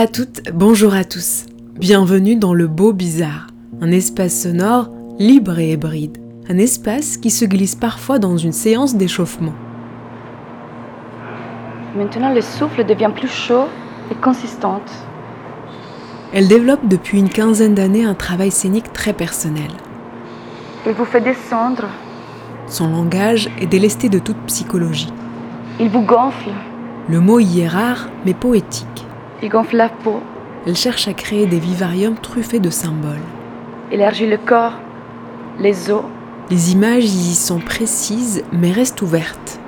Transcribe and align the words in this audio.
À 0.00 0.06
toutes, 0.06 0.50
bonjour 0.54 0.94
à 0.94 1.04
tous. 1.04 1.44
Bienvenue 1.78 2.34
dans 2.34 2.54
le 2.54 2.66
Beau 2.68 2.94
Bizarre, 2.94 3.48
un 3.82 3.90
espace 3.90 4.44
sonore 4.44 4.88
libre 5.18 5.58
et 5.58 5.72
hybride. 5.72 6.16
Un 6.48 6.56
espace 6.56 7.18
qui 7.18 7.28
se 7.28 7.44
glisse 7.44 7.74
parfois 7.74 8.18
dans 8.18 8.38
une 8.38 8.54
séance 8.54 8.94
d'échauffement. 8.94 9.52
Maintenant, 11.94 12.32
le 12.32 12.40
souffle 12.40 12.86
devient 12.86 13.10
plus 13.14 13.28
chaud 13.28 13.66
et 14.10 14.14
consistante. 14.14 14.90
Elle 16.32 16.48
développe 16.48 16.88
depuis 16.88 17.18
une 17.18 17.28
quinzaine 17.28 17.74
d'années 17.74 18.06
un 18.06 18.14
travail 18.14 18.50
scénique 18.50 18.94
très 18.94 19.12
personnel. 19.12 19.70
Il 20.86 20.92
vous 20.94 21.04
fait 21.04 21.20
descendre, 21.20 21.88
Son 22.68 22.88
langage 22.88 23.50
est 23.60 23.66
délesté 23.66 24.08
de 24.08 24.18
toute 24.18 24.38
psychologie. 24.46 25.12
il 25.78 25.90
vous 25.90 26.06
gonfle, 26.06 26.52
Le 27.10 27.20
mot 27.20 27.38
y 27.38 27.60
est 27.60 27.68
rare, 27.68 28.08
mais 28.24 28.32
poétique. 28.32 29.04
Il 29.42 29.48
gonfle 29.48 29.76
la 29.76 29.88
peau, 29.88 30.20
Elle 30.66 30.76
cherche 30.76 31.08
à 31.08 31.14
créer 31.14 31.46
des 31.46 31.58
vivariums 31.58 32.16
truffés 32.16 32.60
de 32.60 32.70
symboles. 32.70 33.24
élargit 33.90 34.26
le 34.26 34.36
corps, 34.36 34.74
les 35.58 35.90
os, 35.90 36.02
Les 36.50 36.72
images 36.72 37.04
y 37.04 37.34
sont 37.34 37.60
précises, 37.60 38.42
mais 38.52 38.72
restent 38.72 39.02
ouvertes. 39.02 39.58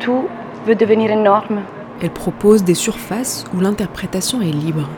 tout 0.00 0.24
veut 0.66 0.74
devenir 0.74 1.10
énorme. 1.10 1.60
Elle 2.02 2.10
propose 2.10 2.64
des 2.64 2.74
surfaces 2.74 3.44
où 3.54 3.60
l'interprétation 3.60 4.42
est 4.42 4.52
libre. 4.52 4.88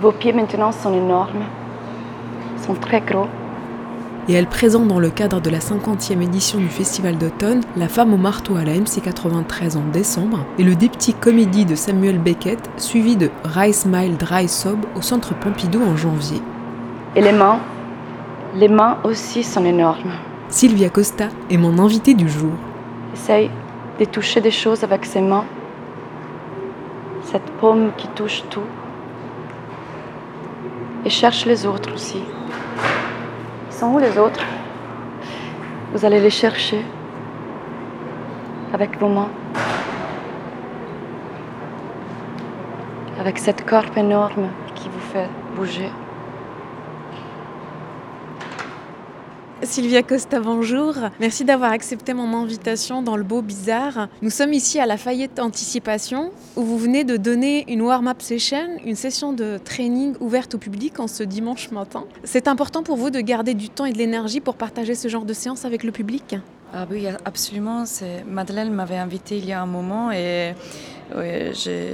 Vos 0.00 0.10
pieds 0.12 0.32
maintenant 0.32 0.72
sont 0.72 0.92
énormes, 0.94 1.44
sont 2.66 2.74
très 2.74 3.00
gros. 3.00 3.28
Et 4.28 4.32
elle 4.32 4.46
présente 4.46 4.88
dans 4.88 4.98
le 4.98 5.10
cadre 5.10 5.40
de 5.40 5.50
la 5.50 5.58
50e 5.58 6.22
édition 6.22 6.58
du 6.58 6.68
Festival 6.68 7.18
d'automne 7.18 7.60
La 7.76 7.88
femme 7.88 8.14
au 8.14 8.16
marteau 8.16 8.56
à 8.56 8.64
la 8.64 8.72
MC93 8.72 9.76
en 9.76 9.90
décembre 9.92 10.44
et 10.58 10.62
le 10.62 10.74
diptyque 10.74 11.20
comédie 11.20 11.64
de 11.64 11.74
Samuel 11.74 12.18
Beckett 12.18 12.70
suivi 12.76 13.16
de 13.16 13.30
Rice 13.44 13.82
Smile 13.82 14.16
Dry 14.16 14.48
Sob 14.48 14.78
au 14.96 15.02
Centre 15.02 15.34
Pompidou 15.34 15.82
en 15.82 15.96
janvier. 15.96 16.40
Et 17.16 17.20
les 17.20 17.32
mains, 17.32 17.60
les 18.54 18.68
mains 18.68 18.98
aussi 19.04 19.42
sont 19.42 19.64
énormes. 19.64 20.12
Sylvia 20.48 20.88
Costa 20.88 21.28
est 21.50 21.56
mon 21.56 21.78
invitée 21.78 22.14
du 22.14 22.28
jour. 22.28 22.52
Essaye 23.12 23.50
de 23.98 24.04
toucher 24.04 24.40
des 24.40 24.50
choses 24.50 24.84
avec 24.84 25.04
ses 25.04 25.20
mains. 25.20 25.44
Cette 27.24 27.50
paume 27.60 27.90
qui 27.96 28.08
touche 28.08 28.42
tout. 28.50 28.60
Et 31.04 31.10
cherche 31.10 31.44
les 31.46 31.66
autres 31.66 31.92
aussi. 31.94 32.22
Sont 33.84 33.92
où 33.92 33.98
les 33.98 34.16
autres? 34.16 34.42
Vous 35.92 36.06
allez 36.06 36.18
les 36.18 36.30
chercher 36.30 36.82
avec 38.72 38.98
vos 38.98 39.08
mains. 39.08 39.28
Avec 43.20 43.36
cette 43.36 43.66
corps 43.66 43.94
énorme 43.94 44.48
qui 44.74 44.88
vous 44.88 45.06
fait 45.12 45.28
bouger. 45.54 45.90
Sylvia 49.64 50.02
Costa, 50.02 50.40
bonjour. 50.40 50.94
Merci 51.20 51.44
d'avoir 51.44 51.72
accepté 51.72 52.12
mon 52.12 52.36
invitation 52.36 53.02
dans 53.02 53.16
le 53.16 53.22
beau 53.22 53.40
bizarre. 53.40 54.08
Nous 54.20 54.30
sommes 54.30 54.52
ici 54.52 54.78
à 54.78 54.86
la 54.86 54.96
Fayette 54.96 55.38
Anticipation 55.38 56.32
où 56.56 56.62
vous 56.62 56.76
venez 56.76 57.04
de 57.04 57.16
donner 57.16 57.64
une 57.68 57.82
warm-up 57.82 58.20
session, 58.20 58.66
une 58.84 58.94
session 58.94 59.32
de 59.32 59.58
training 59.64 60.14
ouverte 60.20 60.54
au 60.54 60.58
public 60.58 61.00
en 61.00 61.06
ce 61.06 61.22
dimanche 61.22 61.70
matin. 61.70 62.04
C'est 62.24 62.48
important 62.48 62.82
pour 62.82 62.96
vous 62.96 63.10
de 63.10 63.20
garder 63.20 63.54
du 63.54 63.70
temps 63.70 63.86
et 63.86 63.92
de 63.92 63.98
l'énergie 63.98 64.40
pour 64.40 64.56
partager 64.56 64.94
ce 64.94 65.08
genre 65.08 65.24
de 65.24 65.32
séance 65.32 65.64
avec 65.64 65.82
le 65.82 65.92
public? 65.92 66.36
Ah 66.76 66.86
oui, 66.90 67.06
absolument. 67.24 67.84
Madeleine 68.26 68.72
m'avait 68.72 68.96
invité 68.96 69.38
il 69.38 69.44
y 69.46 69.52
a 69.52 69.62
un 69.62 69.66
moment 69.66 70.10
et 70.10 70.54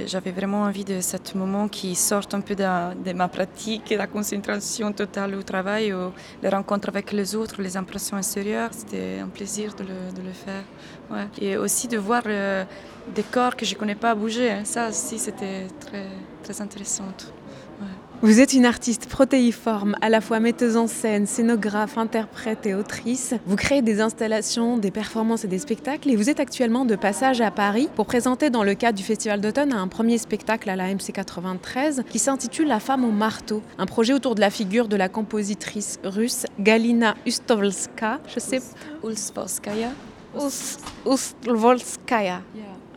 j'avais 0.07 0.31
vraiment 0.31 0.63
envie 0.63 0.83
de 0.83 0.99
ce 1.01 1.37
moment 1.37 1.67
qui 1.67 1.93
sorte 1.93 2.33
un 2.33 2.41
peu 2.41 2.55
de, 2.55 3.13
ma 3.13 3.27
pratique, 3.27 3.91
la 3.91 4.07
concentration 4.07 4.91
totale 4.91 5.35
au 5.35 5.43
travail, 5.43 5.93
ou 5.93 6.11
les 6.41 6.49
rencontres 6.49 6.89
avec 6.89 7.11
les 7.11 7.35
autres, 7.35 7.61
les 7.61 7.77
impressions 7.77 8.17
extérieures. 8.17 8.71
C'était 8.71 9.19
un 9.21 9.27
plaisir 9.27 9.75
de 9.75 9.83
le, 9.83 10.33
faire. 10.33 10.63
Et 11.39 11.57
aussi 11.57 11.87
de 11.87 11.99
voir 11.99 12.23
euh, 12.25 12.63
des 13.13 13.23
corps 13.23 13.55
que 13.55 13.65
je 13.67 13.75
ne 13.75 13.79
connais 13.79 13.95
pas 13.95 14.15
bouger. 14.15 14.49
hein. 14.49 14.65
Ça 14.65 14.89
aussi, 14.89 15.19
c'était 15.19 15.67
très, 15.79 16.07
très 16.41 16.59
intéressant. 16.59 17.05
Vous 18.23 18.39
êtes 18.39 18.53
une 18.53 18.67
artiste 18.67 19.07
protéiforme, 19.07 19.95
à 19.99 20.07
la 20.09 20.21
fois 20.21 20.39
metteuse 20.39 20.77
en 20.77 20.85
scène, 20.85 21.25
scénographe, 21.25 21.97
interprète 21.97 22.67
et 22.67 22.75
autrice. 22.75 23.33
Vous 23.47 23.55
créez 23.55 23.81
des 23.81 23.99
installations, 23.99 24.77
des 24.77 24.91
performances 24.91 25.43
et 25.43 25.47
des 25.47 25.57
spectacles 25.57 26.07
et 26.11 26.15
vous 26.15 26.29
êtes 26.29 26.39
actuellement 26.39 26.85
de 26.85 26.95
passage 26.95 27.41
à 27.41 27.49
Paris 27.49 27.89
pour 27.95 28.05
présenter 28.05 28.51
dans 28.51 28.63
le 28.63 28.75
cadre 28.75 28.95
du 28.95 29.03
Festival 29.03 29.41
d'automne 29.41 29.73
un 29.73 29.87
premier 29.87 30.19
spectacle 30.19 30.69
à 30.69 30.75
la 30.75 30.93
MC 30.93 31.11
93 31.11 32.03
qui 32.11 32.19
s'intitule 32.19 32.67
La 32.67 32.79
femme 32.79 33.03
au 33.05 33.11
marteau, 33.11 33.63
un 33.79 33.87
projet 33.87 34.13
autour 34.13 34.35
de 34.35 34.41
la 34.41 34.51
figure 34.51 34.87
de 34.87 34.95
la 34.95 35.09
compositrice 35.09 35.97
russe 36.03 36.45
Galina 36.59 37.15
Ustovlska, 37.25 38.19
je 38.27 38.39
sais. 38.39 38.61
Ust- 40.37 40.79
Ustvolskaya. 41.07 42.41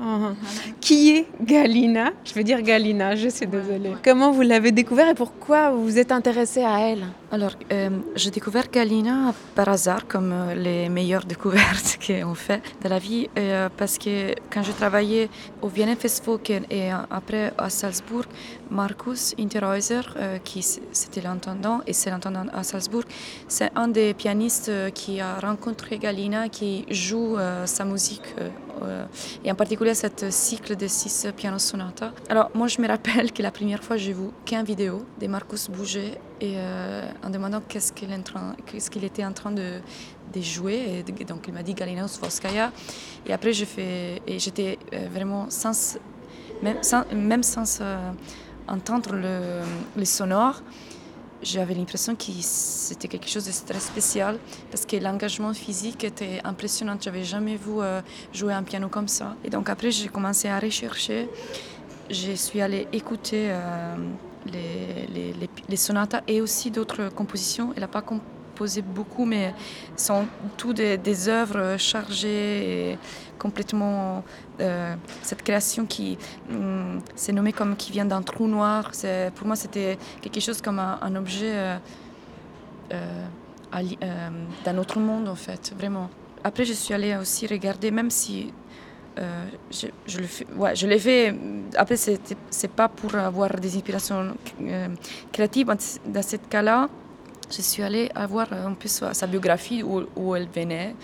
Mhm. 0.00 0.34
Qui 0.80 1.10
est 1.10 1.26
Galina? 1.40 2.12
Je 2.24 2.34
vais 2.34 2.44
dire 2.44 2.60
Galina, 2.62 3.14
je 3.14 3.28
suis 3.28 3.46
désolée. 3.46 3.94
Comment 4.02 4.32
vous 4.32 4.42
l'avez 4.42 4.72
découvert 4.72 5.08
et 5.08 5.14
pourquoi 5.14 5.70
vous 5.70 5.84
vous 5.84 5.98
êtes 5.98 6.10
intéressé 6.12 6.62
à 6.64 6.80
elle? 6.80 7.04
Alors, 7.30 7.52
euh, 7.72 7.90
j'ai 8.16 8.30
découvert 8.30 8.70
Galina 8.70 9.34
par 9.54 9.68
hasard, 9.68 10.06
comme 10.06 10.32
euh, 10.32 10.54
les 10.54 10.88
meilleures 10.88 11.24
découvertes 11.34 11.98
qu'on 12.04 12.34
fait 12.34 12.62
de 12.82 12.88
la 12.88 12.98
vie, 12.98 13.28
euh, 13.38 13.68
parce 13.76 13.98
que 13.98 14.34
quand 14.52 14.62
je 14.62 14.72
travaillais 14.72 15.28
au 15.62 15.68
Vienna 15.68 15.96
Festwochen 15.96 16.64
et 16.70 16.90
après 16.90 17.52
à 17.58 17.70
Salzbourg, 17.70 18.24
Markus 18.70 19.34
Interhäuser, 19.38 20.00
euh, 20.16 20.38
qui 20.38 20.62
c'était 20.62 21.20
l'intendant, 21.20 21.80
et 21.86 21.92
c'est 21.92 22.10
l'intendant 22.10 22.46
à 22.52 22.62
Salzbourg, 22.62 23.04
c'est 23.48 23.70
un 23.76 23.88
des 23.88 24.14
pianistes 24.14 24.70
qui 24.94 25.20
a 25.20 25.38
rencontré 25.40 25.98
Galina, 25.98 26.48
qui 26.48 26.84
joue 26.90 27.36
euh, 27.36 27.66
sa 27.66 27.84
musique, 27.84 28.34
et 29.44 29.50
en 29.50 29.54
particulier 29.54 29.94
cette 29.94 30.30
cycle 30.30 30.76
de 30.76 30.86
six 30.86 31.26
piano 31.36 31.58
sonata. 31.58 32.12
Alors, 32.28 32.50
moi, 32.54 32.68
je 32.68 32.80
me 32.80 32.88
rappelle 32.88 33.32
que 33.32 33.42
la 33.42 33.50
première 33.50 33.82
fois, 33.82 33.96
j'ai 33.96 34.12
vu 34.12 34.28
qu'une 34.44 34.64
vidéo 34.64 35.04
de 35.20 35.26
Marcus 35.26 35.68
bouger 35.68 36.18
et 36.40 36.54
euh, 36.56 37.02
en 37.22 37.30
demandant 37.30 37.60
qu'est-ce 37.66 37.92
qu'il 37.92 38.08
qu'est-ce 38.66 38.90
qu'il 38.90 39.04
était 39.04 39.24
en 39.24 39.32
train 39.32 39.52
de, 39.52 39.80
jouer. 40.40 41.04
Donc, 41.26 41.44
il 41.46 41.54
m'a 41.54 41.62
dit 41.62 41.74
Galina 41.74 42.04
Usvolskaya. 42.04 42.72
Et 43.26 43.32
après, 43.32 43.52
j'ai 43.52 43.66
fait, 43.66 44.20
et 44.26 44.38
j'étais 44.38 44.78
euh, 44.92 45.06
vraiment 45.12 45.46
sans, 45.48 45.98
même 46.62 47.42
sans, 47.42 47.80
euh, 47.80 48.10
entendre 48.66 49.14
le, 49.14 49.60
les 49.96 50.04
sonores, 50.04 50.62
j'avais 51.44 51.74
l'impression 51.74 52.16
que 52.16 52.24
c'était 52.40 53.08
quelque 53.08 53.28
chose 53.28 53.44
de 53.46 53.52
très 53.70 53.80
spécial 53.80 54.38
parce 54.70 54.86
que 54.86 54.96
l'engagement 54.96 55.52
physique 55.52 56.02
était 56.04 56.40
impressionnant. 56.42 56.96
Je 57.00 57.08
n'avais 57.08 57.24
jamais 57.24 57.56
vu 57.56 57.72
euh, 57.78 58.00
jouer 58.32 58.54
un 58.54 58.62
piano 58.62 58.88
comme 58.88 59.08
ça. 59.08 59.36
Et 59.44 59.50
donc 59.50 59.68
après, 59.68 59.90
j'ai 59.90 60.08
commencé 60.08 60.48
à 60.48 60.58
rechercher. 60.58 61.28
Je 62.10 62.32
suis 62.32 62.60
allée 62.60 62.88
écouter 62.92 63.48
euh, 63.50 63.96
les, 64.46 65.06
les, 65.14 65.32
les, 65.34 65.50
les 65.68 65.76
sonatas 65.76 66.22
et 66.26 66.40
aussi 66.40 66.70
d'autres 66.70 67.10
compositions. 67.10 67.72
Elle 67.74 67.82
n'a 67.82 67.88
pas 67.88 68.02
composé 68.02 68.82
beaucoup, 68.82 69.24
mais 69.24 69.54
sont 69.96 70.26
toutes 70.56 70.76
des, 70.76 70.96
des 70.96 71.28
œuvres 71.28 71.76
chargées 71.78 72.92
et 72.92 72.98
complètement. 73.38 74.24
Euh, 74.60 74.94
cette 75.22 75.42
création 75.42 75.84
qui 75.84 76.16
hum, 76.50 77.00
s'est 77.16 77.32
nommée 77.32 77.52
comme 77.52 77.74
qui 77.76 77.90
vient 77.90 78.04
d'un 78.04 78.22
trou 78.22 78.46
noir. 78.46 78.92
Pour 79.34 79.46
moi, 79.46 79.56
c'était 79.56 79.98
quelque 80.20 80.40
chose 80.40 80.60
comme 80.62 80.78
un, 80.78 81.16
objet 81.16 81.52
euh, 81.54 81.76
euh, 82.92 84.28
d'un 84.64 84.78
autre 84.78 85.00
monde, 85.00 85.28
en 85.28 85.34
fait, 85.34 85.72
vraiment. 85.76 86.08
Après, 86.44 86.64
je 86.64 86.72
suis 86.72 86.94
allée 86.94 87.16
aussi 87.16 87.46
regarder, 87.46 87.90
même 87.90 88.10
si 88.10 88.52
je, 89.16 90.18
le 90.18 90.26
fais, 90.26 90.46
je 90.74 90.86
l'ai 90.86 90.98
fait. 90.98 91.34
Après, 91.76 91.96
c'était- 91.96 92.36
c'est 92.50 92.70
pas 92.70 92.88
pour 92.88 93.14
avoir 93.16 93.50
des 93.58 93.76
inspirations 93.76 94.36
créatives. 95.32 95.66
Dans 95.66 96.22
ce 96.22 96.36
cas-là, 96.36 96.88
je 97.50 97.60
suis 97.62 97.82
allée 97.82 98.10
voir 98.28 98.52
un 98.52 98.74
peu 98.74 98.88
sa, 98.88 99.26
biographie, 99.26 99.82
où, 99.82 100.04
où 100.16 100.36
elle 100.36 100.48
venait, 100.48 100.94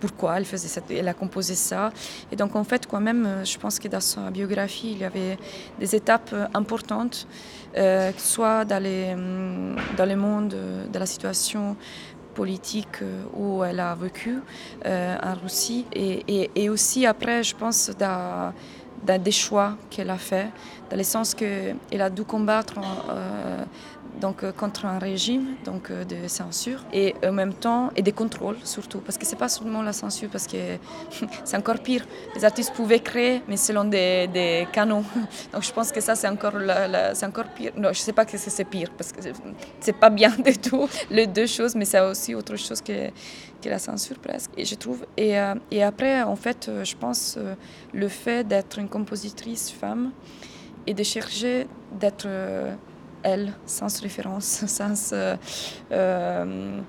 pourquoi 0.00 0.38
elle 0.38 0.44
faisait 0.44 0.68
ça, 0.68 0.80
elle 0.90 1.08
a 1.08 1.14
composé 1.14 1.54
ça. 1.54 1.92
Et 2.32 2.36
donc 2.36 2.56
en 2.56 2.64
fait, 2.64 2.86
quand 2.86 3.00
même, 3.00 3.44
je 3.44 3.58
pense 3.58 3.78
que 3.78 3.88
dans 3.88 4.00
sa 4.00 4.30
biographie, 4.30 4.92
il 4.92 4.98
y 4.98 5.04
avait 5.04 5.38
des 5.78 5.94
étapes 5.94 6.34
importantes, 6.54 7.26
soit 8.16 8.64
dans, 8.64 8.84
hum, 8.84 9.76
dans 9.96 10.06
le 10.06 10.16
monde 10.16 10.56
de 10.92 10.98
la 10.98 11.06
situation 11.06 11.76
politique 12.34 13.02
où 13.34 13.64
elle 13.64 13.80
a 13.80 13.94
vécu 13.94 14.38
en 14.84 15.34
Russie, 15.42 15.86
et, 15.92 16.68
aussi 16.68 17.06
après, 17.06 17.42
je 17.42 17.56
pense, 17.56 17.90
dans 17.98 18.52
des 19.22 19.32
choix 19.32 19.76
qu'elle 19.90 20.10
a 20.10 20.18
fait, 20.18 20.48
dans 20.90 20.96
le 20.96 21.02
sens 21.02 21.34
qu'elle 21.34 21.76
a 22.00 22.10
dû 22.10 22.24
combattre 22.24 22.74
euh, 23.10 23.64
donc, 24.20 24.42
euh, 24.42 24.52
contre 24.52 24.86
un 24.86 24.98
régime 24.98 25.54
donc, 25.64 25.90
euh, 25.90 26.04
de 26.04 26.28
censure 26.28 26.84
et 26.92 27.14
en 27.24 27.32
même 27.32 27.54
temps, 27.54 27.90
et 27.96 28.02
des 28.02 28.12
contrôles 28.12 28.56
surtout, 28.64 28.98
parce 28.98 29.16
que 29.18 29.24
c'est 29.24 29.36
pas 29.36 29.48
seulement 29.48 29.82
la 29.82 29.92
censure, 29.92 30.28
parce 30.30 30.46
que 30.46 30.56
c'est 31.44 31.56
encore 31.56 31.78
pire. 31.78 32.04
Les 32.34 32.44
artistes 32.44 32.72
pouvaient 32.74 33.00
créer, 33.00 33.42
mais 33.48 33.56
selon 33.56 33.84
des, 33.84 34.28
des 34.28 34.66
canons. 34.72 35.04
Donc 35.52 35.62
je 35.62 35.72
pense 35.72 35.92
que 35.92 36.00
ça, 36.00 36.14
c'est 36.14 36.28
encore, 36.28 36.54
c'est 37.14 37.26
encore 37.26 37.48
pire. 37.48 37.72
Non, 37.76 37.92
je 37.92 38.00
sais 38.00 38.12
pas 38.12 38.24
que 38.24 38.36
c'est 38.36 38.64
pire, 38.64 38.90
parce 38.96 39.12
que 39.12 39.20
c'est 39.80 39.96
pas 39.96 40.10
bien 40.10 40.30
du 40.44 40.58
tout, 40.58 40.88
les 41.10 41.26
deux 41.26 41.46
choses, 41.46 41.74
mais 41.74 41.84
c'est 41.84 42.00
aussi 42.00 42.34
autre 42.34 42.56
chose 42.56 42.80
que, 42.80 43.08
que 43.62 43.68
la 43.68 43.78
censure 43.78 44.18
presque, 44.18 44.50
et 44.56 44.64
je 44.64 44.74
trouve. 44.74 45.06
Et, 45.16 45.38
euh, 45.38 45.54
et 45.70 45.82
après, 45.82 46.22
en 46.22 46.36
fait, 46.36 46.70
je 46.82 46.96
pense 46.96 47.38
le 47.92 48.08
fait 48.08 48.46
d'être 48.46 48.78
une 48.78 48.88
compositrice 48.88 49.70
femme 49.70 50.10
et 50.86 50.94
de 50.94 51.02
chercher 51.02 51.66
d'être 51.92 52.26
elle, 53.22 53.52
sans 53.66 54.00
référence, 54.00 54.44
sans 54.66 55.12
euh, 55.12 55.36
euh, 55.92 56.80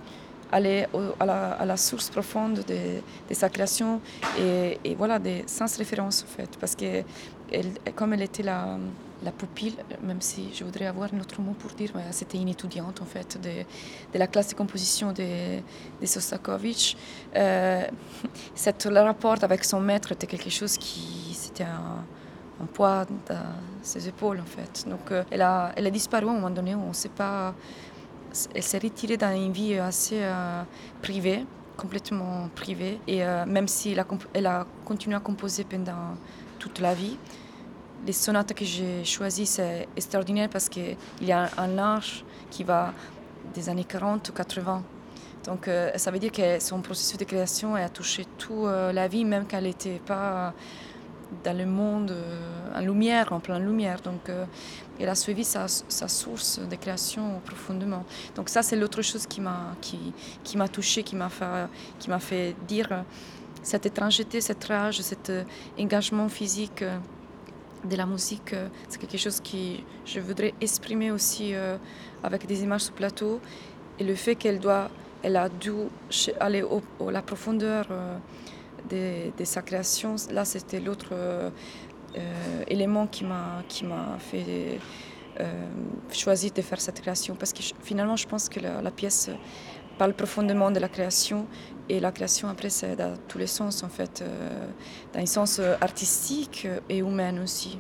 aller 0.52 0.88
à, 1.20 1.66
la, 1.66 1.78
source 1.78 2.10
profonde 2.10 2.64
de, 2.68 3.34
sa 3.34 3.50
création 3.50 4.02
et, 4.38 4.96
voilà, 4.96 5.20
sans 5.46 5.78
référence 5.78 6.24
en 6.24 6.36
fait. 6.36 6.58
Parce 6.60 6.76
que 6.76 7.04
elle, 7.52 7.72
comme 7.96 8.14
elle 8.14 8.24
était 8.24 8.44
la, 8.44 8.78
la 9.24 9.32
pupille, 9.32 9.76
même 10.02 10.22
si 10.22 10.50
je 10.54 10.64
voudrais 10.64 10.86
avoir 10.86 11.14
un 11.14 11.20
autre 11.20 11.42
mot 11.42 11.54
pour 11.54 11.72
dire, 11.72 11.92
c'était 12.12 12.38
une 12.38 12.50
étudiante 12.50 13.02
en 13.02 13.06
fait 13.06 13.40
de, 13.42 14.18
la 14.18 14.28
classe 14.28 14.50
de 14.50 14.56
composition 14.56 15.12
de, 15.12 15.60
de 16.02 16.06
Sostakovich. 16.06 16.96
Euh, 17.36 17.84
le 18.86 19.00
rapport 19.00 19.36
avec 19.42 19.64
son 19.66 19.82
maître 19.82 20.12
était 20.12 20.28
quelque 20.28 20.50
chose 20.50 20.78
qui, 20.78 21.34
c'était 21.34 21.66
un 21.66 22.66
poids 22.74 23.06
ses 23.90 24.08
épaules 24.08 24.40
en 24.40 24.46
fait. 24.46 24.88
Donc 24.88 25.12
euh, 25.12 25.24
elle, 25.32 25.42
a, 25.42 25.72
elle 25.76 25.88
a 25.88 25.90
disparu 25.90 26.28
à 26.28 26.30
un 26.30 26.34
moment 26.34 26.50
donné, 26.50 26.76
on 26.76 26.94
sait 26.94 27.10
pas. 27.10 27.54
Elle 28.54 28.64
s'est 28.64 28.78
retirée 28.78 29.18
dans 29.18 29.36
une 29.36 29.52
vie 29.52 29.76
assez 29.78 30.20
euh, 30.22 30.62
privée, 31.02 31.46
complètement 31.76 32.50
privée. 32.56 33.00
Et 33.08 33.24
euh, 33.24 33.46
même 33.48 33.68
si 33.68 33.92
elle 33.92 34.00
a, 34.00 34.06
elle 34.34 34.46
a, 34.46 34.68
continué 34.86 35.16
à 35.16 35.20
composer 35.20 35.64
pendant 35.64 36.16
toute 36.60 36.80
la 36.80 36.94
vie, 36.94 37.18
les 38.06 38.14
sonates 38.14 38.54
que 38.54 38.64
j'ai 38.64 39.04
choisies, 39.04 39.48
c'est 39.48 39.88
extraordinaire 39.96 40.50
parce 40.50 40.70
qu'il 40.70 40.96
y 41.22 41.32
a 41.32 41.50
un 41.58 41.78
âge 41.80 42.24
qui 42.52 42.64
va 42.64 42.94
des 43.56 43.68
années 43.68 43.84
40 43.84 44.30
ou 44.30 44.34
80. 44.34 44.84
Donc 45.46 45.70
ça 45.96 46.12
veut 46.12 46.20
dire 46.20 46.32
que 46.32 46.60
son 46.60 46.82
processus 46.82 47.18
de 47.18 47.24
création 47.24 47.76
a 47.76 47.90
touché 47.90 48.26
toute 48.38 48.68
la 48.94 49.08
vie, 49.08 49.26
même 49.26 49.46
qu'elle 49.48 49.64
n'était 49.64 50.00
pas 50.06 50.54
dans 51.44 51.58
le 51.58 51.66
monde 51.66 52.12
euh, 52.12 52.76
en 52.76 52.82
lumière, 52.82 53.32
en 53.32 53.40
pleine 53.40 53.66
lumière. 53.66 54.02
Donc, 54.02 54.30
euh, 54.30 54.46
elle 55.00 55.10
a 55.10 55.16
suivi 55.16 55.44
sa, 55.44 55.68
sa, 55.68 56.08
source 56.08 56.60
de 56.60 56.76
création 56.76 57.40
profondément. 57.46 58.06
Donc 58.36 58.50
ça, 58.50 58.62
c'est 58.62 58.76
l'autre 58.76 59.02
chose 59.02 59.26
qui 59.26 59.42
m'a 59.42 59.76
qui, 59.82 60.14
qui 60.44 60.58
m'a 60.58 60.68
touché, 60.68 61.04
qui 61.04 61.16
m'a 61.16 61.30
fait, 61.30 61.68
qui 62.00 62.10
m'a 62.10 62.20
fait 62.20 62.56
dire 62.68 63.06
cette 63.62 63.86
étrangeté, 63.86 64.42
cette 64.42 64.64
rage, 64.66 65.02
cet 65.02 65.32
engagement 65.78 66.28
physique 66.30 66.84
de 67.84 67.96
la 67.96 68.06
musique, 68.06 68.56
c'est 68.88 69.00
quelque 69.00 69.18
chose 69.18 69.40
que 69.40 69.82
je 70.06 70.20
voudrais 70.20 70.54
exprimer 70.60 71.12
aussi 71.12 71.54
euh, 71.54 71.78
avec 72.24 72.46
des 72.46 72.64
images 72.64 72.82
sur 72.82 72.94
plateau. 72.94 73.40
Et 74.00 74.04
le 74.04 74.16
fait 74.16 74.36
qu'elle 74.36 74.60
doit, 74.60 74.90
elle 75.24 75.38
a 75.38 75.50
dû 75.50 75.72
aller 76.40 76.62
à 76.64 77.12
la 77.12 77.22
profondeur 77.22 77.88
de, 78.90 79.44
sa 79.46 79.62
création. 79.62 80.16
Là, 80.32 80.46
c'était 80.46 80.80
l'autre 80.80 81.14
euh, 82.18 82.64
élément 82.68 83.06
qui 83.08 83.24
m'a 83.24 84.18
fait 84.20 84.80
euh, 85.40 85.46
choisir 86.12 86.52
de 86.52 86.62
faire 86.62 86.82
cette 86.82 87.02
création. 87.02 87.36
Parce 87.36 87.54
que 87.54 87.62
finalement, 87.82 88.16
je 88.16 88.28
pense 88.28 88.50
que 88.50 88.60
la, 88.60 88.92
pièce 88.92 89.30
parle 89.98 90.14
profondément 90.14 90.72
de 90.72 90.80
la 90.80 90.90
création 90.90 91.46
et 91.88 92.00
la 92.00 92.12
création 92.12 92.48
après 92.48 92.70
c'est 92.70 92.96
dans 92.96 93.16
tous 93.28 93.38
les 93.38 93.48
sens 93.48 93.84
en 93.84 93.90
fait, 93.90 94.22
euh, 94.22 94.68
dans 95.14 95.20
un 95.20 95.26
sens 95.26 95.60
artistique 95.82 96.68
et 96.88 96.98
humain 97.00 97.42
aussi. 97.44 97.80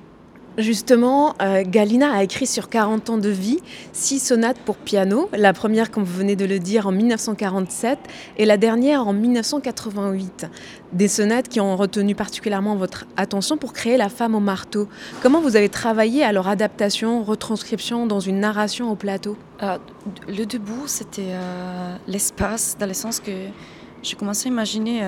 Justement, 0.58 1.36
euh, 1.42 1.64
Galina 1.66 2.12
a 2.12 2.24
écrit 2.24 2.46
sur 2.46 2.68
40 2.68 3.12
ans 3.12 3.18
de 3.18 3.30
vie 3.30 3.60
six 3.94 4.20
sonates 4.20 4.58
pour 4.60 4.76
piano, 4.76 5.30
la 5.32 5.54
première, 5.54 5.90
comme 5.90 6.04
vous 6.04 6.18
venez 6.18 6.36
de 6.36 6.44
le 6.46 6.60
dire, 6.60 6.88
en 6.88 6.92
1947 6.92 7.98
et 8.38 8.46
la 8.46 8.58
dernière 8.58 9.08
en 9.08 9.14
1988. 9.14 10.48
Des 10.92 11.08
sonates 11.08 11.48
qui 11.48 11.62
ont 11.62 11.78
retenu 11.78 12.14
particulièrement 12.14 12.76
votre 12.76 13.06
attention 13.16 13.58
pour 13.58 13.72
créer 13.72 13.96
La 13.96 14.10
femme 14.10 14.36
au 14.36 14.42
marteau. 14.42 14.90
Comment 15.22 15.40
vous 15.40 15.56
avez 15.56 15.70
travaillé 15.70 16.24
à 16.24 16.34
leur 16.34 16.50
adaptation, 16.50 17.24
retranscription 17.24 18.06
dans 18.06 18.20
une 18.20 18.40
narration 18.42 18.92
au 18.92 18.96
plateau? 18.96 19.38
Euh, 19.64 19.78
Le 20.28 20.46
debout, 20.46 20.88
c'était 20.88 21.32
euh, 21.32 21.96
l'espace, 22.08 22.76
dans 22.78 22.88
le 22.88 22.94
sens 22.94 23.22
que 23.22 23.32
j'ai 24.04 24.16
commencé 24.16 24.50
à 24.50 24.52
imaginer 24.52 25.02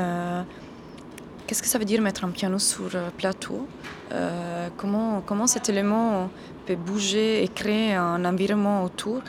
qu'est-ce 1.48 1.62
que 1.62 1.68
ça 1.68 1.78
veut 1.78 1.86
dire 1.86 2.02
mettre 2.02 2.24
un 2.24 2.30
piano 2.30 2.60
sur 2.60 2.90
plateau? 3.18 3.68
Euh, 4.12 4.68
comment, 4.78 5.22
comment 5.26 5.48
cet 5.48 5.70
élément 5.70 6.30
peut 6.66 6.76
bouger 6.76 7.44
et 7.44 7.48
créer 7.48 7.94
un 7.94 8.26
environnement 8.26 8.84
autour. 8.84 9.22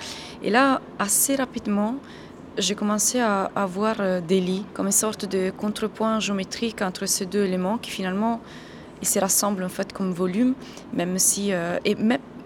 Et 0.42 0.50
là, 0.50 0.80
assez 0.98 1.36
rapidement, 1.36 1.94
j'ai 2.58 2.74
commencé 2.74 3.20
à 3.20 3.50
avoir 3.54 3.96
euh, 4.00 4.20
des 4.20 4.40
lits 4.40 4.66
comme 4.74 4.86
une 4.86 4.92
sorte 4.92 5.24
de 5.24 5.50
contrepoint 5.56 6.20
géométrique 6.20 6.82
entre 6.82 7.06
ces 7.06 7.26
deux 7.26 7.44
éléments 7.44 7.78
qui 7.78 7.90
finalement 7.90 8.40
ils 9.00 9.08
se 9.08 9.18
rassemblent 9.18 9.64
en 9.64 9.68
fait 9.68 9.92
comme 9.92 10.12
volume, 10.12 10.54
même 10.92 11.18
si 11.18 11.52
euh, 11.52 11.78
et, 11.84 11.96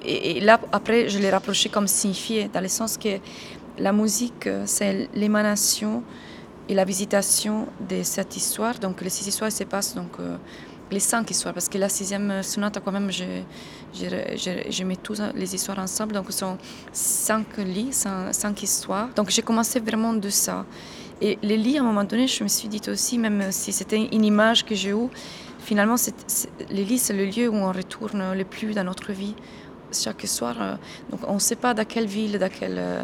et, 0.04 0.40
là 0.40 0.60
après 0.72 1.08
je 1.08 1.18
les 1.18 1.30
rapprochais 1.30 1.68
comme 1.68 1.86
signifié 1.86 2.48
dans 2.52 2.60
le 2.60 2.68
sens 2.68 2.96
que 2.98 3.18
la 3.78 3.92
musique 3.92 4.48
c'est 4.64 5.08
l'émanation 5.14 6.02
et 6.68 6.74
la 6.74 6.84
visitation 6.84 7.66
de 7.88 8.02
cette 8.02 8.36
histoire. 8.36 8.78
Donc 8.78 9.00
les 9.00 9.10
six 9.10 9.26
histoires 9.26 9.52
se 9.52 9.64
passent 9.64 9.94
donc 9.94 10.18
les 10.90 11.00
cinq 11.00 11.30
histoires, 11.30 11.54
parce 11.54 11.68
que 11.68 11.78
la 11.78 11.88
sixième 11.88 12.42
sonate, 12.42 12.78
quand 12.84 12.92
même, 12.92 13.10
je, 13.10 13.24
je, 13.94 14.84
mets 14.84 14.96
toutes 14.96 15.20
les 15.34 15.54
histoires 15.54 15.78
ensemble, 15.78 16.12
donc 16.12 16.26
ce 16.30 16.38
sont 16.38 16.58
cinq 16.92 17.56
lits, 17.58 17.92
cinq, 17.92 18.62
histoires. 18.62 19.08
Donc 19.14 19.30
j'ai 19.30 19.42
commencé 19.42 19.80
vraiment 19.80 20.12
de 20.12 20.30
ça. 20.30 20.64
Et 21.20 21.38
les 21.42 21.56
lits, 21.56 21.78
à 21.78 21.80
un 21.80 21.84
moment 21.84 22.04
donné, 22.04 22.26
je 22.28 22.42
me 22.42 22.48
suis 22.48 22.68
dit 22.68 22.82
aussi, 22.88 23.18
même 23.18 23.50
si 23.50 23.72
c'était 23.72 24.06
une 24.12 24.24
image 24.24 24.64
que 24.64 24.74
j'ai 24.74 24.90
eue, 24.90 25.08
finalement, 25.58 25.96
les 26.70 26.84
lits, 26.84 26.98
c'est 26.98 27.14
le 27.14 27.24
lieu 27.24 27.48
où 27.48 27.54
on 27.54 27.72
retourne 27.72 28.34
le 28.34 28.44
plus 28.44 28.74
dans 28.74 28.84
notre 28.84 29.12
vie 29.12 29.34
chaque 29.92 30.26
soir. 30.26 30.56
Euh, 30.60 30.74
donc 31.10 31.20
on 31.26 31.34
ne 31.34 31.38
sait 31.38 31.56
pas 31.56 31.74
dans 31.74 31.84
quelle 31.84 32.06
ville, 32.06 32.38
dans 32.38 32.50
quel, 32.50 32.76
euh, 32.78 33.02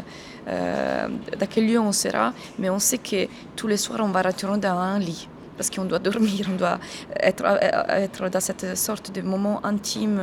euh, 0.49 1.09
dans 1.39 1.47
quel 1.47 1.67
lieu 1.67 1.79
on 1.79 1.93
sera, 1.93 2.33
mais 2.59 2.71
on 2.71 2.79
sait 2.79 2.99
que 2.99 3.29
tous 3.57 3.67
les 3.67 3.77
soirs, 3.77 4.01
on 4.03 4.09
va 4.09 4.23
retourner 4.23 4.59
dans 4.59 4.79
un 4.79 4.99
lit 4.99 5.29
parce 5.57 5.71
qu'on 5.71 5.85
doit 5.85 5.99
dormir, 6.11 6.49
on 6.53 6.57
doit 6.57 6.79
être, 7.21 7.45
être 7.89 8.29
dans 8.29 8.41
cette 8.41 8.77
sorte 8.77 9.13
de 9.13 9.23
moment 9.23 9.65
intime 9.65 10.21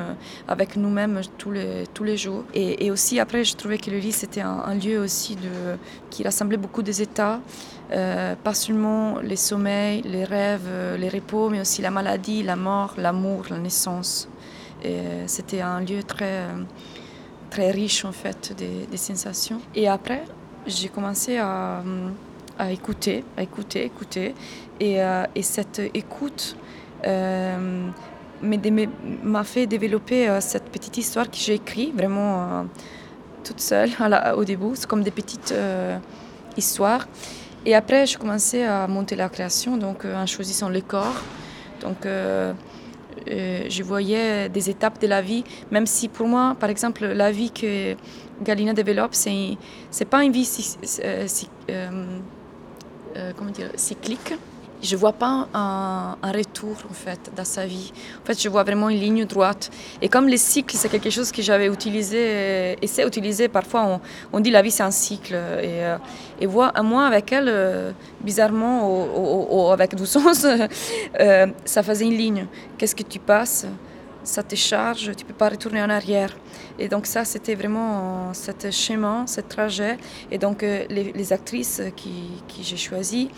avec 0.47 0.75
nous-mêmes 0.75 1.21
tous 1.37 1.51
les, 1.51 1.85
tous 1.93 2.03
les 2.03 2.17
jours. 2.17 2.43
Et, 2.53 2.91
aussi, 2.91 3.19
après, 3.19 3.43
je 3.43 3.55
trouvais 3.55 3.77
que 3.77 3.91
le 3.91 3.97
lit, 3.97 4.11
c'était 4.11 4.41
un, 4.41 4.73
lieu 4.75 4.99
aussi 4.99 5.35
de, 5.35 5.77
qui 6.09 6.23
rassemblait 6.23 6.57
beaucoup 6.57 6.81
des 6.81 7.01
états, 7.01 7.39
euh, 7.91 8.35
pas 8.43 8.53
seulement 8.53 9.19
les 9.19 9.35
sommeils, 9.35 10.01
les 10.03 10.23
rêves, 10.23 10.69
les 10.97 11.09
repos, 11.09 11.49
mais 11.49 11.61
aussi 11.61 11.81
la 11.81 11.91
maladie, 11.91 12.43
la 12.43 12.55
mort, 12.55 12.93
l'amour, 12.97 13.45
la 13.49 13.57
naissance. 13.57 14.29
C'était 15.25 15.61
un 15.61 15.81
lieu 15.81 16.03
très, 16.03 16.45
très 17.49 17.71
riche, 17.71 18.05
en 18.05 18.13
fait, 18.13 18.53
des, 18.57 18.87
des 18.89 18.97
sensations. 18.97 19.59
Et 19.75 19.89
après, 19.89 20.23
j'ai 20.65 20.89
commencé 20.89 21.37
à 21.37 21.83
à 22.59 22.71
écouter, 22.71 23.23
à 23.37 23.41
écouter, 23.41 23.85
écouter. 23.85 24.35
Et, 24.79 25.01
euh, 25.01 25.23
et 25.33 25.41
cette 25.41 25.81
écoute 25.93 26.55
euh, 27.07 27.87
m'a 29.23 29.43
fait 29.43 29.65
développer 29.65 30.29
euh, 30.29 30.41
cette 30.41 30.65
petite 30.65 30.97
histoire 30.97 31.29
que 31.31 31.37
j'ai 31.37 31.55
écrite 31.55 31.95
vraiment 31.95 32.65
toute 33.43 33.61
seule 33.61 33.89
au 34.35 34.43
début. 34.43 34.75
C'est 34.75 34.87
comme 34.87 35.03
des 35.03 35.11
petites 35.11 35.53
histoires. 36.57 37.07
Et 37.65 37.75
après, 37.75 38.05
je 38.05 38.17
commençais 38.17 38.65
à 38.65 38.87
monter 38.87 39.15
la 39.15 39.29
création, 39.29 39.77
donc 39.77 40.05
en 40.05 40.25
choisissant 40.25 40.69
les 40.69 40.81
corps. 40.81 41.21
Donc, 41.81 42.07
je 43.27 43.83
voyais 43.83 44.47
des 44.47 44.69
étapes 44.69 45.01
de 45.01 45.07
la 45.07 45.21
vie, 45.21 45.43
même 45.69 45.85
si 45.85 46.07
pour 46.07 46.27
moi, 46.27 46.55
par 46.57 46.69
exemple, 46.69 47.05
la 47.05 47.31
vie 47.31 47.51
que 47.51 47.95
Galina 48.41 48.71
développe, 48.71 49.13
c'est 49.13 49.29
n'est 49.99 50.05
pas 50.09 50.23
une 50.23 50.31
vie 50.31 50.45
si, 50.45 50.77
comment 53.37 53.51
dire, 53.51 53.69
cyclique, 53.75 54.33
je 54.81 54.95
vois 54.95 55.13
pas 55.13 55.47
un, 55.53 56.15
retour 56.23 56.77
en 56.89 56.93
fait 56.93 57.31
dans 57.35 57.43
sa 57.43 57.65
vie. 57.65 57.91
En 58.21 58.25
fait, 58.25 58.41
je 58.41 58.47
vois 58.49 58.63
vraiment 58.63 58.89
une 58.89 58.99
ligne 58.99 59.25
droite. 59.25 59.69
Et 60.01 60.07
comme 60.07 60.27
les 60.27 60.37
cycles, 60.37 60.75
c'est 60.77 60.89
quelque 60.89 61.09
chose 61.09 61.31
que 61.31 61.41
j'avais 61.41 61.67
utilisé 61.67 62.77
et 62.81 62.87
c'est 62.87 63.05
utilisé 63.05 63.47
parfois. 63.47 63.83
On, 63.85 64.01
on, 64.31 64.39
dit 64.39 64.51
la 64.51 64.61
vie 64.61 64.71
c'est 64.71 64.83
un 64.83 64.91
cycle. 64.91 65.33
Et, 65.33 65.83
euh, 65.83 65.97
et 66.39 66.47
moi, 66.47 66.71
avec 67.05 67.31
elle, 67.33 67.49
euh, 67.49 67.91
bizarrement, 68.21 68.87
ou, 68.89 69.69
avec 69.71 69.93
euh, 71.19 71.47
ça 71.65 71.83
faisait 71.83 72.05
une 72.05 72.17
ligne. 72.17 72.45
Qu'est-ce 72.77 72.95
que 72.95 73.03
tu 73.03 73.19
passes? 73.19 73.65
Ça 74.29 74.43
te 74.43 74.55
charge, 74.55 75.11
tu 75.15 75.25
peux 75.25 75.33
pas 75.33 75.49
retourner 75.49 75.81
en 75.81 75.89
arrière. 75.89 76.35
Et 76.77 76.87
donc 76.87 77.05
ça, 77.05 77.25
c'était 77.25 77.55
vraiment 77.55 78.33
ce 78.33 78.71
chemin, 78.71 79.27
ce 79.27 79.41
trajet. 79.41 79.97
Et 80.31 80.37
donc 80.37 80.61
les, 80.61 81.11
les 81.13 81.33
actrices 81.33 81.81
qui, 81.95 82.31
qui 82.47 82.63
j'ai 82.63 82.77
choisies, 82.77 83.29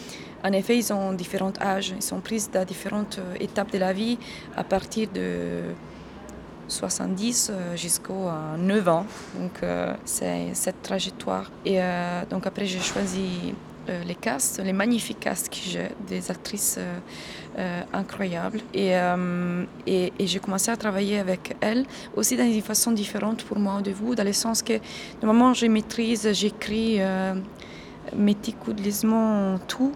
en 0.43 0.53
effet, 0.53 0.77
ils 0.77 0.91
ont 0.91 1.13
différents 1.13 1.53
âges, 1.61 1.93
ils 1.95 2.01
sont 2.01 2.19
pris 2.19 2.43
à 2.55 2.65
différentes 2.65 3.19
euh, 3.19 3.35
étapes 3.39 3.71
de 3.71 3.77
la 3.77 3.93
vie, 3.93 4.17
à 4.55 4.63
partir 4.63 5.07
de 5.13 5.61
70 6.67 7.51
euh, 7.51 7.75
jusqu'à 7.75 8.57
9 8.57 8.87
ans. 8.87 9.05
Donc 9.37 9.51
euh, 9.61 9.93
c'est 10.03 10.53
cette 10.53 10.81
trajectoire. 10.81 11.51
Et 11.65 11.79
donc 12.29 12.47
après, 12.47 12.65
j'ai 12.65 12.79
choisi 12.79 13.53
les 14.05 14.15
castes, 14.15 14.61
les 14.63 14.73
magnifiques 14.73 15.19
castes 15.19 15.49
que 15.49 15.57
j'ai, 15.63 15.89
des 16.07 16.31
actrices 16.31 16.79
incroyables. 17.93 18.61
Et, 18.73 18.91
et, 19.87 20.11
j'ai 20.27 20.39
commencé 20.39 20.71
à 20.71 20.77
travailler 20.77 21.19
avec 21.19 21.55
elles 21.61 21.85
aussi 22.15 22.37
dans 22.37 22.45
des 22.45 22.61
façons 22.61 22.91
différentes 22.91 23.43
pour 23.43 23.59
moi 23.59 23.81
de 23.81 23.91
vous, 23.91 24.15
dans 24.15 24.23
le 24.23 24.33
sens 24.33 24.61
que 24.61 24.73
normalement 25.21 25.53
je 25.53 25.65
maîtrise, 25.67 26.29
j'écris 26.33 26.99
méticuleusement 28.15 29.59
tout. 29.67 29.91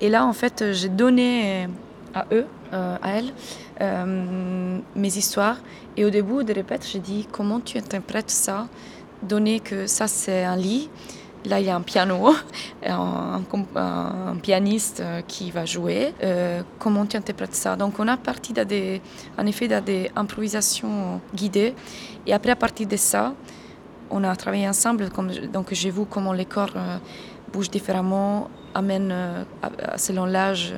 Et 0.00 0.08
là, 0.08 0.24
en 0.26 0.32
fait, 0.32 0.72
j'ai 0.72 0.88
donné 0.88 1.68
à 2.14 2.26
eux, 2.32 2.46
euh, 2.72 2.96
à 3.02 3.10
elles, 3.18 3.32
euh, 3.80 4.78
mes 4.94 5.16
histoires. 5.16 5.58
Et 5.96 6.04
au 6.04 6.10
début 6.10 6.44
de 6.44 6.52
répète, 6.52 6.86
j'ai 6.90 6.98
dit 6.98 7.26
comment 7.30 7.60
tu 7.60 7.78
interprètes 7.78 8.30
ça, 8.30 8.68
donné 9.22 9.60
que 9.60 9.86
ça 9.86 10.06
c'est 10.06 10.44
un 10.44 10.56
lit. 10.56 10.88
Là, 11.48 11.60
il 11.60 11.66
y 11.66 11.70
a 11.70 11.76
un 11.76 11.80
piano, 11.80 12.34
un, 12.86 14.36
pianiste 14.42 15.00
euh, 15.00 15.22
qui 15.26 15.50
va 15.50 15.64
jouer. 15.64 16.12
comment 16.78 17.06
tu 17.06 17.16
interprètes 17.16 17.54
ça? 17.54 17.76
Donc, 17.76 17.98
on 17.98 18.08
a 18.08 18.16
parti 18.16 18.52
en 19.38 19.46
effet 19.46 19.68
dans 19.68 19.82
des 19.82 20.10
improvisations 20.14 21.20
guidées. 21.34 21.74
Et 22.26 22.32
après, 22.32 22.50
à 22.50 22.56
partir 22.56 22.86
de 22.86 22.96
ça, 22.96 23.34
on 24.10 24.24
a 24.24 24.34
travaillé 24.36 24.68
ensemble. 24.68 25.08
Donc, 25.52 25.68
j'ai 25.72 25.90
vu 25.90 26.04
comment 26.08 26.32
les 26.32 26.44
corps 26.44 26.74
bougent 27.52 27.70
différemment, 27.70 28.50
amène, 28.74 29.10
euh, 29.12 29.44
selon 29.96 30.26
l'âge, 30.26 30.74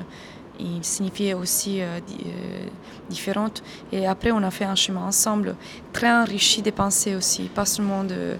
il 0.58 0.84
signifiait 0.84 1.34
aussi 1.34 1.80
euh, 1.80 1.98
euh, 1.98 2.66
différentes. 3.08 3.62
Et 3.92 4.06
après, 4.06 4.30
on 4.30 4.42
a 4.42 4.50
fait 4.50 4.64
un 4.64 4.74
chemin 4.74 5.02
ensemble, 5.02 5.56
très 5.92 6.10
enrichi 6.10 6.62
des 6.62 6.72
pensées 6.72 7.16
aussi, 7.16 7.44
pas 7.44 7.64
seulement 7.64 8.04
de, 8.04 8.36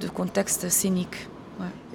de 0.00 0.08
contexte 0.08 0.68
scénique. 0.68 1.28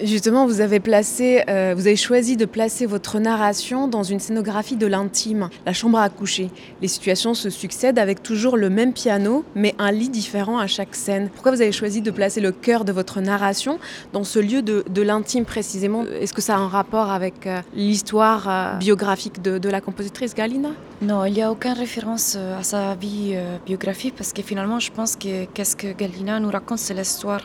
Justement, 0.00 0.46
vous 0.46 0.60
avez 0.62 0.80
placé, 0.80 1.44
euh, 1.48 1.74
vous 1.76 1.86
avez 1.86 1.96
choisi 1.96 2.36
de 2.36 2.46
placer 2.46 2.86
votre 2.86 3.18
narration 3.18 3.88
dans 3.88 4.02
une 4.02 4.20
scénographie 4.20 4.76
de 4.76 4.86
l'intime, 4.86 5.50
la 5.66 5.74
chambre 5.74 5.98
à 5.98 6.08
coucher. 6.08 6.50
Les 6.80 6.88
situations 6.88 7.34
se 7.34 7.50
succèdent 7.50 7.98
avec 7.98 8.22
toujours 8.22 8.56
le 8.56 8.70
même 8.70 8.94
piano, 8.94 9.44
mais 9.54 9.74
un 9.78 9.92
lit 9.92 10.08
différent 10.08 10.58
à 10.58 10.66
chaque 10.66 10.94
scène. 10.94 11.28
Pourquoi 11.34 11.52
vous 11.52 11.60
avez 11.60 11.72
choisi 11.72 12.00
de 12.00 12.10
placer 12.10 12.40
le 12.40 12.52
cœur 12.52 12.84
de 12.86 12.92
votre 12.92 13.20
narration 13.20 13.78
dans 14.14 14.24
ce 14.24 14.38
lieu 14.38 14.62
de, 14.62 15.02
l'intime 15.02 15.44
précisément? 15.44 16.04
Est-ce 16.06 16.32
que 16.32 16.42
ça 16.42 16.56
a 16.56 16.58
un 16.58 16.68
rapport 16.68 17.10
avec 17.10 17.46
euh, 17.46 17.60
l'histoire 17.74 18.48
euh, 18.48 18.78
biographique 18.78 19.42
de, 19.42 19.68
la 19.68 19.80
compositrice 19.82 20.34
Galina? 20.34 20.70
Non, 21.02 21.26
il 21.26 21.34
n'y 21.34 21.42
a 21.42 21.52
aucune 21.52 21.72
référence 21.72 22.36
à 22.36 22.62
sa 22.62 22.94
vie 22.94 23.36
biographique 23.66 24.14
parce 24.16 24.32
que 24.32 24.42
finalement, 24.42 24.80
je 24.80 24.90
pense 24.90 25.16
que 25.16 25.44
qu'est-ce 25.46 25.76
que 25.76 25.92
Galina 25.92 26.40
nous 26.40 26.50
raconte, 26.50 26.78
c'est 26.78 26.94
l'histoire 26.94 27.42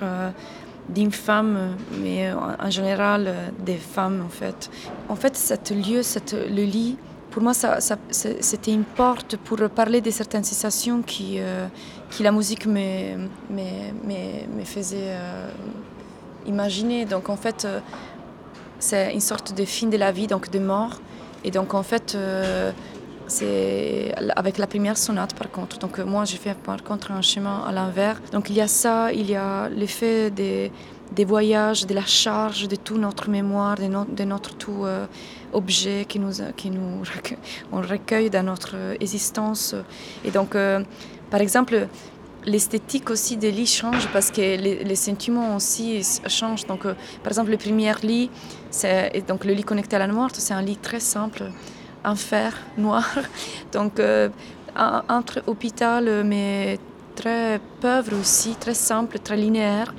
d'une 0.90 1.12
femme, 1.12 1.76
mais 2.02 2.32
en 2.32 2.70
général 2.70 3.34
des 3.66 3.76
femmes 3.76 4.24
en 4.26 4.30
fait. 4.30 4.70
En 5.10 5.16
fait, 5.16 5.36
cet 5.36 5.72
lieu, 5.72 6.02
cette, 6.02 6.34
le 6.34 6.64
lit, 6.64 6.98
pour 7.38 7.44
moi, 7.44 7.54
ça, 7.54 7.78
c'était 8.10 8.72
une 8.72 8.84
porte 8.84 9.38
pour 9.38 9.58
parler 9.70 10.02
de 10.02 10.10
certaines 10.10 10.44
sensations 10.44 11.04
qui, 11.04 11.36
euh, 11.38 11.68
qui 12.10 12.24
la 12.24 12.32
musique 12.32 12.66
me, 12.66 13.16
me, 13.52 14.58
me 14.58 14.64
faisait 14.66 15.10
euh, 15.10 15.48
imaginer. 16.48 17.06
Donc 17.06 17.30
en 17.30 17.36
fait, 17.36 17.66
euh, 17.66 17.80
c'est 18.80 19.14
une 19.14 19.20
sorte 19.20 19.54
de 19.56 19.66
fin 19.66 19.86
de 19.86 19.98
la 19.98 20.12
vie, 20.12 20.26
donc 20.26 20.50
de 20.50 20.58
mort. 20.58 21.00
Et 21.44 21.52
donc 21.52 21.76
en 21.76 21.84
fait, 21.84 22.18
c'est 23.28 24.14
avec 24.36 24.58
la 24.58 24.68
première 24.68 24.98
sonate 24.98 25.34
par 25.36 25.52
contre. 25.52 25.78
Donc 25.80 26.00
moi 26.00 26.26
j'ai 26.26 26.38
fait 26.38 26.56
par 26.56 26.84
contre 26.84 27.12
un 27.12 27.22
chemin 27.22 27.64
à 27.68 27.72
l'envers. 27.72 28.22
Donc 28.32 28.50
il 28.50 28.56
y 28.56 28.62
a 28.62 28.68
ça, 28.68 29.12
il 29.12 29.30
y 29.30 29.36
a 29.36 29.70
l'effet 29.70 30.32
des, 30.32 30.72
des 31.12 31.26
voyages, 31.26 31.86
de 31.86 31.94
la 31.94 32.06
charge 32.06 32.68
de 32.68 32.76
toute 32.76 33.00
notre 33.00 33.30
mémoire, 33.30 33.76
de, 33.78 34.24
notre 34.24 34.56
tout 34.56 34.86
euh, 34.86 35.06
objet 35.54 36.06
qui 36.08 36.20
nous, 36.20 36.34
qui 36.56 36.70
nous 36.70 37.04
on 37.72 37.82
recueille 37.82 38.30
dans 38.30 38.44
notre 38.44 38.76
existence. 39.00 39.76
Et 40.24 40.32
donc 40.32 40.56
euh, 40.56 40.84
par 41.30 41.42
exemple 41.42 41.88
l'esthétique 42.46 43.10
aussi 43.10 43.36
des 43.36 43.52
lits 43.52 43.68
change 43.68 44.08
parce 44.14 44.32
que 44.32 44.42
les, 44.42 44.96
sentiments 44.96 45.58
aussi 45.58 46.02
changent. 46.28 46.66
Donc, 46.66 46.86
euh, 46.86 46.94
par 47.22 47.32
exemple, 47.32 47.52
le 47.52 47.58
premier 47.58 47.92
lit, 48.04 48.30
donc 49.28 49.44
le 49.44 49.52
lit 49.54 49.64
connecté 49.64 49.98
à 49.98 50.00
la 50.00 50.08
noire, 50.08 50.30
c'est 50.34 50.54
un 50.54 50.62
lit 50.62 50.78
très 50.78 51.02
simple 51.02 51.44
un 52.08 52.16
fer 52.16 52.54
noir. 52.78 53.08
Donc, 53.72 54.00
euh, 54.00 54.30
entre 55.10 55.44
hôpital, 55.48 56.24
mais 56.24 56.80
très 57.16 57.60
pauvre 57.82 58.14
aussi, 58.20 58.56
très 58.56 58.74
simple, 58.74 59.20
très 59.20 59.38
linéaire. 59.38 59.94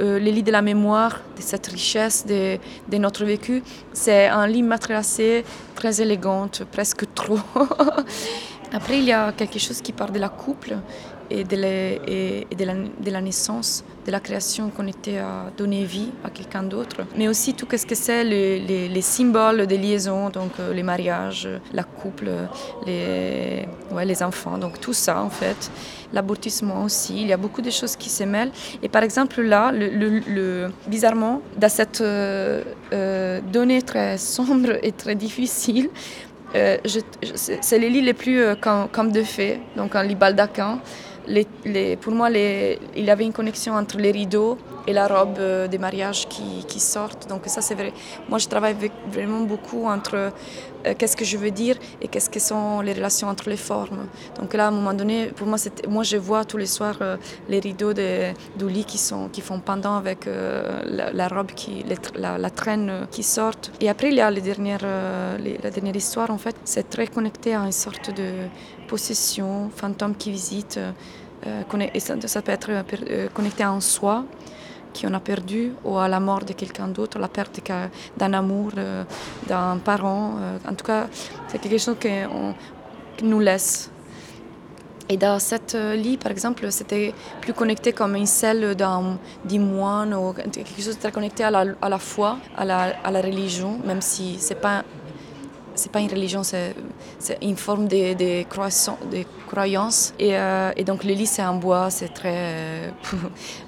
Euh, 0.00 0.18
le 0.18 0.30
lit 0.30 0.42
de 0.42 0.50
la 0.50 0.62
mémoire, 0.62 1.20
de 1.36 1.42
cette 1.42 1.68
richesse 1.68 2.26
de, 2.26 2.58
de 2.88 2.98
notre 2.98 3.24
vécu, 3.24 3.62
c'est 3.92 4.26
un 4.26 4.46
lit 4.46 4.64
matelassé, 4.64 5.44
très 5.76 6.00
élégante, 6.00 6.64
presque 6.72 7.04
trop. 7.14 7.38
Après, 8.72 8.98
il 8.98 9.04
y 9.04 9.12
a 9.12 9.30
quelque 9.30 9.60
chose 9.60 9.80
qui 9.80 9.92
parle 9.92 10.10
de 10.10 10.18
la 10.18 10.28
couple 10.28 10.76
et 11.30 11.44
de, 11.44 13.10
la, 13.10 13.20
naissance, 13.20 13.84
de 14.06 14.10
la 14.10 14.20
création 14.20 14.70
qu'on 14.70 14.86
était 14.86 15.18
à 15.18 15.50
donner 15.56 15.84
vie 15.84 16.10
à 16.22 16.30
quelqu'un 16.30 16.62
d'autre. 16.62 16.98
Mais 17.16 17.28
aussi 17.28 17.54
tout 17.54 17.66
ce 17.74 17.86
que 17.86 17.94
c'est 17.94 18.24
les, 18.24 18.88
les, 18.88 19.02
symboles 19.02 19.66
des 19.66 19.78
liaisons, 19.78 20.30
donc 20.30 20.52
euh, 20.60 20.72
les 20.72 20.82
mariages, 20.82 21.48
la 21.72 21.82
couple, 21.82 22.30
les, 22.86 23.66
enfants, 24.22 24.58
donc 24.58 24.80
tout 24.80 24.92
ça 24.92 25.22
en 25.22 25.30
fait. 25.30 25.70
L'aboutissement 26.12 26.84
aussi, 26.84 27.22
il 27.22 27.26
y 27.26 27.32
a 27.32 27.36
beaucoup 27.36 27.62
de 27.62 27.70
choses 27.70 27.96
qui 27.96 28.08
se 28.08 28.22
mêlent. 28.24 28.52
Et 28.82 28.88
par 28.88 29.02
exemple 29.02 29.42
là, 29.42 29.72
bizarrement, 30.86 31.42
dans 31.56 31.68
cette 31.68 32.00
euh, 32.00 32.62
euh, 32.92 33.40
donnée 33.52 33.82
très 33.82 34.18
sombre 34.18 34.78
et 34.82 34.92
très 34.92 35.14
difficile, 35.14 35.88
c'est 36.54 37.78
les 37.78 37.90
lits 37.90 38.02
les 38.02 38.12
plus 38.12 38.40
comme, 38.60 38.86
comme, 38.88 39.10
de 39.10 39.24
fait, 39.24 39.58
donc 39.76 39.96
un 39.96 40.04
lit 40.04 40.14
baldaquin 40.14 40.78
pour 42.00 42.12
moi, 42.12 42.30
il 42.30 43.04
y 43.04 43.10
avait 43.10 43.24
une 43.24 43.32
connexion 43.32 43.74
entre 43.74 43.98
les 43.98 44.10
rideaux 44.10 44.58
et 44.86 44.92
la 44.92 45.06
robe 45.06 45.38
euh, 45.38 45.68
des 45.68 45.78
mariages 45.78 46.28
qui, 46.28 46.64
qui 46.66 46.80
sortent. 46.80 47.28
Donc 47.28 47.42
ça, 47.46 47.60
c'est 47.60 47.74
vrai. 47.74 47.92
Moi, 48.28 48.38
je 48.38 48.48
travaille 48.48 48.76
vraiment 49.10 49.40
beaucoup 49.40 49.86
entre 49.86 50.14
euh, 50.16 50.94
qu'est-ce 50.98 51.16
que 51.16 51.24
je 51.24 51.36
veux 51.38 51.50
dire 51.50 51.76
et 52.02 52.08
qu'est-ce 52.08 52.28
que 52.28 52.40
sont 52.40 52.80
les 52.80 52.92
relations 52.92 53.28
entre 53.28 53.48
les 53.48 53.56
formes. 53.56 54.06
Donc 54.38 54.52
là, 54.54 54.66
à 54.66 54.68
un 54.68 54.72
moment 54.72 54.92
donné, 54.92 55.28
pour 55.28 55.46
moi, 55.46 55.58
moi 55.88 56.02
je 56.02 56.16
vois 56.16 56.44
tous 56.44 56.58
les 56.58 56.66
soirs 56.66 56.98
euh, 57.00 57.16
les 57.48 57.60
rideaux 57.60 57.94
de, 57.94 58.32
du 58.56 58.68
lit 58.68 58.84
qui, 58.84 58.98
sont, 58.98 59.28
qui 59.28 59.40
font 59.40 59.60
pendant 59.60 59.96
avec 59.96 60.26
la, 60.26 61.28
robe, 61.28 61.52
qui, 61.52 61.84
la, 62.16 62.50
traîne 62.50 63.06
qui 63.10 63.22
sortent. 63.22 63.72
Et 63.80 63.88
après, 63.88 64.08
il 64.08 64.16
y 64.16 64.20
a 64.20 64.30
les 64.30 64.40
dernières, 64.40 64.84
la 64.84 65.70
dernière 65.70 65.96
histoire, 65.96 66.30
en 66.30 66.38
fait, 66.38 66.56
c'est 66.64 66.88
très 66.90 67.06
connecté 67.06 67.54
à 67.54 67.60
une 67.60 67.72
sorte 67.72 68.10
de 68.14 68.48
possession, 68.86 69.70
fantôme 69.74 70.14
qui 70.14 70.30
visite. 70.30 70.78
et 71.44 72.00
ça, 72.00 72.42
peut 72.42 72.52
être 72.52 72.70
connecté 73.34 73.62
à 73.62 73.70
un 73.70 73.80
soi 73.80 74.24
qu'on 74.94 75.14
a 75.14 75.20
perdu 75.20 75.72
ou 75.84 75.98
à 75.98 76.08
la 76.08 76.20
mort 76.20 76.44
de 76.44 76.52
quelqu'un 76.52 76.88
d'autre, 76.88 77.18
la 77.18 77.28
perte 77.28 77.60
d'un 78.16 78.32
amour, 78.32 78.70
euh, 78.78 79.04
d'un 79.46 79.78
parent. 79.78 80.36
Euh, 80.38 80.58
en 80.68 80.74
tout 80.74 80.84
cas, 80.84 81.08
c'est 81.48 81.58
quelque 81.58 81.78
chose 81.78 81.96
qui 81.98 83.24
nous 83.24 83.40
laisse. 83.40 83.90
Et 85.08 85.18
dans 85.18 85.38
cette 85.38 85.74
euh, 85.74 85.96
lit, 85.96 86.16
par 86.16 86.32
exemple, 86.32 86.70
c'était 86.72 87.12
plus 87.40 87.52
connecté 87.52 87.92
comme 87.92 88.16
une 88.16 88.26
selle 88.26 88.74
d'un 88.74 89.18
moine 89.58 90.14
ou 90.14 90.32
quelque 90.32 90.80
chose 90.80 90.96
de 90.96 91.00
très 91.00 91.12
connecté 91.12 91.44
à 91.44 91.50
la, 91.50 91.64
à 91.82 91.88
la 91.90 91.98
foi, 91.98 92.38
à 92.56 92.64
la, 92.64 92.94
à 93.04 93.10
la 93.10 93.20
religion, 93.20 93.78
même 93.84 94.00
si 94.00 94.36
c'est 94.38 94.60
pas 94.60 94.82
c'est 95.74 95.90
pas 95.90 96.00
une 96.00 96.10
religion, 96.10 96.42
c'est 96.42 96.74
une 97.42 97.56
forme 97.56 97.88
de, 97.88 98.14
de, 98.14 98.44
croyance. 99.46 100.14
Et, 100.18 100.36
euh, 100.36 100.72
et, 100.76 100.84
donc 100.84 101.04
le 101.04 101.12
lit 101.12 101.26
c'est 101.26 101.44
en 101.44 101.56
bois, 101.56 101.90
c'est 101.90 102.08
très 102.08 102.92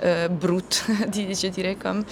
euh, 0.04 0.28
brut, 0.28 0.84
je 1.12 1.48
dirais 1.48 1.76
comme. 1.76 2.04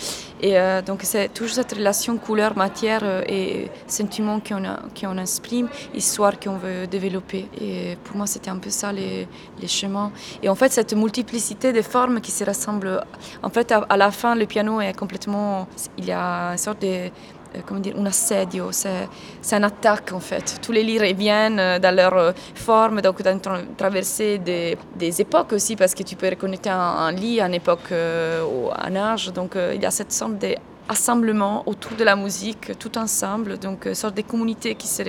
Et 0.44 0.58
euh, 0.58 0.82
donc 0.82 1.00
c'est 1.04 1.32
toujours 1.32 1.54
cette 1.54 1.72
relation 1.72 2.18
couleur-matière 2.18 3.00
euh, 3.02 3.22
et 3.26 3.70
sentiment 3.86 4.40
qu'on 4.40 5.16
exprime, 5.16 5.68
histoire 5.94 6.38
qu'on 6.38 6.58
veut 6.58 6.86
développer. 6.86 7.48
Et 7.60 7.96
pour 8.04 8.16
moi 8.16 8.26
c'était 8.26 8.50
un 8.50 8.58
peu 8.58 8.70
ça 8.70 8.92
les, 8.92 9.26
chemins. 9.66 10.12
Et 10.42 10.50
en 10.50 10.54
fait 10.54 10.70
cette 10.70 10.92
multiplicité 10.94 11.72
de 11.72 11.80
formes 11.80 12.20
qui 12.20 12.30
se 12.30 12.44
rassemblent, 12.44 13.00
en 13.42 13.48
fait 13.48 13.72
à, 13.72 13.96
la 13.96 14.10
fin 14.10 14.34
le 14.34 14.44
piano 14.44 14.82
est 14.82 14.92
complètement, 14.92 15.66
il 15.96 16.04
y 16.04 16.12
a 16.12 16.50
une 16.50 16.58
sorte 16.58 16.82
de 16.82 16.88
euh, 16.88 17.08
comment 17.66 17.80
dire, 17.80 17.94
un 17.98 18.06
assedio, 18.06 18.70
c'est, 18.72 19.08
une 19.52 19.64
attaque 19.64 20.12
en 20.12 20.20
fait. 20.20 20.58
Tous 20.62 20.72
les 20.72 20.82
lits 20.82 20.98
reviennent 20.98 21.58
euh, 21.58 21.78
dans 21.78 21.94
leur 21.94 22.14
euh, 22.16 22.32
forme, 22.54 23.00
donc 23.00 23.22
dans 23.22 23.38
traverser 23.76 24.38
des, 24.38 24.76
des, 24.96 25.20
époques 25.20 25.52
aussi, 25.52 25.76
parce 25.76 25.94
que 25.94 26.02
tu 26.02 26.16
peux 26.16 26.28
reconnaître 26.28 26.68
un, 26.68 27.06
un 27.06 27.12
lit 27.12 27.40
à 27.40 27.46
une 27.46 27.54
époque 27.54 27.90
ou 27.90 28.70
à 28.70 28.86
un 28.86 28.96
âge. 28.96 29.32
Donc 29.32 29.56
il 29.56 29.82
y 29.82 29.86
a 29.86 29.90
cette 29.90 30.12
sorte 30.12 30.34
d'assemblement 30.38 31.62
autour 31.66 31.92
de 31.96 32.04
la 32.04 32.16
musique, 32.16 32.78
tout 32.78 32.96
ensemble, 32.98 33.58
donc 33.58 33.86
une 33.86 33.94
sorte 33.94 34.16
de 34.16 34.22
communauté 34.22 34.74
qui 34.74 34.86
se, 34.86 35.02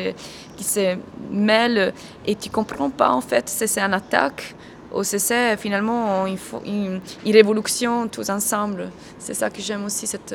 qui 0.56 0.64
se 0.64 0.98
mêle 1.32 1.94
et 2.26 2.36
tu 2.36 2.50
comprends 2.50 2.90
pas 2.90 3.10
en 3.10 3.22
fait 3.22 3.50
si 3.50 3.68
c'est 3.68 3.82
une 3.82 3.94
attaque 3.94 4.56
ou 4.96 5.04
si 5.04 5.20
c'est 5.20 5.58
finalement 5.58 6.26
une, 6.26 6.38
une, 6.66 7.02
révolution 7.34 8.08
tous 8.08 8.30
ensemble. 8.30 8.90
C'est 9.20 9.34
ça 9.34 9.50
que 9.50 9.62
j'aime 9.62 9.86
aussi, 9.86 10.08
cette... 10.08 10.34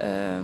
Euh, 0.00 0.42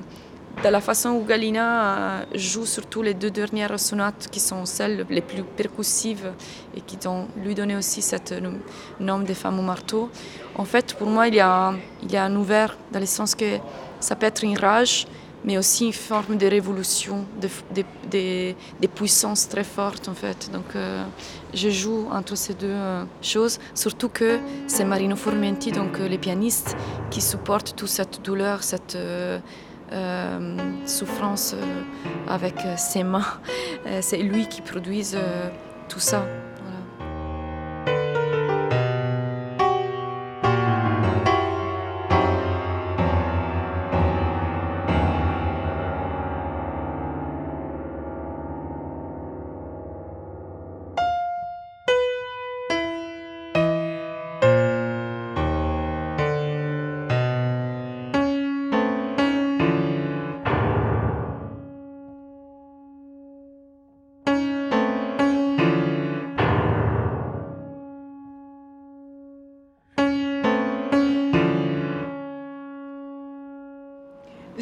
de 0.62 0.68
la 0.68 0.80
façon 0.80 1.10
où 1.10 1.24
Galina 1.24 2.20
euh, 2.20 2.24
joue 2.34 2.64
surtout 2.64 3.02
les 3.02 3.14
deux 3.14 3.30
dernières 3.30 3.78
sonates 3.78 4.28
qui 4.30 4.40
sont 4.40 4.64
celles 4.64 5.04
les 5.10 5.20
plus 5.20 5.42
percussives 5.42 6.32
et 6.76 6.80
qui 6.80 6.96
ont 7.06 7.26
lui 7.36 7.54
donné 7.54 7.76
aussi 7.76 8.00
cet 8.00 8.32
euh, 8.32 8.52
nom 9.00 9.18
de 9.18 9.34
femme 9.34 9.58
au 9.58 9.62
marteau. 9.62 10.10
En 10.56 10.64
fait, 10.64 10.94
pour 10.94 11.08
moi, 11.08 11.28
il 11.28 11.34
y 11.34 11.40
a, 11.40 11.74
il 12.02 12.10
y 12.10 12.16
a 12.16 12.24
un 12.24 12.36
ouvert 12.36 12.76
dans 12.92 13.00
le 13.00 13.06
sens 13.06 13.34
que 13.34 13.58
ça 14.00 14.16
peut 14.16 14.26
être 14.26 14.44
une 14.44 14.56
rage, 14.56 15.06
mais 15.44 15.58
aussi 15.58 15.84
une 15.84 15.92
forme 15.92 16.38
de 16.38 16.46
révolution, 16.46 17.26
de, 17.42 17.48
de, 17.74 17.84
de, 18.10 18.54
de 18.80 18.86
puissance 18.86 19.46
très 19.48 19.64
forte 19.64 20.08
en 20.08 20.14
fait. 20.14 20.50
Donc 20.50 20.74
euh, 20.74 21.04
je 21.52 21.68
joue 21.68 22.08
entre 22.10 22.36
ces 22.36 22.54
deux 22.54 22.68
euh, 22.70 23.04
choses, 23.20 23.58
surtout 23.74 24.08
que 24.08 24.38
c'est 24.66 24.84
Marino 24.84 25.16
Formenti, 25.16 25.72
donc 25.72 25.98
les 25.98 26.16
pianistes, 26.16 26.74
qui 27.10 27.20
supportent 27.20 27.74
toute 27.76 27.90
cette 27.90 28.22
douleur, 28.22 28.62
cette... 28.62 28.96
Euh, 29.92 30.56
souffrance 30.86 31.54
euh, 31.54 31.82
avec 32.26 32.54
euh, 32.64 32.74
ses 32.76 33.04
mains. 33.04 33.24
c'est 34.00 34.18
lui 34.18 34.48
qui 34.48 34.62
produit 34.62 35.04
tout 35.88 36.00
ça. 36.00 36.24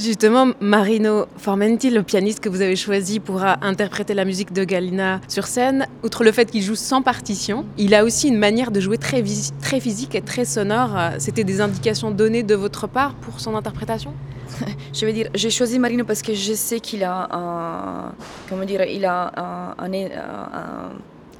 Justement, 0.02 0.48
Marino 0.58 1.26
Formenti, 1.36 1.88
le 1.88 2.02
pianiste 2.02 2.40
que 2.40 2.48
vous 2.48 2.60
avez 2.60 2.74
choisi 2.74 3.20
pour 3.20 3.44
interpréter 3.44 4.14
la 4.14 4.24
musique 4.24 4.52
de 4.52 4.64
Galina 4.64 5.20
sur 5.28 5.46
scène, 5.46 5.86
outre 6.02 6.24
le 6.24 6.32
fait 6.32 6.50
qu'il 6.50 6.60
joue 6.60 6.74
sans 6.74 7.02
partition, 7.02 7.64
il 7.78 7.94
a 7.94 8.02
aussi 8.02 8.26
une 8.26 8.36
manière 8.36 8.72
de 8.72 8.80
jouer 8.80 8.98
très, 8.98 9.22
physique 9.22 10.16
et 10.16 10.20
très 10.20 10.44
sonore. 10.44 10.98
C'était 11.18 11.44
des 11.44 11.60
indications 11.60 12.10
données 12.10 12.42
de 12.42 12.56
votre 12.56 12.88
part 12.88 13.14
pour 13.14 13.38
son 13.38 13.54
interprétation? 13.54 14.12
Je 14.92 15.06
veux 15.06 15.12
dire, 15.12 15.28
j'ai 15.36 15.50
choisi 15.50 15.78
Marino 15.78 16.04
parce 16.04 16.20
que 16.20 16.34
je 16.34 16.52
sais 16.52 16.80
qu'il 16.80 17.04
a 17.04 18.12
comment 18.48 18.64
dire, 18.64 18.82
il 18.82 19.04
a 19.04 19.30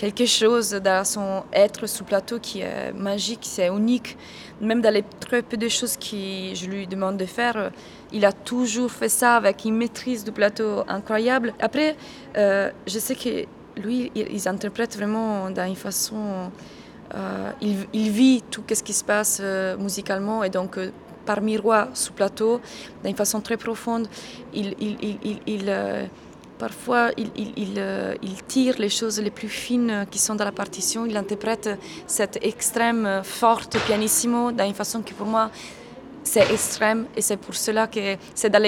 quelque 0.03 0.27
chose 0.27 0.71
dans 0.71 1.05
son 1.05 1.45
être 1.53 1.87
sous 1.89 2.03
plateau 2.05 2.39
qui 2.41 2.61
est 2.61 2.93
magique, 2.93 3.41
c'est 3.43 3.69
unique. 3.69 4.17
Même 4.61 4.81
dans 4.81 4.93
les 4.93 5.05
très 5.21 5.43
peu 5.43 5.57
de 5.57 5.69
choses 5.69 5.97
que 5.97 6.55
je 6.55 6.67
lui 6.67 6.87
demande 6.87 7.17
de 7.17 7.25
faire, 7.25 7.71
il 8.13 8.25
a 8.25 8.33
toujours 8.33 8.91
fait 8.91 9.09
ça 9.09 9.37
avec 9.37 9.65
une 9.65 9.77
maîtrise 9.77 10.25
du 10.25 10.33
plateau 10.33 10.85
incroyable. 10.89 11.55
Après, 11.61 11.97
euh, 12.37 12.71
je 12.87 12.99
sais 12.99 13.15
que 13.15 13.47
lui, 13.81 14.11
il, 14.15 14.49
interprète 14.49 14.97
vraiment 14.97 15.51
d'une 15.51 15.77
façon... 15.77 16.51
Euh, 17.15 17.51
il, 17.61 18.11
vit 18.11 18.43
tout 18.51 18.63
ce 18.73 18.83
qui 18.83 18.95
se 18.95 19.05
passe 19.05 19.39
euh, 19.43 19.77
musicalement 19.77 20.45
et 20.45 20.49
donc 20.49 20.79
par 21.27 21.43
miroir 21.43 21.89
sous 21.93 22.15
plateau, 22.15 22.61
d'une 23.05 23.15
façon 23.15 23.41
très 23.43 23.59
profonde, 23.59 24.09
il, 24.55 24.75
il 25.47 25.71
parfois 26.59 27.11
il, 27.19 28.43
tire 28.47 28.77
les 28.79 28.89
choses 28.89 29.21
les 29.21 29.31
plus 29.31 29.49
fines 29.49 30.07
qui 30.11 30.19
sont 30.19 30.35
dans 30.35 30.45
la 30.45 30.53
partition, 30.53 31.05
il 31.07 31.17
interprète 31.17 31.69
cette 32.07 32.39
extrême 32.45 33.21
forte 33.25 33.77
pianissimo 33.87 34.53
d'une 34.53 34.75
façon 34.75 35.03
qui 35.03 35.13
pour 35.13 35.27
moi 35.27 35.51
c'est 36.25 36.51
extrême 36.53 37.07
et 37.17 37.21
c'est 37.21 37.37
pour 37.37 37.55
cela 37.55 37.87
que 37.87 38.17
c'est 38.35 38.51
dans, 38.51 38.63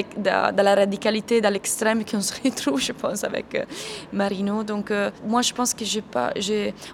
la 0.56 0.74
radicalité, 0.74 1.40
dans 1.40 1.52
l'extrême 1.52 2.04
qu'on 2.04 2.20
se 2.20 2.32
retrouve, 2.42 2.80
je 2.80 2.92
pense, 2.92 3.24
avec 3.24 3.54
euh, 3.54 3.64
Marino. 4.12 4.62
Donc 4.64 4.90
euh, 4.90 5.10
moi, 5.24 5.42
je 5.42 5.52
pense 5.52 5.74
que 5.74 5.84
j'ai 5.84 6.02
pas, 6.02 6.32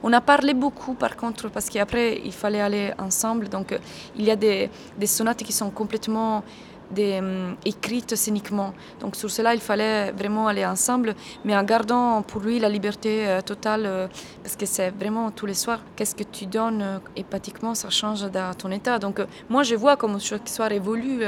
on 0.02 0.12
a 0.12 0.20
parlé 0.20 0.54
beaucoup 0.54 0.94
par 0.94 1.16
contre 1.16 1.48
parce 1.48 1.68
qu'après 1.68 2.20
il 2.24 2.32
fallait 2.32 2.60
aller 2.60 2.92
ensemble. 2.98 3.48
Donc 3.48 3.72
euh, 3.72 3.78
il 4.16 4.24
y 4.24 4.30
a 4.30 4.36
des, 4.36 4.70
des 4.98 5.06
sonates 5.06 5.42
qui 5.42 5.52
sont 5.52 5.70
complètement 5.70 6.42
des, 6.90 7.18
um, 7.18 7.56
écrites 7.64 8.16
scéniquement. 8.16 8.72
Donc 9.00 9.16
sur 9.16 9.30
cela, 9.30 9.54
il 9.54 9.60
fallait 9.60 10.12
vraiment 10.12 10.48
aller 10.48 10.64
ensemble, 10.64 11.14
mais 11.44 11.56
en 11.56 11.62
gardant 11.62 12.22
pour 12.22 12.40
lui 12.40 12.58
la 12.58 12.68
liberté 12.68 13.28
euh, 13.28 13.40
totale, 13.40 13.84
euh, 13.86 14.08
parce 14.42 14.56
que 14.56 14.66
c'est 14.66 14.90
vraiment 14.90 15.30
tous 15.30 15.46
les 15.46 15.54
soirs, 15.54 15.80
qu'est-ce 15.96 16.14
que 16.14 16.24
tu 16.24 16.46
donnes 16.46 16.82
euh, 16.82 17.74
ça 17.74 17.90
change 17.90 18.22
dans 18.30 18.54
ton 18.54 18.70
état. 18.70 18.98
Donc 18.98 19.20
moi, 19.48 19.62
je 19.62 19.74
vois 19.74 19.96
comme 19.96 20.20
chaque 20.20 20.48
soir 20.48 20.72
évolue, 20.72 21.22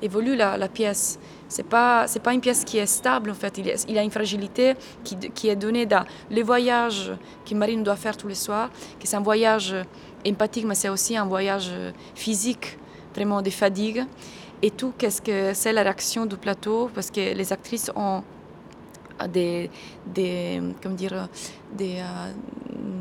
évolue 0.00 0.36
la, 0.36 0.68
pièce. 0.68 1.18
C'est 1.48 1.62
pas 1.62 2.06
pas 2.22 2.32
une 2.32 2.40
pièce 2.40 2.64
qui 2.64 2.78
est 2.78 2.86
stable 2.86 3.30
en 3.30 3.34
fait. 3.34 3.58
Il, 3.88 3.98
a 3.98 4.02
une 4.02 4.10
fragilité 4.10 4.74
qui, 5.34 5.48
est 5.48 5.56
donnée 5.56 5.86
dans 5.86 6.04
les 6.30 6.42
voyages 6.42 7.12
que 7.48 7.54
Marine 7.54 7.82
doit 7.82 7.96
faire 7.96 8.16
tous 8.16 8.28
les 8.28 8.34
soirs, 8.34 8.70
que 8.98 9.06
c'est 9.06 9.16
un 9.16 9.22
voyage 9.22 9.74
empathique, 10.26 10.64
mais 10.64 10.74
c'est 10.74 10.88
aussi 10.88 11.16
un 11.16 11.26
voyage 11.26 11.70
physique, 12.14 12.78
vraiment 13.14 13.42
des 13.42 13.50
fatigues 13.50 14.04
et 14.62 14.70
tout, 14.70 14.92
qu'est-ce 14.96 15.20
que 15.20 15.52
c'est 15.54 15.72
la 15.72 15.82
réaction 15.82 16.24
du 16.24 16.36
plateau, 16.36 16.88
parce 16.94 17.10
que 17.10 17.34
les 17.34 17.52
actrices 17.52 17.90
ont 17.96 18.22
des, 19.28 19.70
des, 20.06 20.60
comment 20.82 20.94
dire, 20.94 21.28
euh, 21.80 22.32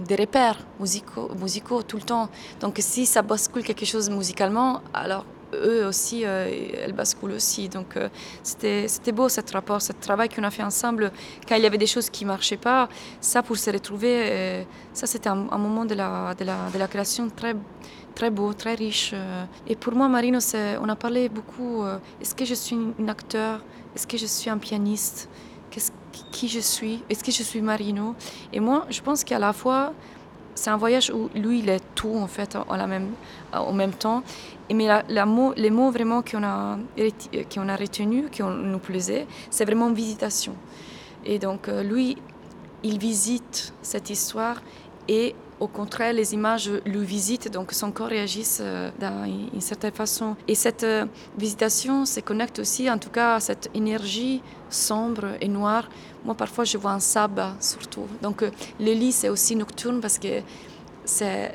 des 0.08 0.16
repères 0.16 0.58
musicaux, 0.80 1.30
musicaux 1.40 1.84
tout 1.84 1.98
le 1.98 2.04
temps. 2.04 2.30
Donc 2.60 2.78
si 2.80 3.06
ça 3.06 3.22
bascule 3.22 3.64
quelque 3.64 3.86
chose 3.86 4.10
musicalement, 4.10 4.82
alors 4.94 5.26
eux 5.54 5.86
aussi, 5.86 6.26
euh, 6.26 6.50
elles 6.84 6.94
basculent 6.94 7.34
aussi. 7.34 7.70
Donc 7.70 7.98
euh, 7.98 8.10
c'était, 8.44 9.12
beau 9.12 9.30
ce 9.30 9.42
rapport, 9.54 9.82
ce 9.82 9.94
travail 9.94 10.30
qu'on 10.30 10.44
a 10.44 10.52
fait 10.52 10.64
ensemble. 10.64 11.12
Quand 11.48 11.56
il 11.56 11.64
y 11.64 11.66
avait 11.66 11.78
des 11.78 11.88
choses 11.88 12.10
qui 12.10 12.26
ne 12.26 12.30
marchaient 12.30 12.58
pas, 12.58 12.90
ça 13.20 13.44
pour 13.44 13.58
se 13.58 13.70
retrouver, 13.70 14.16
euh, 14.18 14.64
ça 14.94 15.08
c'était 15.08 15.30
un, 15.30 15.36
moment 15.36 15.86
de 15.86 15.96
la, 15.96 16.34
de, 16.36 16.46
la, 16.46 16.88
création 16.88 17.30
très 17.30 17.56
très 18.16 18.30
beau, 18.30 18.54
très 18.54 18.76
riche. 18.76 19.14
Et 19.68 19.76
pour 19.76 19.94
moi, 19.94 20.10
Marino, 20.10 20.40
on 20.82 20.90
a 20.90 20.96
parlé 20.98 21.30
beaucoup, 21.30 21.86
est-ce 22.20 22.36
que 22.36 22.44
je 22.44 22.56
suis 22.56 22.76
un 22.76 23.08
acteur? 23.08 23.64
Est-ce 23.96 24.06
que 24.06 24.18
je 24.18 24.26
suis 24.26 24.50
un 24.50 24.58
pianiste? 24.58 25.30
Qui 26.32 26.50
je 26.50 26.60
suis? 26.60 27.02
Est-ce 27.10 27.24
que 27.24 27.32
je 27.32 27.42
suis 27.42 27.62
Marino? 27.62 28.16
Et 28.52 28.60
moi, 28.60 28.86
je 28.90 29.02
pense 29.02 29.24
qu'à 29.24 29.40
la 29.40 29.54
fois, 29.54 29.94
c'est 30.56 30.70
un 30.70 30.78
voyage 30.78 31.12
où 31.12 31.30
lui, 31.36 31.60
il 31.60 31.70
est 31.70 31.82
tout, 31.96 32.16
en 32.16 32.28
fait, 32.28 32.56
en 32.56 32.76
la 32.76 32.88
même, 32.88 33.12
en 33.54 33.74
même 33.74 33.94
temps. 33.94 34.24
Et 34.70 34.74
mais 34.74 34.88
la, 34.88 35.26
mot, 35.26 35.54
les 35.56 35.70
mots 35.70 35.92
vraiment 35.92 36.22
qu'on 36.22 36.44
a, 36.44 36.78
qu'on 37.54 37.68
a 37.68 37.76
retenus, 37.76 38.26
qui 38.32 38.44
nous 38.44 38.80
plaisaient, 38.80 39.28
c'est 39.50 39.66
vraiment 39.66 39.92
visitation. 39.92 40.56
Et 41.26 41.40
donc, 41.40 41.68
euh, 41.68 41.84
lui, 41.84 42.18
il 42.84 42.98
visite 42.98 43.74
cette 43.82 44.10
histoire 44.10 44.62
et 45.08 45.36
au 45.62 45.68
contraire, 45.68 46.12
les 46.12 46.34
images 46.34 46.72
le 46.86 47.00
visitent, 47.02 47.52
donc 47.52 47.72
son 47.72 47.92
corps 47.92 48.08
réagisse 48.08 48.60
euh, 48.62 48.90
d'une 49.52 49.62
certaine 49.62 49.94
façon. 49.94 50.36
Et 50.48 50.56
cette 50.56 50.84
euh, 50.84 51.06
visitation 51.38 52.06
se 52.06 52.20
connecte 52.20 52.58
aussi, 52.58 52.90
en 52.90 52.98
tout 52.98 53.12
cas, 53.12 53.36
à 53.36 53.40
cette 53.40 53.70
énergie 53.76 54.42
sombre 54.72 55.38
et 55.40 55.48
noire. 55.48 55.88
Moi, 56.26 56.34
parfois, 56.34 56.64
je 56.64 56.80
vois 56.80 56.94
un 56.94 57.00
sabbat 57.00 57.56
surtout. 57.60 58.08
Donc, 58.24 58.42
euh, 58.42 58.50
le 58.80 58.92
lit, 58.94 59.12
c'est 59.12 59.30
aussi 59.30 59.56
nocturne 59.56 60.02
parce 60.02 60.18
que 60.18 60.42
c'est 61.06 61.52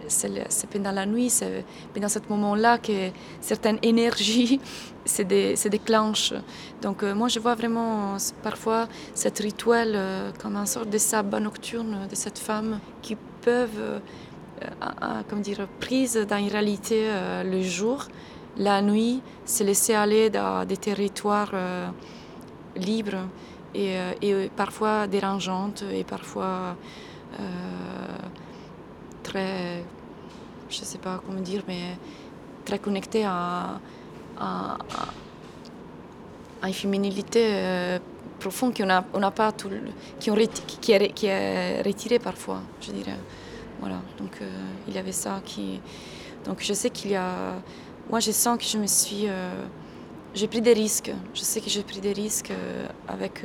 pendant 0.73 0.92
la 0.92 1.05
nuit, 1.05 1.29
c'est 1.29 1.64
pendant 1.92 2.09
ce 2.09 2.21
moment-là 2.29 2.79
que 2.79 3.11
certaines 3.40 3.79
énergies 3.83 4.61
se, 5.05 5.23
déclenchent. 5.69 6.35
Donc 6.83 7.03
moi, 7.03 7.29
je 7.29 7.40
vois 7.40 7.55
vraiment 7.55 8.16
parfois 8.42 8.88
cette 9.14 9.38
rituel 9.38 9.99
comme 10.42 10.57
une 10.57 10.66
sorte 10.66 10.90
de 10.90 10.99
sabbat 10.99 11.40
nocturne 11.40 12.09
de 12.11 12.14
cette 12.16 12.38
femme 12.38 12.81
qui 13.03 13.16
peuvent, 13.47 14.01
comme 15.29 15.41
dire, 15.41 15.69
prise 15.79 16.17
dans 16.29 16.39
une 16.39 16.49
réalité 16.49 17.09
le 17.45 17.63
jour, 17.63 18.09
la 18.57 18.83
nuit, 18.83 19.23
se 19.45 19.63
laisser 19.63 19.95
aller 19.95 20.31
dans 20.31 20.67
des 20.67 20.77
territoires 20.77 21.53
libres 22.75 23.23
et, 23.75 23.97
parfois 24.57 25.07
dérangeantes 25.07 25.85
et 25.93 26.03
parfois 26.03 26.77
très, 29.23 29.85
je 30.69 30.81
ne 30.81 30.85
sais 30.85 30.99
pas 30.99 31.23
comment 31.25 31.41
dire, 31.41 31.63
mais 31.69 31.97
très 32.65 32.81
connectées 32.81 33.25
à, 33.25 33.79
à, 34.39 34.79
à 36.63 36.69
une 36.69 36.75
féminilité 36.75 38.01
euh, 38.47 38.51
profonde 38.51 38.77
qu'on 38.77 38.89
on 39.15 39.23
a 39.23 39.31
pas 39.31 39.53
tout, 39.53 39.71
qui, 40.21 40.31
ont, 40.31 40.37
qui, 40.81 40.93
est, 40.93 41.13
qui 41.13 41.27
est 41.27 41.83
retirée 41.83 42.19
parfois, 42.19 42.61
je 42.81 42.93
dirais. 42.93 43.19
Voilà, 43.81 44.01
donc 44.19 44.39
euh, 44.41 44.49
il 44.89 44.95
y 44.95 44.99
avait 44.99 45.13
ça 45.13 45.41
qui. 45.45 45.81
Donc 46.45 46.63
je 46.63 46.73
sais 46.73 46.91
qu'il 46.91 47.11
y 47.11 47.17
a. 47.17 47.55
Moi, 48.09 48.21
je 48.21 48.31
sens 48.31 48.57
que 48.59 48.65
je 48.65 48.79
me 48.79 48.87
suis. 48.87 49.29
Euh, 49.29 49.51
j'ai 50.35 50.49
pris 50.49 50.61
des 50.61 50.73
risques. 50.73 51.13
Je 51.35 51.41
sais 51.41 51.61
que 51.61 51.69
j'ai 51.69 51.83
pris 51.83 52.01
des 52.01 52.13
risques 52.13 52.53
avec, 53.09 53.43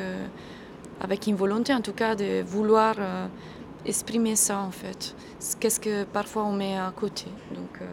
avec 0.99 1.25
une 1.25 1.35
volonté, 1.35 1.73
en 1.73 1.79
tout 1.79 1.93
cas, 1.93 2.15
de 2.15 2.43
vouloir 2.43 2.95
exprimer 3.85 4.35
ça 4.35 4.59
en 4.59 4.71
fait. 4.71 5.15
Qu'est-ce 5.59 5.79
que 5.79 6.03
parfois 6.03 6.43
on 6.43 6.53
met 6.53 6.77
à 6.77 6.91
côté. 6.95 7.25
Donc, 7.53 7.81
euh, 7.81 7.85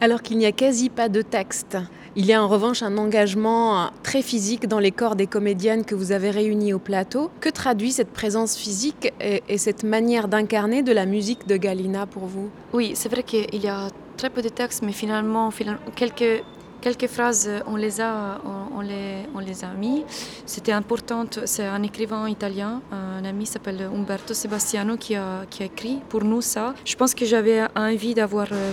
Alors 0.00 0.22
qu'il 0.22 0.38
n'y 0.38 0.46
a 0.46 0.52
quasi 0.52 0.90
pas 0.90 1.08
de 1.08 1.22
texte, 1.22 1.78
il 2.16 2.26
y 2.26 2.32
a 2.32 2.42
en 2.42 2.48
revanche 2.48 2.82
un 2.82 2.98
engagement 2.98 3.90
très 4.02 4.22
physique 4.22 4.68
dans 4.68 4.78
les 4.78 4.92
corps 4.92 5.16
des 5.16 5.26
comédiennes 5.26 5.84
que 5.84 5.94
vous 5.94 6.12
avez 6.12 6.30
réunies 6.30 6.72
au 6.72 6.78
plateau. 6.78 7.30
Que 7.40 7.48
traduit 7.48 7.92
cette 7.92 8.10
présence 8.10 8.56
physique 8.56 9.12
et, 9.20 9.42
et 9.48 9.58
cette 9.58 9.82
manière 9.82 10.28
d'incarner 10.28 10.82
de 10.82 10.92
la 10.92 11.06
musique 11.06 11.46
de 11.46 11.56
Galina 11.56 12.06
pour 12.06 12.26
vous? 12.26 12.50
Oui, 12.72 12.92
c'est 12.94 13.08
vrai 13.08 13.22
qu'il 13.22 13.62
y 13.62 13.68
a 13.68 13.88
très 14.16 14.30
peu 14.30 14.42
de 14.42 14.48
texte, 14.48 14.82
mais 14.82 14.92
finalement, 14.92 15.50
quelques 15.96 16.42
quelques 16.80 17.06
phrases, 17.06 17.48
on 17.66 17.76
les 17.76 18.02
a, 18.02 18.42
on, 18.76 18.82
les, 18.82 19.24
on 19.34 19.38
les 19.38 19.64
a 19.64 19.72
mis. 19.72 20.04
C'était 20.44 20.70
important, 20.72 21.24
c'est 21.46 21.64
un 21.64 21.82
écrivain 21.82 22.28
italien, 22.28 22.82
un 22.92 23.24
ami 23.24 23.46
s'appelle 23.46 23.88
Umberto 23.90 24.34
Sebastiano 24.34 24.98
qui 24.98 25.14
a, 25.14 25.46
qui 25.48 25.62
a 25.62 25.66
écrit 25.66 26.00
pour 26.10 26.24
nous 26.24 26.42
ça. 26.42 26.74
Je 26.84 26.94
pense 26.94 27.14
que 27.14 27.24
j'avais 27.24 27.62
envie 27.74 28.12
d'avoir, 28.12 28.48
euh, 28.52 28.56
euh, 28.56 28.72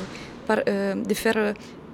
de, 0.57 1.13
faire, 1.13 1.53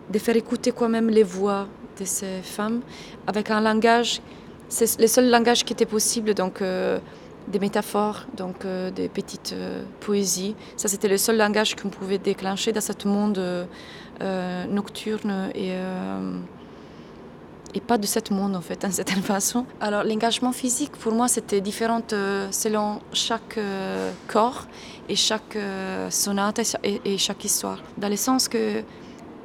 de 0.10 0.20
faire 0.20 0.36
écouter 0.36 0.72
quand 0.72 0.90
même 0.90 1.10
les 1.10 1.24
voix 1.24 1.68
de 2.00 2.06
ces 2.06 2.42
femmes 2.44 2.82
avec 3.26 3.50
un 3.50 3.62
langage, 3.62 4.22
c'est 4.70 5.00
le 5.00 5.08
seul 5.08 5.30
langage 5.30 5.64
qui 5.64 5.74
était 5.74 5.86
possible, 5.86 6.34
donc 6.34 6.62
euh, 6.62 7.00
des 7.48 7.60
métaphores, 7.60 8.26
donc 8.36 8.66
des 8.94 9.08
petites 9.08 9.56
poésies. 10.02 10.56
Ça, 10.76 10.90
c'était 10.90 11.08
le 11.08 11.18
seul 11.18 11.38
langage 11.38 11.76
qu'on 11.76 11.90
pouvait 11.90 12.18
déclencher 12.18 12.74
dans 12.74 12.82
ce 12.82 13.08
monde 13.08 13.68
euh, 14.22 14.66
nocturne 14.66 15.52
et, 15.54 15.74
euh, 15.74 16.40
pas 17.80 17.98
de 17.98 18.06
ce 18.06 18.20
monde 18.32 18.56
en 18.56 18.62
fait, 18.62 18.82
d'une 18.82 18.92
certaine 18.92 19.24
façon. 19.36 19.66
Alors 19.82 20.04
l'engagement 20.04 20.52
physique 20.52 20.94
pour 20.94 21.14
moi 21.14 21.28
c'était 21.28 21.62
différent 21.62 22.02
euh, 22.14 22.48
selon 22.52 23.00
chaque 23.14 23.60
corps 24.28 24.68
et 25.10 25.16
chaque 25.16 25.58
sonate 26.10 26.60
et, 26.84 27.18
chaque 27.18 27.44
histoire. 27.46 27.80
Dans 27.98 28.10
le 28.10 28.18
sens 28.18 28.48
que 28.48 28.84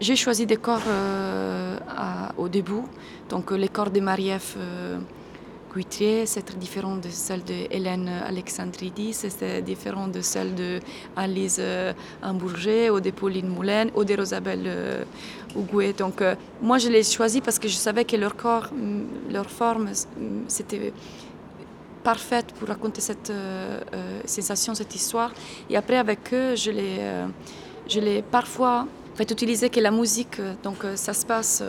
j'ai 0.01 0.17
choisi 0.17 0.47
des 0.47 0.57
corps 0.57 0.83
au 2.37 2.49
début, 2.49 2.83
donc 3.29 3.53
les 3.53 3.69
corps 3.69 3.91
de 3.91 4.01
Marie-Ève 4.01 4.57
c'est 6.27 6.43
très 6.45 6.59
différent 6.59 6.97
de 6.97 7.09
celle 7.09 7.45
de 7.45 7.67
Hélène 7.71 8.09
Alexandridis, 8.09 9.15
c'est 9.15 9.63
différent 9.63 10.09
de 10.09 10.21
celle 10.21 10.55
de 10.55 10.81
Alice 11.17 11.57
euh, 11.61 11.93
ou 12.23 13.01
de 13.01 13.11
Pauline 13.11 13.49
Moulin 13.49 13.87
ou 13.95 14.05
de 14.05 14.15
Rosabelle 14.15 14.65
euh, 14.67 15.05
Donc 15.99 16.23
euh, 16.23 16.35
moi 16.61 16.79
je 16.79 16.89
les 16.89 17.03
choisi 17.03 17.41
parce 17.41 17.59
que 17.59 17.69
je 17.69 17.75
savais 17.75 18.05
que 18.05 18.17
leur 18.17 18.37
corps, 18.37 18.69
mm, 18.73 19.33
leur 19.33 19.49
forme, 19.51 19.91
mm, 19.91 20.45
c'était 20.49 20.93
parfaite 22.03 22.53
pour 22.59 22.69
raconter 22.69 23.01
cette 23.01 23.33
sensation, 24.25 24.75
cette 24.75 24.95
histoire. 24.95 25.33
Et 25.71 25.77
après 25.77 25.99
avec 25.99 26.21
eux, 26.33 26.57
je 26.57 26.73
les, 26.73 26.99
je 27.89 28.01
les 28.01 28.23
parfois 28.23 28.89
fait 29.15 29.31
utiliser 29.31 29.71
que 29.71 29.79
la 29.79 29.93
musique, 29.93 30.41
donc 30.65 30.79
ça 30.97 31.13
se 31.13 31.25
passe 31.25 31.63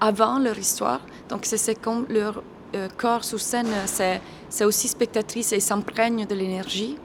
avant 0.00 0.38
leur 0.38 0.58
histoire. 0.58 1.00
Donc 1.28 1.46
c'est 1.46 1.80
comme 1.80 2.06
leur 2.08 2.42
euh, 2.74 2.88
corps 2.96 3.24
sur 3.24 3.40
scène, 3.40 3.68
c'est 3.86 4.64
aussi 4.64 4.88
spectatrice 4.88 5.52
et 5.52 5.60
s'imprègne 5.60 6.26
de 6.26 6.34
l'énergie. 6.34 6.96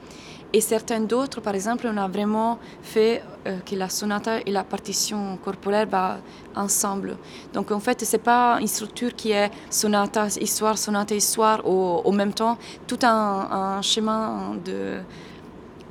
Et 0.52 0.60
certains 0.60 1.00
d'autres, 1.00 1.40
par 1.40 1.54
exemple, 1.54 1.88
on 1.90 1.96
a 1.96 2.06
vraiment 2.06 2.58
fait 2.82 3.22
euh, 3.22 3.33
que 3.44 3.74
la 3.74 3.88
sonata 3.88 4.40
et 4.46 4.50
la 4.50 4.64
partition 4.64 5.36
corporelle 5.36 5.88
vont 5.88 6.16
ensemble. 6.56 7.16
Donc 7.52 7.70
en 7.70 7.80
fait, 7.80 8.04
ce 8.04 8.16
n'est 8.16 8.22
pas 8.22 8.58
une 8.60 8.66
structure 8.66 9.14
qui 9.14 9.32
est 9.32 9.50
sonata, 9.70 10.28
histoire, 10.40 10.78
sonata, 10.78 11.14
histoire 11.14 11.66
au, 11.66 12.12
même 12.12 12.32
temps, 12.32 12.56
tout 12.86 12.98
un, 13.02 13.82
chemin 13.82 14.56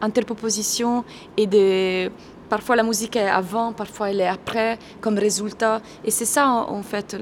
d'interproposition 0.02 1.04
et 1.38 1.48
de 1.48 2.10
Parfois 2.54 2.76
la 2.76 2.84
musique 2.84 3.16
est 3.16 3.30
avant, 3.30 3.74
parfois 3.74 4.12
elle 4.12 4.22
est 4.22 4.28
après 4.28 4.78
comme 5.02 5.18
résultat. 5.18 5.82
Et 6.06 6.12
c'est 6.12 6.26
ça 6.26 6.48
en 6.48 6.84
fait 6.84 7.18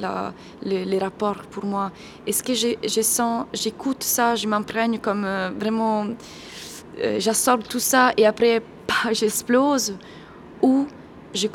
les, 0.61 0.99
rapports 0.99 1.43
pour 1.49 1.63
moi. 1.63 1.91
Est-ce 2.27 2.43
que 2.43 2.53
je, 2.53 3.01
sens, 3.01 3.45
j'écoute 3.53 4.03
ça, 4.03 4.35
je 4.35 4.45
m'imprègne 4.45 4.97
comme 4.99 5.23
euh, 5.23 5.49
vraiment, 5.57 6.05
euh, 6.99 7.17
j'absorbe 7.19 7.63
tout 7.63 7.79
ça 7.79 8.11
et 8.17 8.25
après 8.25 8.59
bah, 8.89 9.13
j'explose 9.13 9.95
Ou 10.62 10.86
j'ai 11.34 11.50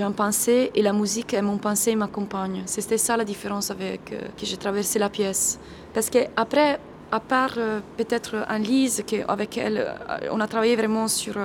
un 0.00 0.12
pensée 0.12 0.70
et 0.74 0.82
la 0.82 0.92
musique 0.92 1.34
et 1.34 1.42
mon 1.42 1.58
pensée 1.58 1.96
m'accompagnent. 1.96 2.62
C'était 2.66 2.98
ça 2.98 3.16
la 3.16 3.24
différence 3.24 3.70
avec 3.70 4.12
euh, 4.12 4.20
que 4.38 4.46
j'ai 4.46 4.56
traversé 4.56 4.98
la 4.98 5.10
pièce. 5.10 5.58
Parce 5.92 6.08
que 6.10 6.18
après, 6.36 6.78
à 7.10 7.20
part 7.20 7.56
peut-être 7.96 8.44
un 8.48 8.58
Lise, 8.58 9.04
avec 9.28 9.56
elle, 9.58 9.94
on 10.32 10.40
a 10.40 10.48
travaillé 10.48 10.74
vraiment 10.74 11.06
sur 11.06 11.36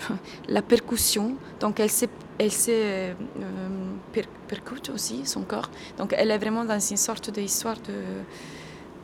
la 0.48 0.62
percussion. 0.62 1.34
Donc 1.60 1.80
elle 1.80 1.90
sait, 1.90 2.08
elle 2.38 2.50
euh, 2.68 3.12
percute 4.48 4.90
aussi 4.90 5.24
son 5.24 5.42
corps. 5.42 5.70
Donc 5.98 6.14
elle 6.16 6.30
est 6.30 6.38
vraiment 6.38 6.64
dans 6.64 6.78
une 6.78 6.96
sorte 6.96 7.30
d'histoire 7.30 7.76
de 7.76 7.94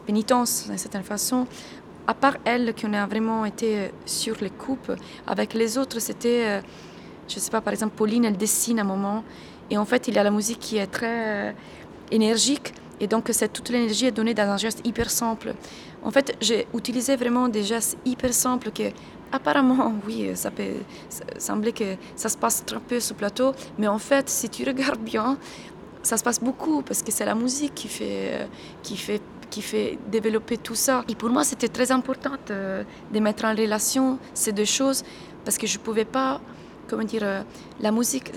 pénitence 0.07 0.67
d'une 0.67 0.79
certaine 0.79 1.05
façon. 1.05 1.47
À 2.07 2.15
part 2.15 2.37
elle, 2.45 2.75
qui 2.75 2.87
a 2.87 3.07
vraiment 3.07 3.45
été 3.45 3.91
sur 4.07 4.37
les 4.41 4.51
coupes, 4.51 4.93
avec 5.27 5.55
les 5.55 5.79
autres, 5.79 6.01
c'était, 6.01 6.45
euh, 6.47 6.61
je 7.29 7.37
ne 7.37 7.41
sais 7.41 7.51
pas, 7.51 7.61
par 7.61 7.73
exemple, 7.73 7.95
Pauline, 7.97 8.25
elle 8.25 8.37
dessine 8.37 8.81
un 8.81 8.85
moment. 8.85 9.25
Et 9.71 9.79
en 9.79 9.85
fait, 9.85 10.09
il 10.09 10.15
y 10.15 10.19
a 10.19 10.23
la 10.23 10.31
musique 10.31 10.59
qui 10.59 10.79
est 10.79 10.87
très 10.87 11.49
euh, 11.49 11.53
énergique. 12.11 12.75
Et 13.01 13.07
donc, 13.07 13.31
toute 13.53 13.69
l'énergie 13.69 14.07
est 14.07 14.13
donnée 14.13 14.35
dans 14.35 14.49
un 14.49 14.57
geste 14.57 14.81
hyper 14.85 15.11
simple. 15.11 15.55
En 16.03 16.11
fait, 16.11 16.37
j'ai 16.41 16.67
utilisé 16.75 17.17
vraiment 17.17 17.49
des 17.49 17.63
gestes 17.63 17.97
hyper 18.05 18.33
simples 18.33 18.71
que 18.71 18.91
Apparemment, 19.33 19.95
oui, 20.07 20.31
ça 20.35 20.51
peut 20.51 20.75
sembler 21.39 21.73
que 21.73 21.97
ça 22.15 22.29
se 22.29 22.37
passe 22.37 22.65
très 22.65 22.79
peu 22.79 23.01
sur 23.01 23.15
le 23.15 23.19
plateau, 23.19 23.53
mais 23.79 23.89
en 23.89 23.99
fait, 23.99 24.29
si 24.29 24.49
tu 24.51 24.65
regardes 24.65 25.01
bien, 25.01 25.39
ça 26.03 26.19
se 26.19 26.23
passe 26.23 26.39
beaucoup 26.39 26.83
parce 26.83 27.03
que 27.03 27.11
c'est 27.11 27.25
la 27.25 27.35
musique 27.35 27.75
qui 27.75 27.89
fait, 27.89 28.47
qui 28.83 28.97
fait 28.97 29.23
qui 29.53 29.63
fait 29.63 29.99
développer 30.17 30.57
tout 30.57 30.79
ça. 30.87 31.05
Et 31.11 31.15
pour 31.15 31.31
moi, 31.31 31.45
c'était 31.45 31.73
très 31.79 31.91
important 31.99 32.35
de, 32.49 32.85
de, 33.15 33.21
mettre 33.21 33.45
en 33.45 33.55
relation 33.55 34.19
ces 34.35 34.53
deux 34.53 34.71
choses 34.79 35.01
parce 35.45 35.59
que 35.59 35.67
je 35.67 35.77
ne 35.79 35.83
pouvais 35.87 36.09
pas, 36.19 36.41
comment 36.89 37.05
dire, 37.05 37.23
euh, 37.25 37.43
la 37.81 37.93
musique, 37.93 38.29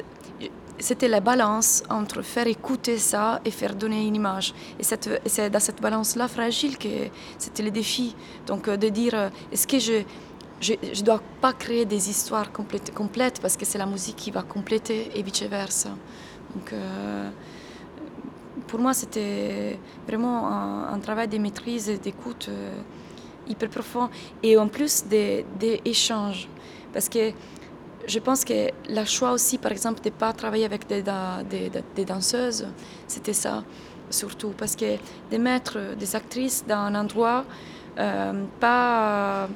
c'était 0.77 1.07
la 1.07 1.21
balance 1.21 1.83
entre 1.89 2.21
faire 2.21 2.47
écouter 2.47 2.97
ça 2.97 3.39
et 3.45 3.51
faire 3.51 3.75
donner 3.75 4.05
une 4.09 4.15
image. 4.15 4.53
Et 4.79 4.83
c'est 4.83 5.49
dans 5.49 5.63
cette 5.67 5.81
balance-là 5.81 6.27
fragile 6.27 6.77
que 6.77 6.93
c'était 7.37 7.63
le 7.63 7.71
défi. 7.71 8.15
Donc 8.45 8.67
euh, 8.67 8.75
de 8.75 8.89
dire, 8.89 9.15
euh, 9.15 9.29
est-ce 9.51 9.67
que 9.67 9.79
je 9.79 10.03
je 10.61 10.73
ne 10.73 11.05
dois 11.05 11.21
pas 11.41 11.53
créer 11.53 11.85
des 11.85 12.09
histoires 12.09 12.49
complètes, 12.51 13.39
parce 13.41 13.57
que 13.57 13.65
c'est 13.65 13.77
la 13.77 13.85
musique 13.85 14.15
qui 14.15 14.31
va 14.31 14.41
compléter 14.41 15.11
et 15.13 15.21
vice-versa. 15.21 15.89
Donc, 16.55 16.71
euh, 16.71 17.29
pour 18.67 18.79
moi, 18.79 18.93
c'était 18.93 19.79
vraiment 20.07 20.47
un, 20.51 20.99
travail 20.99 21.27
de 21.27 21.37
maîtrise 21.37 21.89
et 21.89 21.97
d'écoute 21.97 22.47
euh, 22.49 22.71
hyper 23.47 23.69
profond 23.69 24.09
et 24.41 24.57
en 24.57 24.67
plus 24.67 25.05
des, 25.05 25.45
échanges. 25.85 26.47
Parce 26.93 27.09
que 27.09 27.31
je 28.07 28.19
pense 28.19 28.43
que 28.43 28.69
le 28.89 29.05
choix 29.05 29.31
aussi, 29.31 29.57
par 29.57 29.71
exemple, 29.71 30.01
de 30.01 30.09
ne 30.09 30.13
pas 30.13 30.33
travailler 30.33 30.65
avec 30.65 30.87
des, 30.87 31.03
danseuses, 32.05 32.67
c'était 33.07 33.33
ça, 33.33 33.63
surtout. 34.09 34.53
Parce 34.57 34.75
que 34.75 34.95
de 35.31 35.37
mettre 35.37 35.95
des 35.95 36.15
actrices 36.15 36.63
dans 36.67 36.77
un 36.77 36.95
endroit 36.95 37.45
euh, 37.97 38.43
pas 38.59 39.47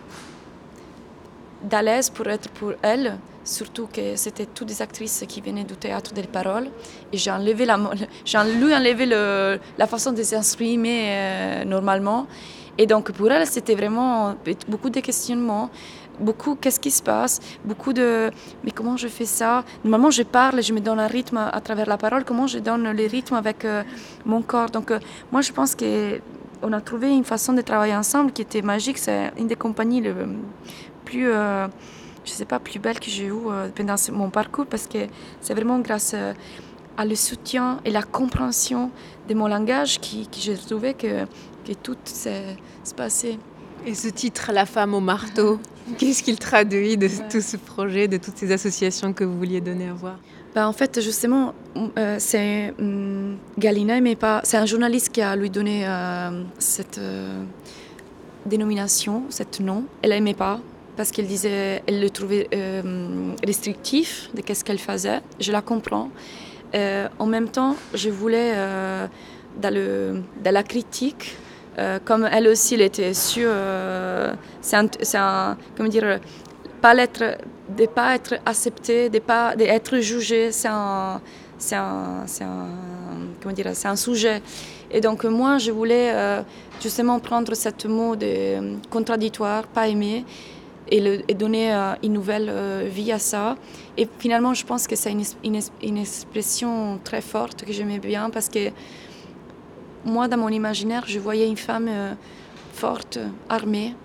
d'à 1.63 1.81
l'aise 1.81 2.09
pour 2.09 2.27
être 2.27 2.49
pour 2.49 2.73
elles, 2.81 3.17
surtout 3.49 3.87
que 3.91 4.15
c'était 4.15 4.45
toutes 4.45 4.67
des 4.67 4.81
actrices 4.81 5.23
qui 5.27 5.41
venaient 5.41 5.63
du 5.63 5.75
théâtre 5.75 6.13
des 6.13 6.23
paroles. 6.23 6.67
Et 7.11 7.17
j'ai 7.17 7.31
enlevé 7.31 7.65
la, 7.65 7.77
lui 8.59 8.73
enlevé 8.73 9.05
le, 9.05 9.59
la 9.77 9.87
façon 9.87 10.11
de 10.11 10.23
s'exprimer 10.23 10.99
euh, 11.07 11.65
normalement. 11.65 12.27
Et 12.77 12.85
donc 12.85 13.11
pour 13.11 13.29
elle, 13.31 13.45
c'était 13.45 13.75
vraiment 13.75 14.35
beaucoup 14.69 14.89
de 14.89 15.01
questionnements, 15.01 15.69
beaucoup 16.19 16.55
qu'est-ce 16.55 16.79
qui 16.79 16.91
se 16.91 17.03
passe, 17.03 17.39
beaucoup 17.65 17.91
de 17.91 18.31
mais 18.63 18.71
comment 18.71 18.95
je 18.95 19.09
fais 19.09 19.25
ça? 19.25 19.65
Normalement, 19.83 20.11
je 20.11 20.23
parle, 20.23 20.61
je 20.63 20.71
me 20.71 20.79
donne 20.79 20.99
un 20.99 21.07
rythme 21.07 21.37
à 21.37 21.59
travers 21.59 21.87
la 21.87 21.97
parole, 21.97 22.23
comment 22.23 22.47
je 22.47 22.59
donne 22.59 22.91
le 22.91 23.05
rythme 23.07 23.35
avec 23.35 23.65
euh, 23.65 23.83
mon 24.25 24.41
corps? 24.41 24.69
Donc 24.69 24.91
euh, 24.91 24.99
moi, 25.31 25.41
je 25.41 25.51
pense 25.51 25.75
que 25.75 26.21
on 26.61 26.71
a 26.73 26.81
trouvé 26.81 27.09
une 27.09 27.23
façon 27.23 27.53
de 27.53 27.61
travailler 27.61 27.95
ensemble 27.95 28.31
qui 28.31 28.41
était 28.41 28.61
magique. 28.61 28.97
C'est 28.97 29.31
une 29.37 29.47
des 29.47 29.55
compagnies 29.55 30.01
le 30.01 30.13
plus, 31.05 31.29
je 32.29 32.33
sais 32.33 32.45
pas, 32.45 32.59
plus 32.59 32.79
belle 32.79 32.99
que 32.99 33.09
j'ai 33.09 33.25
eue 33.25 33.33
pendant 33.75 33.95
mon 34.13 34.29
parcours 34.29 34.65
parce 34.65 34.87
que 34.87 34.99
c'est 35.41 35.53
vraiment 35.53 35.79
grâce 35.79 36.15
à 36.97 37.05
le 37.05 37.15
soutien 37.15 37.79
et 37.85 37.91
la 37.91 38.03
compréhension 38.03 38.91
de 39.27 39.33
mon 39.33 39.47
langage 39.47 39.99
qui, 39.99 40.27
qui 40.27 40.41
j'ai 40.41 40.55
trouvé 40.55 40.93
que, 40.93 41.25
que 41.65 41.73
tout 41.73 41.97
s'est 42.03 42.57
passé. 42.95 43.39
Et 43.85 43.93
ce 43.93 44.09
titre, 44.09 44.51
La 44.53 44.65
femme 44.65 44.93
au 44.93 44.99
marteau, 44.99 45.59
qu'est-ce 45.97 46.21
qu'il 46.23 46.37
traduit 46.37 46.97
de 46.97 47.07
tout 47.29 47.41
ce 47.41 47.57
projet, 47.57 48.07
de 48.07 48.17
toutes 48.17 48.37
ces 48.37 48.51
associations 48.51 49.13
que 49.13 49.23
vous 49.23 49.37
vouliez 49.37 49.61
donner 49.61 49.87
à 49.87 49.93
voir? 49.93 50.17
Bah, 50.53 50.67
En 50.67 50.73
fait, 50.73 50.99
justement, 51.01 51.53
euh, 51.97 52.17
c'est 52.19 52.73
hum, 52.79 53.37
Galina 53.57 54.01
mais 54.01 54.15
pas. 54.15 54.41
C'est 54.43 54.57
un 54.57 54.65
journaliste 54.65 55.09
qui 55.09 55.21
a 55.21 55.35
lui 55.35 55.49
donné 55.49 55.87
euh, 55.87 56.43
cette 56.57 56.97
euh, 56.97 57.43
dénomination, 58.45 59.23
cet 59.29 59.59
nom. 59.59 59.85
Elle 60.01 60.09
n'aimait 60.09 60.33
pas 60.33 60.59
parce 60.99 61.11
qu'elle 61.11 61.27
disait, 61.27 61.81
elle 61.87 62.01
le 62.01 62.09
trouvait 62.09 62.49
restrictif 63.45 64.29
de 64.33 64.41
qu'est-ce 64.41 64.65
qu'elle 64.65 64.79
faisait. 64.79 65.21
Je 65.39 65.53
la 65.53 65.61
comprends. 65.61 66.09
en 66.73 67.25
même 67.25 67.47
temps, 67.47 67.77
je 67.93 68.09
voulais 68.09 68.53
dans, 69.61 69.73
le, 69.73 70.21
dans 70.43 70.53
la 70.53 70.63
critique 70.63 71.37
euh, 71.79 71.99
comme 72.03 72.27
elle 72.29 72.47
aussi, 72.47 72.73
elle 72.75 72.81
était 72.81 73.13
sûre, 73.13 73.49
euh, 73.51 74.33
c'est 74.61 74.75
un, 75.17 75.57
comment 75.77 75.87
dire, 75.87 76.19
pas 76.81 76.93
l'être, 76.93 77.37
de 77.69 77.85
pas 77.85 78.15
être 78.15 78.35
accepté, 78.45 79.09
de 79.09 79.19
pas 79.19 79.55
d'être 79.55 79.97
jugé, 79.99 80.51
c'est 80.51 80.67
un, 80.67 81.21
c'est 81.57 81.75
un, 81.75 82.25
un, 82.41 82.67
comment 83.41 83.55
dire, 83.55 83.69
c'est 83.73 83.87
un 83.87 83.95
sujet. 83.95 84.41
Et 84.91 84.99
donc 84.99 85.23
moi, 85.23 85.57
je 85.57 85.71
voulais 85.71 86.11
euh, 86.13 86.41
justement 86.81 87.19
prendre 87.19 87.53
ce 87.55 87.87
mot 87.87 88.15
de 88.17 88.75
contradictoire, 88.89 89.63
pas 89.67 89.87
aimé, 89.87 90.25
et, 90.91 91.33
donner 91.33 91.71
une 92.03 92.13
nouvelle 92.13 92.51
vie 92.87 93.11
à 93.11 93.19
ça. 93.19 93.55
Et 93.97 94.07
finalement, 94.19 94.53
je 94.53 94.65
pense 94.65 94.87
que 94.87 94.95
c'est 94.95 95.11
une, 95.43 95.97
expression 95.97 96.99
très 97.03 97.21
forte 97.21 97.65
que 97.65 97.73
j'aimais 97.73 97.99
bien 97.99 98.29
parce 98.29 98.49
que 98.49 98.71
moi, 100.05 100.27
dans 100.27 100.37
mon 100.37 100.49
imaginaire, 100.49 101.03
je 101.07 101.19
voyais 101.19 101.47
une 101.47 101.57
femme 101.57 101.87
euh, 101.89 102.13
forte, 102.73 103.19
armée, 103.49 103.95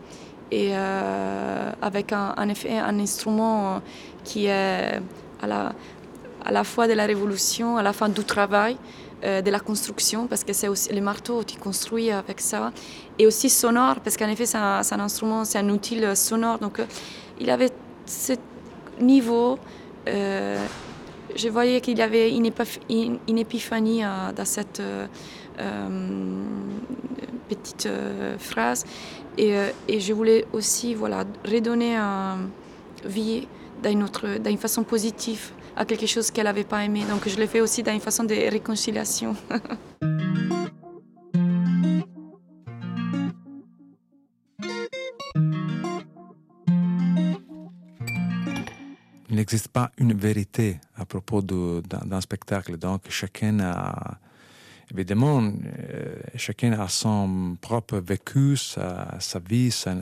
et 0.51 0.70
euh, 0.73 1.73
avec 1.81 2.12
un, 2.12 2.35
instrument 2.37 3.77
euh, 3.77 3.79
qui 4.25 4.47
est 4.47 5.01
à 5.42 5.47
la, 5.47 5.73
à 6.44 6.53
la 6.53 6.64
fois 6.64 6.87
de 6.88 6.92
la 6.92 7.07
révolution, 7.07 7.77
à 7.77 7.83
la 7.83 7.92
fin 7.92 8.09
du 8.09 8.25
travail, 8.25 8.77
de 9.25 9.51
la 9.51 9.61
construction, 9.61 10.27
parce 10.27 10.45
que 10.45 10.53
c'est 10.53 10.69
aussi 10.69 10.93
le 10.93 11.01
marteau, 11.01 11.43
qui 11.45 11.57
construit 11.57 12.11
avec 12.11 12.41
ça, 12.41 12.73
et 13.19 13.27
aussi 13.27 13.49
sonore, 13.49 14.01
parce 14.01 14.17
qu'en 14.19 14.29
effet, 14.29 14.45
c'est 14.45 14.59
un, 14.59 15.01
instrument, 15.01 15.45
c'est 15.45 15.59
un 15.59 15.69
outil 15.71 15.99
sonore. 16.15 16.59
Donc, 16.59 16.81
il 17.41 17.49
avait 17.49 17.71
ce 18.05 18.35
niveau. 19.01 19.59
je 20.07 21.49
voyais 21.49 21.81
qu'il 21.81 22.03
avait 22.03 22.31
une, 22.31 23.39
épiphanie 23.39 24.03
dans 24.37 24.45
cette 24.45 24.83
euh, 25.61 26.43
petite 27.49 27.87
euh, 27.87 28.37
phrase. 28.39 28.85
Et, 29.39 29.57
euh, 29.57 29.71
et, 29.87 30.01
je 30.01 30.13
voulais 30.13 30.47
aussi 30.53 30.95
voilà, 30.95 31.25
redonner 31.45 31.97
vie 33.05 33.47
d'une 33.83 34.59
façon 34.59 34.83
positive 34.83 35.51
à 35.77 35.85
quelque 35.85 36.07
chose 36.07 36.31
qu'elle 36.31 36.45
n'avait 36.45 36.65
pas 36.65 36.85
aimé. 36.85 37.05
Donc 37.09 37.29
je 37.29 37.37
l'ai 37.37 37.47
fait 37.47 37.61
aussi 37.61 37.83
d'une 37.83 38.01
façon 38.01 38.25
de 38.25 38.35
réconciliation. 38.35 39.37
Il 49.31 49.37
n'existe 49.39 49.69
pas 49.69 49.91
une 49.99 50.13
vérité 50.13 50.79
à 50.97 51.05
propos 51.05 51.43
d'un 51.43 52.21
spectacle, 52.21 52.77
donc 52.77 53.03
chacun 53.09 53.59
a 53.61 54.19
Évidemment, 54.93 55.43
euh, 55.43 56.17
chacun 56.37 56.73
a 56.73 56.89
son 56.89 57.57
propre 57.61 57.99
vécu, 57.99 58.57
sa, 58.57 59.19
vie, 59.49 59.71
sa, 59.71 59.95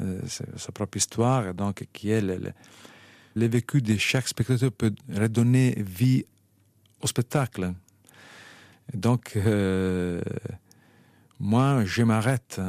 propre 0.75 0.97
histoire, 0.97 1.55
donc 1.55 1.87
qui 1.93 2.11
est 2.11 2.21
le, 2.21 2.37
le, 2.37 2.53
vécu 3.35 3.81
de 3.83 3.97
chaque 3.97 4.29
spectateur 4.29 4.73
peut 4.73 4.95
redonner 5.09 5.75
vie 5.79 6.25
au 7.01 7.07
spectacle. 7.07 7.73
Donc, 8.95 9.33
euh, 9.37 10.21
moi, 11.40 11.85
je 11.85 12.03
m'arrête 12.03 12.61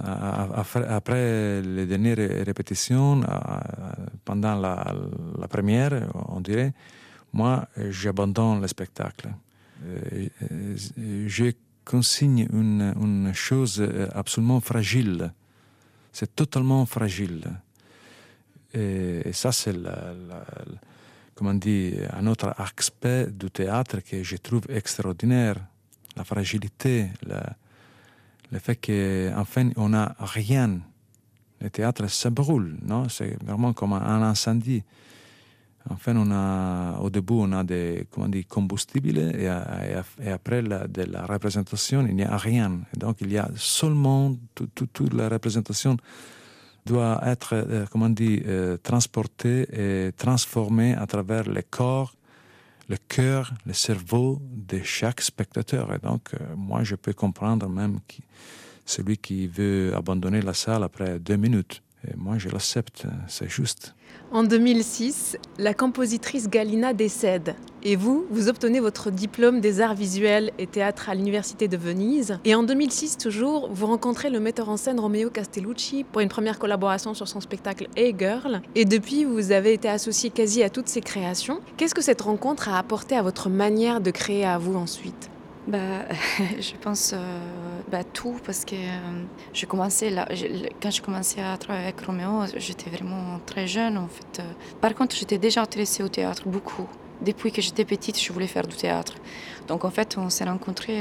après 0.87 1.61
les 1.61 1.85
dernières 1.85 2.45
répétitions, 2.45 3.21
pendant 4.25 4.55
la, 4.55 5.47
première, 5.47 6.09
on 6.29 6.41
dirait. 6.41 6.73
Moi, 7.33 7.67
j'abandonne 7.89 8.61
le 8.61 8.67
spectacle. 8.67 9.29
Euh, 9.85 10.27
j'ai 11.27 11.55
consigne 11.85 12.47
une, 12.51 13.31
chose 13.33 13.85
absolument 14.13 14.61
fragile. 14.61 15.33
C'est 16.11 16.35
totalement 16.35 16.85
fragile. 16.85 17.43
Et, 18.73 19.31
ça, 19.33 19.51
c'est 19.51 19.75
comment 21.35 21.51
un 21.51 22.27
autre 22.27 22.53
aspect 22.57 23.27
du 23.27 23.51
théâtre 23.51 23.99
que 23.99 24.23
je 24.23 24.37
trouve 24.37 24.63
extraordinaire. 24.69 25.57
La 26.15 26.23
fragilité, 26.23 27.09
le 28.51 28.59
fait 28.59 28.75
qu'enfin, 28.75 29.71
on 29.77 29.89
n'a 29.89 30.15
rien. 30.19 30.79
Le 31.59 31.69
théâtre 31.69 32.07
se 32.07 32.29
brûle, 32.29 32.77
non? 32.83 33.09
C'est 33.09 33.37
vraiment 33.43 33.73
comme 33.73 33.93
un 33.93 34.21
incendie. 34.21 34.83
Enfin, 35.89 36.15
on 36.15 36.31
a, 36.31 36.97
au 36.99 37.09
début, 37.09 37.33
on 37.33 37.51
a 37.51 37.63
des 37.63 38.07
comment 38.09 38.29
dire, 38.29 38.45
combustibles 38.47 39.17
et, 39.17 39.47
après 40.29 40.61
la, 40.61 40.87
de 40.87 41.03
la 41.03 41.25
représentation, 41.25 42.05
il 42.07 42.15
n'y 42.15 42.23
a 42.23 42.37
rien. 42.37 42.79
Donc, 42.95 43.17
il 43.21 43.31
y 43.31 43.37
a 43.37 43.49
seulement 43.55 44.35
toute 44.55 45.13
la 45.13 45.29
représentation 45.29 45.97
doit 46.85 47.21
être, 47.25 47.53
euh, 47.53 47.85
comment 47.89 48.09
dire, 48.09 48.43
euh, 48.45 48.77
transportée 48.77 49.67
et 49.71 50.11
transformée 50.13 50.93
à 50.95 51.05
travers 51.07 51.47
le 51.47 51.61
corps, 51.61 52.15
le 52.89 52.97
cœur, 53.07 53.53
le 53.65 53.73
cerveau 53.73 54.41
de 54.41 54.81
chaque 54.83 55.21
spectateur. 55.21 55.93
Et 55.93 55.99
donc, 55.99 56.33
euh, 56.33 56.55
moi, 56.55 56.83
je 56.83 56.95
peux 56.95 57.13
comprendre 57.13 57.69
même 57.69 57.99
celui 58.85 59.17
qui 59.17 59.47
veut 59.47 59.95
abandonner 59.95 60.41
la 60.41 60.53
salle 60.53 60.83
après 60.83 61.19
deux 61.19 61.37
minutes. 61.37 61.81
Et 62.07 62.15
moi, 62.17 62.37
je 62.37 62.49
l'accepte, 62.49 63.05
c'est 63.27 63.49
juste. 63.49 63.95
En 64.33 64.41
2006, 64.41 65.37
la 65.59 65.75
compositrice 65.75 66.49
Galina 66.49 66.95
décède. 66.95 67.53
Et 67.83 67.95
vous, 67.95 68.25
vous 68.31 68.49
obtenez 68.49 68.79
votre 68.79 69.11
diplôme 69.11 69.61
des 69.61 69.79
arts 69.79 69.93
visuels 69.93 70.51
et 70.57 70.65
théâtre 70.65 71.07
à 71.07 71.13
l'Université 71.13 71.67
de 71.67 71.77
Venise. 71.77 72.39
Et 72.43 72.55
en 72.55 72.63
2006, 72.63 73.19
toujours, 73.19 73.69
vous 73.71 73.85
rencontrez 73.85 74.31
le 74.31 74.39
metteur 74.39 74.69
en 74.69 74.77
scène 74.77 74.99
Romeo 74.99 75.29
Castellucci 75.29 76.03
pour 76.03 76.21
une 76.21 76.29
première 76.29 76.57
collaboration 76.57 77.13
sur 77.13 77.27
son 77.27 77.41
spectacle 77.41 77.87
Hey 77.95 78.15
Girl. 78.17 78.63
Et 78.73 78.85
depuis, 78.85 79.23
vous 79.23 79.51
avez 79.51 79.71
été 79.71 79.87
associé 79.87 80.31
quasi 80.31 80.63
à 80.63 80.71
toutes 80.71 80.87
ses 80.87 81.01
créations. 81.01 81.59
Qu'est-ce 81.77 81.93
que 81.93 82.01
cette 82.01 82.21
rencontre 82.21 82.69
a 82.69 82.79
apporté 82.79 83.15
à 83.15 83.21
votre 83.21 83.49
manière 83.49 84.01
de 84.01 84.09
créer 84.09 84.45
à 84.45 84.57
vous 84.57 84.75
ensuite? 84.75 85.29
Bah, 85.67 86.05
je 86.59 86.73
pense 86.81 87.13
euh, 87.13 87.39
bah, 87.89 88.03
tout 88.03 88.35
parce 88.45 88.65
que 88.65 88.75
euh, 88.75 89.23
je 89.53 89.65
commençais 89.65 90.09
là, 90.09 90.27
quand 90.81 90.91
je 90.91 91.01
commençais 91.01 91.41
à 91.41 91.57
travailler 91.57 91.85
avec 91.85 92.01
Roméo, 92.01 92.41
j'étais 92.57 92.89
vraiment 92.89 93.39
très 93.45 93.65
jeune 93.65 93.97
en 93.97 94.07
fait. 94.07 94.41
Euh. 94.41 94.53
Par 94.81 94.93
contre, 94.93 95.15
j'étais 95.15 95.37
déjà 95.37 95.61
intéressée 95.61 96.03
au 96.03 96.09
théâtre 96.09 96.43
beaucoup. 96.47 96.87
Depuis 97.21 97.51
que 97.51 97.61
j'étais 97.61 97.85
petite, 97.85 98.19
je 98.19 98.33
voulais 98.33 98.47
faire 98.47 98.67
du 98.67 98.75
théâtre. 98.75 99.13
Donc 99.69 99.85
en 99.85 99.89
fait, 99.89 100.17
on 100.17 100.29
s'est 100.29 100.43
rencontrés 100.43 100.99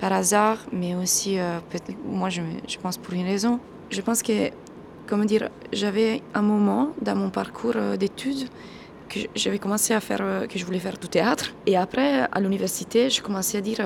par 0.00 0.14
hasard, 0.14 0.58
mais 0.72 0.94
aussi, 0.94 1.36
moi 2.06 2.30
je, 2.30 2.40
je, 2.66 2.78
pense 2.78 2.96
pour 2.96 3.12
une 3.12 3.26
raison. 3.26 3.60
Je 3.90 4.00
pense 4.00 4.22
que 4.22 4.50
comment 5.06 5.26
dire, 5.26 5.50
j'avais 5.72 6.22
un 6.32 6.40
moment 6.40 6.92
dans 7.02 7.16
mon 7.16 7.28
parcours 7.28 7.74
d'études 7.98 8.48
que 9.14 9.20
j'avais 9.34 9.58
commencé 9.58 9.94
à 9.94 10.00
faire, 10.00 10.46
que 10.48 10.58
je 10.58 10.64
voulais 10.64 10.78
faire 10.78 10.98
du 10.98 11.08
théâtre. 11.08 11.52
Et 11.66 11.76
après, 11.76 12.26
à 12.30 12.40
l'université, 12.40 13.10
je 13.10 13.22
commençais 13.22 13.58
à 13.58 13.60
dire 13.60 13.80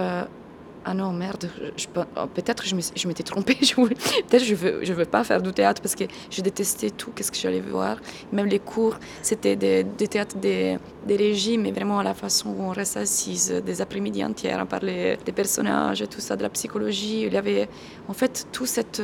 ah 0.84 0.94
non, 0.94 1.12
merde, 1.12 1.50
oh, 1.96 2.26
peut-être 2.34 2.64
je 2.66 2.74
je 2.96 3.08
m'étais 3.08 3.22
trompée. 3.22 3.56
peut-être 4.28 4.42
je 4.44 4.54
veux, 4.54 4.82
je 4.82 4.92
veux 4.94 5.04
pas 5.04 5.22
faire 5.22 5.42
du 5.42 5.52
théâtre 5.52 5.82
parce 5.82 5.94
que 5.94 6.04
je 6.30 6.40
détestais 6.40 6.90
tout, 6.90 7.10
qu'est-ce 7.14 7.30
que 7.30 7.36
j'allais 7.36 7.60
voir. 7.60 7.98
Même 8.32 8.46
les 8.46 8.58
cours, 8.58 8.96
c'était 9.20 9.54
des, 9.54 9.84
théâtres 10.08 10.36
des, 10.38 10.78
des 11.06 11.16
régimes, 11.16 11.62
mais 11.62 11.72
vraiment 11.72 11.98
à 11.98 12.04
la 12.04 12.14
façon 12.14 12.50
où 12.50 12.62
on 12.62 12.70
reste 12.70 12.96
assise 12.96 13.50
des 13.50 13.82
après-midi 13.82 14.24
entières 14.24 14.60
à 14.60 14.66
parler 14.66 15.18
des 15.26 15.32
personnages, 15.32 16.04
tout 16.10 16.20
ça, 16.20 16.36
de 16.36 16.42
la 16.42 16.48
psychologie. 16.48 17.24
Il 17.26 17.34
y 17.34 17.36
avait 17.36 17.68
en 18.08 18.14
fait 18.14 18.46
tout 18.50 18.66
cette 18.66 19.02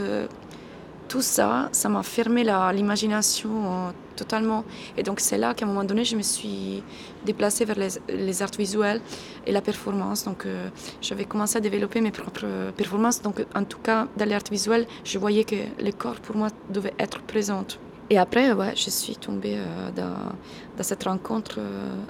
tout 1.09 1.23
ça, 1.23 1.69
ça 1.73 1.89
m'a 1.89 2.03
fermé 2.03 2.45
l'imagination 2.45 3.51
euh, 3.51 3.91
totalement. 4.17 4.65
Et 4.97 5.03
donc 5.03 5.21
c'est 5.21 5.39
là 5.39 5.55
qu'à 5.55 5.65
un 5.65 5.69
moment 5.69 5.85
donné, 5.85 6.05
je 6.05 6.17
me 6.17 6.23
suis 6.23 6.83
déplacée 7.25 7.65
vers 7.65 7.79
les, 8.09 8.43
arts 8.43 8.57
visuels 8.59 9.01
et 9.47 9.53
la 9.53 9.61
performance. 9.61 10.25
Donc 10.25 10.47
euh, 10.47 10.69
j'avais 11.01 11.25
commencé 11.25 11.59
à 11.59 11.61
développer 11.61 12.01
mes 12.01 12.11
propres 12.11 12.47
performances. 12.77 13.23
Donc 13.23 13.45
en 13.55 13.65
tout 13.65 13.79
cas, 13.79 14.09
dans 14.17 14.29
les 14.29 14.35
arts 14.35 14.51
visuels, 14.51 14.87
je 15.05 15.19
voyais 15.19 15.45
que 15.45 15.57
le 15.83 15.93
corps 15.93 16.21
pour 16.21 16.37
moi 16.37 16.49
devait 16.71 16.95
être 16.99 17.21
présent. 17.23 17.65
Et 18.11 18.19
après, 18.19 18.53
ouais, 18.53 18.75
je 18.77 18.91
suis 18.91 19.17
tombée 19.17 19.57
euh, 19.57 19.91
dans, 19.97 20.37
dans, 20.77 20.83
cette 20.83 21.05
rencontre 21.05 21.59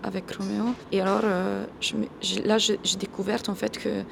avec 0.03 0.31
Roméo. 0.33 0.75
Et 0.91 1.01
alors, 1.01 1.23
là, 2.45 2.59
j'ai 2.59 2.97
découvert 2.99 3.41
en 3.49 3.55
fait 3.55 3.79
que 3.79 4.03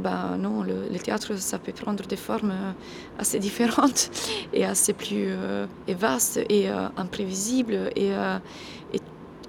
ben 0.00 0.36
non, 0.38 0.62
le, 0.62 0.98
théâtre, 0.98 1.36
ça 1.36 1.58
peut 1.58 1.72
prendre 1.72 2.04
des 2.06 2.16
formes 2.16 2.50
euh, 2.50 2.72
assez 3.18 3.38
différentes 3.38 4.10
et 4.52 4.64
assez 4.64 4.92
plus 4.92 5.26
euh, 5.28 5.66
et 5.86 5.94
vastes 5.94 6.40
et 6.48 6.68
euh, 6.68 6.88
imprévisibles. 6.96 7.90
Et, 7.94 8.10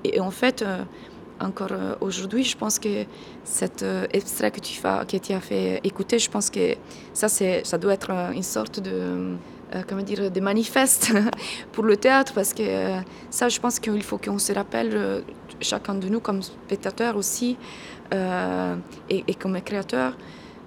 et, 0.04 0.20
en 0.20 0.30
fait, 0.30 0.64
encore 1.40 1.72
aujourd'hui, 2.00 2.44
je 2.44 2.56
pense 2.56 2.78
que 2.78 3.06
cet 3.44 3.84
extrait 4.14 4.52
que 4.52 4.60
tu, 4.60 4.76
fais, 4.76 5.06
que 5.08 5.18
tu 5.18 5.34
as 5.34 5.40
fait 5.40 5.80
écouter, 5.84 6.20
je 6.20 6.30
pense 6.30 6.52
que 6.52 6.76
ça, 7.12 7.28
ça 7.28 7.78
doit 7.80 7.94
être 7.94 8.12
une 8.34 8.44
sorte 8.44 8.80
de 8.80 9.36
comment 9.88 10.04
dire, 10.04 10.30
de 10.30 10.40
manifeste 10.40 11.12
pour 11.72 11.84
le 11.86 11.98
théâtre, 11.98 12.34
parce 12.36 12.54
que 12.54 12.98
ça, 13.32 13.50
je 13.50 13.60
pense 13.60 13.80
qu'il 13.80 14.04
faut 14.04 14.20
qu'on 14.20 14.38
se 14.38 14.54
rappelle, 14.54 15.24
chacun 15.60 15.96
de 15.96 16.08
nous 16.08 16.20
comme 16.20 16.44
spectateur 16.44 17.18
aussi, 17.18 17.58
euh, 18.14 18.76
et, 19.10 19.34
comme 19.36 19.60
créateur, 19.62 20.14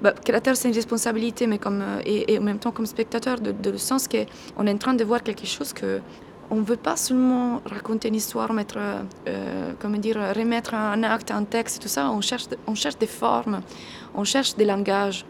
bah, 0.03 0.13
créateur 0.13 0.57
c'est 0.57 0.69
une 0.69 0.75
responsabilité, 0.75 1.47
mais 1.47 1.59
comme, 1.59 1.83
euh, 1.83 2.01
et, 2.05 2.39
en 2.39 2.43
même 2.43 2.59
temps 2.59 2.71
comme 2.71 2.87
spectateur, 2.87 3.41
de, 3.41 3.71
le 3.71 3.79
sens 3.79 4.09
qu'on 4.09 4.67
est 4.67 4.73
en 4.73 4.79
train 4.79 4.95
de 4.95 5.05
voir 5.05 5.23
quelque 5.23 5.47
chose 5.47 5.73
que 5.73 6.01
on 6.51 6.57
ne 6.57 6.63
veut 6.65 6.77
pas 6.77 6.97
seulement 6.97 7.61
raconter 7.67 8.09
une 8.09 8.15
histoire, 8.15 8.55
mettre, 8.55 8.79
euh, 8.79 9.73
comment 9.79 9.99
dire, 9.99 10.17
remettre 10.35 10.73
un 10.73 11.03
acte, 11.03 11.31
un 11.31 11.45
texte, 11.45 11.83
tout 11.83 11.89
ça. 11.89 12.11
On 12.11 12.23
cherche, 12.23 12.47
on 12.67 12.75
cherche 12.75 12.97
des 12.97 13.07
formes, 13.07 13.61
on 14.15 14.25
cherche 14.25 14.57
des 14.57 14.65
langages. 14.65 15.27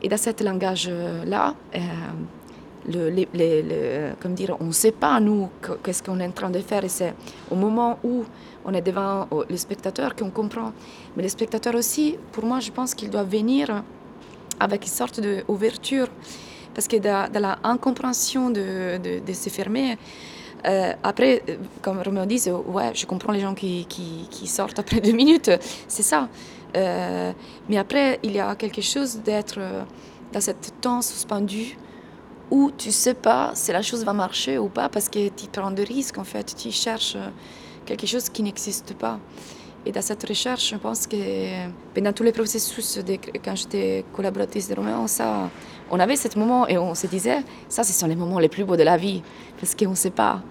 Et 0.00 0.08
dans 0.08 0.16
ce 0.16 0.42
langage-là, 0.42 1.54
le, 2.88 4.12
comme 4.20 4.34
dire, 4.34 4.56
on 4.60 4.66
ne 4.66 4.72
sait 4.72 4.92
pas, 4.92 5.20
nous, 5.20 5.48
qu'est-ce 5.82 6.02
qu'on 6.02 6.18
est 6.20 6.26
en 6.26 6.32
train 6.32 6.50
de 6.50 6.58
faire. 6.60 6.82
C'est 6.88 7.14
au 7.50 7.54
moment 7.54 7.98
où 8.02 8.24
on 8.64 8.74
est 8.74 8.82
devant 8.82 9.26
oh, 9.30 9.44
le 9.48 9.56
spectateur 9.56 10.14
qu'on 10.14 10.30
comprend. 10.30 10.72
Mais 11.16 11.22
le 11.22 11.28
spectateur 11.28 11.74
aussi, 11.74 12.16
pour 12.32 12.44
moi, 12.44 12.60
je 12.60 12.70
pense 12.70 12.94
qu'il 12.94 13.10
doit 13.10 13.24
venir 13.24 13.82
avec 14.60 14.84
une 14.84 14.92
sorte 14.92 15.20
d'ouverture. 15.20 16.08
Parce 16.74 16.88
que 16.88 16.96
dans, 16.96 17.28
la 17.32 17.58
incompréhension 17.64 18.50
de, 18.50 18.98
de, 18.98 19.32
se 19.32 19.50
fermer, 19.50 19.98
euh, 20.66 20.92
après, 21.02 21.42
comme 21.82 22.00
Roméo 22.00 22.24
dit, 22.24 22.40
ouais, 22.50 22.92
je 22.94 23.04
comprends 23.04 23.32
les 23.32 23.40
gens 23.40 23.54
qui, 23.54 23.86
qui, 23.86 24.46
sortent 24.46 24.78
après 24.78 25.00
deux 25.00 25.12
minutes, 25.12 25.50
c'est 25.86 26.02
ça. 26.02 26.28
Euh, 26.74 27.32
mais 27.68 27.76
après, 27.76 28.18
il 28.22 28.32
y 28.32 28.40
a 28.40 28.54
quelque 28.54 28.80
chose 28.80 29.20
d'être 29.22 29.56
euh, 29.58 29.82
dans 30.32 30.40
cette 30.40 30.72
temps 30.80 31.02
suspendu 31.02 31.76
où 32.52 32.70
tu 32.70 32.92
sais 32.92 33.14
pas 33.14 33.52
si 33.54 33.72
la 33.72 33.80
chose 33.80 34.04
va 34.04 34.12
marcher 34.12 34.58
ou 34.58 34.68
pas 34.68 34.90
parce 34.90 35.08
que 35.08 35.30
tu 35.30 35.46
prends 35.50 35.70
des 35.70 35.84
risques 35.84 36.18
en 36.18 36.24
fait, 36.24 36.54
tu 36.54 36.70
cherches 36.70 37.16
quelque 37.86 38.06
chose 38.06 38.28
qui 38.28 38.42
n'existe 38.42 38.92
pas. 38.94 39.18
Et 39.86 39.90
dans 39.90 40.02
cette 40.02 40.22
recherche, 40.28 40.68
je 40.70 40.76
pense 40.76 41.06
que 41.06 41.16
pendant 41.94 42.12
tous 42.12 42.22
les 42.22 42.30
processus, 42.30 42.98
de, 42.98 43.16
quand 43.42 43.56
j'étais 43.56 44.04
collaboratrice 44.12 44.68
de 44.68 44.74
Roméo, 44.74 45.06
ça, 45.06 45.48
on 45.90 45.98
avait 45.98 46.14
ce 46.14 46.38
moment 46.38 46.68
et 46.68 46.76
on 46.76 46.94
se 46.94 47.06
disait, 47.06 47.42
ça, 47.70 47.82
ce 47.84 47.92
sont 47.94 48.06
les 48.06 48.14
moments 48.14 48.38
les 48.38 48.50
plus 48.50 48.64
beaux 48.64 48.76
de 48.76 48.84
la 48.84 48.98
vie, 48.98 49.22
parce 49.58 49.74
qu'on 49.74 49.90
ne 49.90 49.96
sait 49.96 50.10
pas. 50.10 50.42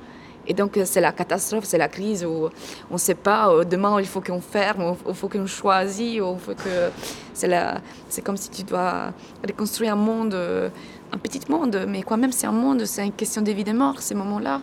Et 0.48 0.54
donc, 0.54 0.78
c'est 0.84 1.00
la 1.00 1.12
catastrophe, 1.12 1.66
c'est 1.66 1.78
la 1.78 1.88
crise 1.88 2.26
où 2.26 2.50
on 2.90 2.96
ne 2.96 3.00
sait 3.00 3.16
pas, 3.16 3.50
euh, 3.50 3.64
demain, 3.64 4.00
il 4.00 4.08
faut 4.08 4.22
qu'on 4.22 4.42
ferme, 4.42 4.96
il 5.08 5.14
faut 5.14 5.30
qu'on 5.30 5.46
choisisse, 5.46 6.20
faut 6.20 6.56
que... 6.56 6.92
C'est 7.34 8.22
comme 8.24 8.38
si 8.38 8.50
tu 8.50 8.64
dois 8.64 9.14
reconstruire 9.48 9.94
un 9.94 9.96
monde, 9.96 10.34
euh, 10.34 10.70
un 11.12 11.18
petit 11.18 11.42
monde, 11.50 11.86
mais 11.88 12.04
quand 12.04 12.18
même, 12.18 12.32
c'est 12.32 12.48
un 12.48 12.52
monde, 12.52 12.86
c'est 12.86 13.06
une 13.06 13.12
question 13.12 13.42
de 13.42 13.52
vie 13.52 13.64
et 13.68 13.74
mort, 13.74 14.02
ces 14.02 14.16
moments-là. 14.16 14.62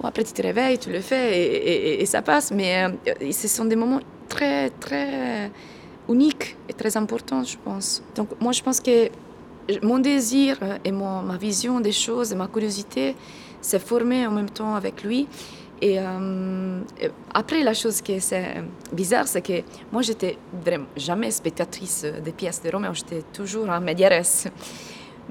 Bon, 0.00 0.08
après, 0.08 0.24
tu 0.24 0.32
te 0.32 0.42
réveilles, 0.42 0.78
tu 0.78 0.90
le 0.90 1.00
fais 1.00 2.00
et, 2.00 2.06
ça 2.06 2.22
passe. 2.22 2.50
Mais 2.50 2.84
euh, 2.84 3.32
ce 3.32 3.48
sont 3.48 3.64
des 3.64 3.76
moments 3.76 4.00
très, 4.28 4.70
très 4.70 5.50
uniques 6.08 6.56
et 6.68 6.72
très 6.72 6.96
importants, 6.96 7.42
je 7.44 7.56
pense. 7.62 8.02
Donc, 8.14 8.28
moi, 8.40 8.52
je 8.52 8.62
pense 8.62 8.80
que 8.80 9.08
mon 9.82 9.98
désir 9.98 10.58
et 10.84 10.92
mon, 10.92 11.22
ma 11.22 11.36
vision 11.36 11.80
des 11.80 11.92
choses, 11.92 12.34
ma 12.34 12.46
curiosité, 12.46 13.14
s'est 13.60 13.78
formée 13.78 14.26
en 14.26 14.30
même 14.30 14.50
temps 14.50 14.74
avec 14.74 15.02
lui. 15.02 15.26
Et 15.82 15.98
euh, 15.98 16.80
après, 17.34 17.62
la 17.62 17.74
chose 17.74 18.00
qui 18.00 18.12
est 18.12 18.34
bizarre, 18.92 19.28
c'est 19.28 19.42
que 19.42 19.62
moi, 19.92 20.02
j'étais 20.02 20.38
vraiment 20.64 20.86
jamais 20.96 21.30
spectatrice 21.30 22.06
des 22.24 22.32
pièces 22.32 22.62
de 22.62 22.70
Roméo, 22.70 22.94
j'étais 22.94 23.22
toujours 23.32 23.68
en 23.68 23.80
médiaresse. 23.80 24.48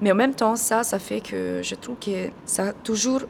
Mais 0.02 0.12
en 0.12 0.16
même 0.16 0.34
temps, 0.34 0.56
ça, 0.56 0.84
ça 0.84 1.00
fait 1.00 1.22
que 1.22 1.62
je 1.64 1.76
trouve 1.76 1.96
que 1.98 2.30
ça 2.46 2.68
a 2.68 2.74
toujours 2.74 3.22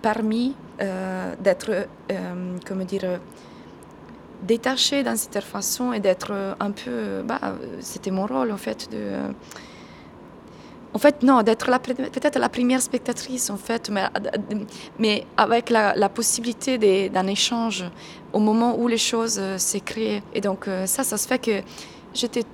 permis 0.00 0.54
euh, 0.80 1.34
d'être, 1.40 1.70
euh, 2.10 2.56
comment 2.66 2.84
dire, 2.84 3.20
détaché 4.42 5.02
dans 5.02 5.16
cette 5.16 5.42
façon 5.44 5.92
et 5.92 6.00
d'être 6.00 6.32
un 6.58 6.70
peu, 6.70 7.22
bah, 7.22 7.38
c'était 7.80 8.10
mon 8.10 8.24
rôle 8.26 8.50
en 8.50 8.56
fait 8.56 8.90
de, 8.90 9.12
en 10.94 10.98
fait 10.98 11.22
non, 11.22 11.42
d'être 11.42 11.66
peut-être 11.66 12.38
la 12.38 12.48
première 12.48 12.80
spectatrice 12.80 13.50
en 13.50 13.58
fait, 13.58 13.90
mais, 13.90 14.04
mais 14.98 15.26
avec 15.36 15.68
la, 15.68 15.94
la 15.94 16.08
possibilité 16.08 16.78
d'un 17.10 17.26
échange 17.26 17.84
au 18.32 18.38
moment 18.38 18.78
où 18.78 18.88
les 18.88 18.96
choses 18.96 19.38
euh, 19.38 19.58
s'est 19.58 19.80
créées. 19.80 20.22
Et 20.32 20.40
donc 20.40 20.66
ça, 20.86 21.04
ça 21.04 21.18
se 21.18 21.28
fait 21.28 21.38
que 21.38 21.60
j'étais 22.14 22.44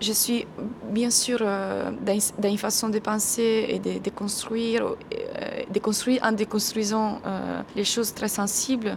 je 0.00 0.12
suis 0.12 0.46
bien 0.90 1.10
sûr 1.10 1.38
euh, 1.40 1.90
dans, 2.00 2.48
une 2.48 2.58
façon 2.58 2.88
de 2.88 2.98
penser 2.98 3.66
et 3.68 3.78
de, 3.78 4.10
construire, 4.10 4.84
euh, 4.84 5.62
de 5.68 5.78
construire 5.78 6.20
en 6.22 6.32
déconstruisant 6.32 7.20
euh, 7.26 7.62
les 7.74 7.84
choses 7.84 8.14
très 8.14 8.28
sensibles. 8.28 8.96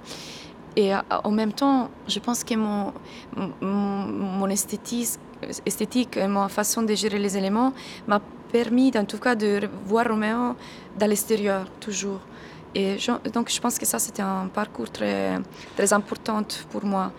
Et 0.78 0.94
en 1.26 1.32
même 1.32 1.52
temps, 1.52 1.90
je 2.08 2.20
pense 2.20 2.46
que 2.46 2.56
mon, 2.56 2.94
mon, 3.62 4.48
esthétique, 4.48 5.20
esthétique 5.66 6.16
et 6.16 6.28
ma 6.28 6.48
façon 6.48 6.82
de 6.84 6.96
gérer 6.96 7.20
les 7.20 7.36
éléments 7.36 7.74
m'a 8.08 8.22
permis, 8.54 8.90
en 8.96 9.04
tout 9.04 9.18
cas, 9.18 9.36
de 9.36 9.68
voir 9.86 10.08
Roméo 10.08 10.56
dans 10.98 11.08
l'extérieur, 11.08 11.66
toujours. 11.82 12.22
Et 12.74 12.96
donc, 13.34 13.52
je 13.52 13.60
pense 13.60 13.78
que 13.78 13.86
ça, 13.86 14.00
c'était 14.00 14.22
un 14.22 14.48
parcours 14.48 14.90
très, 14.90 15.40
très 15.76 15.92
important 15.92 16.42
pour 16.70 16.86
moi 16.86 17.12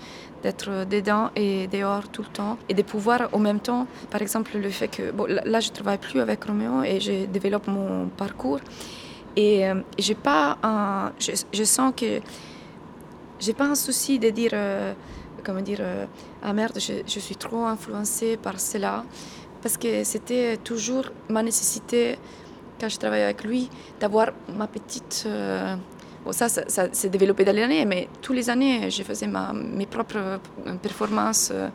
d'être 0.42 0.86
dedans 0.86 1.30
et 1.36 1.66
dehors 1.68 2.08
tout 2.08 2.22
le 2.22 2.28
temps 2.28 2.58
et 2.68 2.74
de 2.74 2.82
pouvoir 2.82 3.28
en 3.32 3.38
même 3.38 3.60
temps, 3.60 3.86
par 4.10 4.20
exemple, 4.22 4.58
le 4.58 4.70
fait 4.70 4.88
que 4.88 5.02
là, 5.44 5.60
je 5.60 5.70
travaille 5.70 5.98
plus 5.98 6.20
avec 6.20 6.44
Roméo 6.44 6.82
et 6.82 7.00
je 7.00 7.26
développe 7.26 7.66
mon 7.68 8.08
parcours 8.08 8.60
et 9.36 9.66
euh, 9.66 9.80
j'ai 9.98 10.14
pas 10.14 10.58
un, 10.62 11.12
je, 11.18 11.64
sens 11.64 11.92
que 11.96 12.20
j'ai 13.40 13.54
pas 13.54 13.64
un 13.64 13.74
souci 13.74 14.18
de 14.18 14.30
dire, 14.30 14.50
euh, 14.52 14.92
comment 15.42 15.62
dire, 15.62 15.78
euh, 15.80 16.06
ah 16.42 16.52
merde, 16.52 16.78
je, 16.78 16.94
je, 17.06 17.18
suis 17.18 17.36
trop 17.36 17.64
influencée 17.64 18.36
par 18.36 18.60
cela 18.60 19.04
parce 19.62 19.76
que 19.78 20.04
c'était 20.04 20.56
toujours 20.58 21.04
ma 21.28 21.42
nécessité 21.42 22.18
quand 22.78 22.88
je 22.88 22.98
travaillais 22.98 23.24
avec 23.24 23.44
lui 23.44 23.70
d'avoir 24.00 24.32
ma 24.54 24.66
petite 24.66 25.26
Ça, 26.30 26.48
s'est 26.48 27.08
développé 27.08 27.44
dans 27.44 27.54
les 27.54 27.62
années, 27.62 27.84
mais 27.84 28.08
tous 28.20 28.32
les 28.32 28.48
années, 28.48 28.90
je 28.90 29.02
faisais 29.02 29.26
ma, 29.26 29.52
mes 29.52 29.86
propres 29.86 30.16
euh, 30.66 30.74
performances 30.80 31.50
euh, 31.52 31.68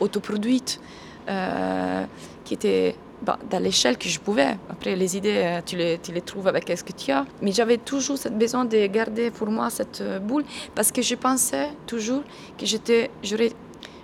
autoproduites 0.00 0.80
euh, 1.28 2.04
qui 2.44 2.54
étaient 2.54 2.96
bah, 3.22 3.38
dans 3.48 3.62
l'échelle 3.62 3.96
que 3.96 4.08
je 4.08 4.18
pouvais. 4.18 4.56
Après, 4.68 4.96
les 4.96 5.16
idées, 5.16 5.60
tu 5.64 5.76
les, 5.76 5.98
tu 5.98 6.10
les 6.12 6.20
trouves 6.20 6.48
avec 6.48 6.68
ce 6.76 6.82
que 6.82 6.92
tu 6.92 7.12
as. 7.12 7.24
Mais 7.40 7.52
j'avais 7.52 7.78
toujours 7.78 8.18
ce 8.18 8.28
besoin 8.28 8.64
de 8.64 8.86
garder 8.86 9.30
pour 9.30 9.48
moi 9.48 9.70
cette 9.70 10.02
boule 10.20 10.44
parce 10.74 10.90
que 10.90 11.00
je 11.00 11.14
pensais 11.14 11.68
toujours 11.86 12.24
que 12.58 12.66
j'étais, 12.66 13.08
j'aurais 13.22 13.52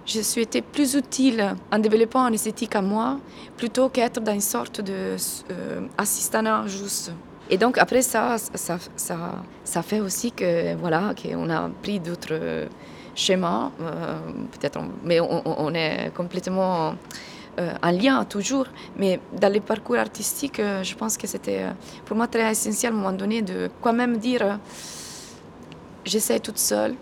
je 0.06 0.20
suis 0.20 0.40
été 0.40 0.62
plus 0.62 0.94
utile 0.94 1.54
en 1.70 1.78
développant 1.78 2.26
une 2.28 2.34
esthétique 2.34 2.74
à 2.74 2.80
moi 2.80 3.18
plutôt 3.58 3.90
qu'être 3.90 4.20
dans 4.20 4.32
une 4.32 4.40
sorte 4.40 4.80
d'assistanat 4.80 6.66
juste 6.66 7.12
Et 7.50 7.56
donc 7.56 7.78
après 7.78 8.02
ça, 8.02 8.36
ça, 8.38 8.78
ça, 8.96 9.18
ça 9.64 9.82
fait 9.82 10.00
aussi 10.00 10.32
que 10.32 10.74
voilà 10.76 11.14
qu'on 11.20 11.48
a 11.50 11.70
pris 11.82 11.98
d'autres 11.98 12.68
schémas, 13.18 13.70
euh, 13.80 14.18
peut-être, 14.52 14.80
mais 15.02 15.20
on, 15.20 15.74
est 15.74 16.10
complètement 16.14 16.94
euh, 17.58 17.72
en 17.82 17.90
lien 17.90 18.24
toujours. 18.24 18.66
Mais 18.96 19.20
dans 19.40 19.52
les 19.52 19.60
parcours 19.60 19.96
artistiques, 19.96 20.60
euh, 20.60 20.82
je 20.84 20.94
pense 20.94 21.16
que 21.16 21.26
c'était 21.26 21.64
pour 22.04 22.16
moi 22.16 22.28
très 22.28 22.52
essentiel 22.52 22.92
à 22.92 22.94
un 22.94 22.98
moment 22.98 23.12
donné 23.12 23.42
de 23.42 23.70
quand 23.82 23.92
même 23.92 24.18
dire 24.18 24.58
j'essaie 26.04 26.40
toute 26.40 26.58
seule 26.58 26.94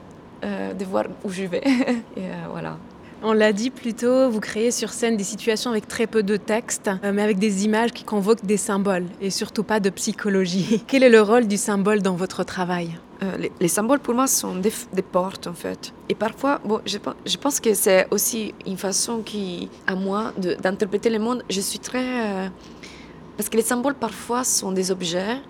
de 0.42 0.84
voir 0.84 1.06
où 1.24 1.30
je 1.30 1.44
vais. 1.44 1.62
Et 2.16 2.28
voilà. 2.50 2.76
On 3.22 3.32
l'a 3.32 3.52
dit 3.52 3.70
plus 3.70 3.94
tôt, 3.94 4.28
vous 4.30 4.40
créez 4.40 4.70
sur 4.70 4.90
scène 4.90 5.16
des 5.16 5.24
situations 5.24 5.70
avec 5.70 5.88
très 5.88 6.06
peu 6.06 6.22
de 6.22 6.36
texte, 6.36 6.90
euh, 7.02 7.12
mais 7.14 7.22
avec 7.22 7.38
des 7.38 7.64
images 7.64 7.92
qui 7.92 8.04
convoquent 8.04 8.44
des 8.44 8.58
symboles 8.58 9.06
et 9.22 9.30
surtout 9.30 9.62
pas 9.62 9.80
de 9.80 9.88
psychologie. 9.90 10.84
Quel 10.86 11.02
est 11.02 11.08
le 11.08 11.22
rôle 11.22 11.46
du 11.46 11.56
symbole 11.56 12.02
dans 12.02 12.14
votre 12.14 12.44
travail? 12.44 12.90
Euh, 13.22 13.48
les, 13.58 13.68
symboles 13.68 14.00
pour 14.00 14.14
moi 14.14 14.26
sont 14.26 14.56
des, 14.56 14.70
portes 15.00 15.46
en 15.46 15.54
fait. 15.54 15.94
Et 16.10 16.14
parfois, 16.14 16.60
bon, 16.62 16.80
je, 16.84 17.36
pense 17.38 17.60
que 17.60 17.72
c'est 17.72 18.06
aussi 18.10 18.52
une 18.66 18.76
façon 18.76 19.22
qui, 19.22 19.70
à 19.86 19.94
moi 19.94 20.34
d'interpréter 20.62 21.08
le 21.08 21.18
monde. 21.18 21.42
Je 21.48 21.60
suis 21.62 21.78
très. 21.78 22.04
Euh, 22.26 22.48
parce 23.38 23.48
que 23.48 23.56
les 23.56 23.62
symboles 23.62 23.94
parfois 23.94 24.44
sont 24.44 24.72
des 24.72 24.90
objets 24.90 25.40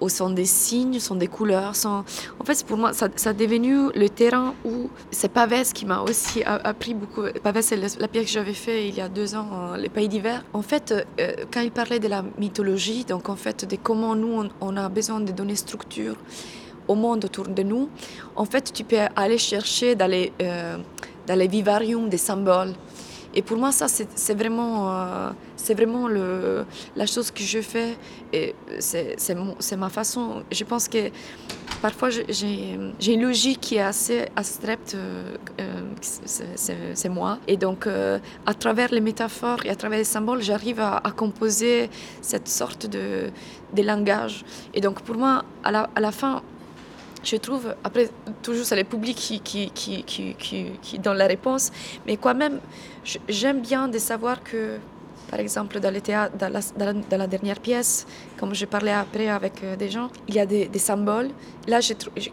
ou 0.00 0.08
sont 0.08 0.30
des 0.30 0.44
signes, 0.44 0.98
sont 0.98 1.14
des 1.14 1.26
couleurs. 1.26 1.76
Sont... 1.76 2.04
En 2.40 2.44
fait, 2.44 2.64
pour 2.64 2.76
moi, 2.76 2.92
ça, 2.92 3.08
ça, 3.16 3.32
devenu 3.32 3.90
le 3.94 4.08
terrain 4.08 4.54
où 4.64 4.90
c'est 5.10 5.28
Pavès 5.28 5.72
qui 5.72 5.86
m'a 5.86 6.00
aussi 6.00 6.42
appris 6.44 6.94
beaucoup. 6.94 7.22
Pavès, 7.42 7.64
c'est 7.66 7.76
la 7.76 8.08
pièce 8.08 8.26
que 8.26 8.30
j'avais 8.30 8.54
fait 8.54 8.88
il 8.88 8.94
y 8.94 9.00
a 9.00 9.08
deux 9.08 9.34
ans, 9.34 9.74
Les 9.76 9.88
Pays 9.88 10.08
d'hiver. 10.08 10.44
En 10.52 10.62
fait, 10.62 10.92
euh, 11.20 11.32
quand 11.52 11.60
il 11.60 11.70
parlait 11.70 12.00
de 12.00 12.08
la 12.08 12.24
mythologie, 12.38 13.04
donc 13.04 13.28
en 13.28 13.36
fait, 13.36 13.64
de 13.68 13.76
comment 13.76 14.14
nous, 14.14 14.48
on, 14.60 14.76
a 14.76 14.88
besoin 14.88 15.20
de 15.20 15.32
donner 15.32 15.56
structure 15.56 16.16
au 16.88 16.94
monde 16.94 17.24
autour 17.24 17.48
de 17.48 17.62
nous, 17.62 17.88
en 18.36 18.44
fait, 18.44 18.72
tu 18.72 18.84
peux 18.84 18.98
aller 19.16 19.38
chercher 19.38 19.94
dans 19.94 20.06
les, 20.06 20.32
euh, 20.42 20.76
dans 21.26 21.38
les 21.38 21.48
vivariums 21.48 22.08
des 22.08 22.18
symboles. 22.18 22.74
Et 23.36 23.42
pour 23.42 23.58
moi, 23.58 23.70
ça, 23.70 23.86
c'est 23.86 24.34
vraiment, 24.34 24.90
euh, 24.90 25.30
vraiment 25.74 26.08
le, 26.08 26.64
la 26.96 27.04
chose 27.04 27.30
que 27.30 27.42
je 27.42 27.60
fais. 27.60 27.94
Et 28.32 28.54
c'est 28.78 29.76
ma 29.76 29.90
façon. 29.90 30.42
Je 30.50 30.64
pense 30.64 30.88
que 30.88 31.10
parfois, 31.82 32.08
j'ai 32.08 33.12
une 33.12 33.22
logique 33.22 33.60
qui 33.60 33.74
est 33.76 33.82
assez 33.82 34.24
abstraite. 34.34 34.96
Euh, 34.96 35.36
euh, 35.60 35.82
c'est 36.94 37.08
moi. 37.10 37.38
Et 37.46 37.58
donc, 37.58 37.86
à 37.86 38.54
travers 38.54 38.90
les 38.90 39.02
métaphores 39.02 39.66
et 39.66 39.70
à 39.70 39.76
travers 39.76 39.98
les 39.98 40.04
symboles, 40.04 40.40
j'arrive 40.40 40.80
à, 40.80 41.02
composer 41.14 41.90
cette 42.22 42.48
sorte 42.48 42.86
de, 42.86 43.30
de 43.74 43.82
langage. 43.82 44.46
Et 44.72 44.80
donc, 44.80 45.02
pour 45.02 45.16
moi, 45.16 45.44
à 45.62 45.70
la, 45.72 45.90
à 45.94 46.00
la 46.00 46.10
fin, 46.10 46.42
je 47.26 47.36
trouve, 47.36 47.74
après, 47.82 48.08
toujours 48.42 48.64
c'est 48.64 48.76
le 48.76 48.84
public 48.84 49.16
qui, 49.16 49.40
qui, 49.40 49.70
qui, 49.70 50.04
qui, 50.04 50.66
qui 50.80 50.98
donne 50.98 51.18
la 51.18 51.26
réponse, 51.26 51.70
mais 52.06 52.16
quand 52.16 52.34
même, 52.34 52.60
j'aime 53.28 53.60
bien 53.60 53.88
de 53.88 53.98
savoir 53.98 54.42
que 54.42 54.78
par 55.30 55.40
exemple, 55.40 55.80
dans, 55.80 55.92
dans, 55.92 56.52
la, 56.52 56.92
dans, 56.92 57.18
la, 57.18 57.26
dernière 57.26 57.58
pièce, 57.58 58.06
comme 58.38 58.54
je 58.54 58.64
parlais 58.64 58.92
après 58.92 59.28
avec 59.28 59.62
euh, 59.62 59.76
des 59.76 59.88
gens, 59.88 60.08
il 60.28 60.34
y 60.34 60.40
a 60.40 60.46
des, 60.46 60.70
symboles. 60.78 61.30
Là, 61.66 61.80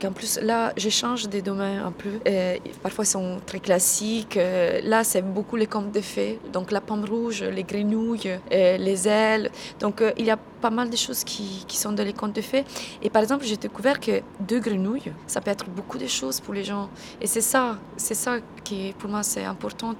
en 0.06 0.12
plus, 0.12 0.40
là, 0.42 0.74
je 0.78 0.90
change 0.90 1.28
des 1.28 1.42
domaines 1.42 1.80
un 1.80 1.92
peu. 1.92 2.20
Euh, 2.28 2.58
parfois, 2.82 3.04
ils 3.04 3.08
sont 3.08 3.40
très 3.46 3.60
classiques. 3.60 4.38
Euh, 4.38 4.80
là, 4.84 5.04
c'est 5.04 5.24
beaucoup 5.24 5.56
les 5.56 5.68
contes 5.68 5.92
de 5.92 6.02
fées. 6.02 6.40
Donc, 6.52 6.72
la 6.72 6.82
pomme 6.82 7.06
rouge, 7.06 7.44
les 7.44 7.64
grenouilles, 7.64 8.40
les 8.52 9.08
ailes. 9.08 9.50
Donc, 9.80 10.04
il 10.18 10.26
y 10.26 10.32
a 10.32 10.38
pas 10.64 10.70
mal 10.70 10.90
de 10.90 11.00
choses 11.06 11.22
qui, 11.26 11.66
qui, 11.68 11.78
sont 11.84 11.92
dans 11.98 12.06
les 12.10 12.18
contes 12.22 12.36
de 12.42 12.46
fées. 12.52 12.64
Et 13.02 13.10
par 13.10 13.22
exemple, 13.22 13.44
j'ai 13.50 13.58
découvert 13.68 14.00
que 14.00 14.16
deux 14.40 14.62
grenouilles, 14.68 15.12
ça 15.28 15.42
peut 15.42 15.52
être 15.58 15.68
beaucoup 15.78 15.98
de 16.06 16.08
choses 16.08 16.38
pour 16.44 16.54
les 16.54 16.64
gens. 16.72 16.86
Et 17.22 17.28
c'est 17.34 17.46
ça, 17.54 17.64
c'est 17.98 18.20
ça 18.26 18.34
qui, 18.64 18.80
pour 19.00 19.10
moi, 19.10 19.24
c'est 19.32 19.46
important. 19.56 19.94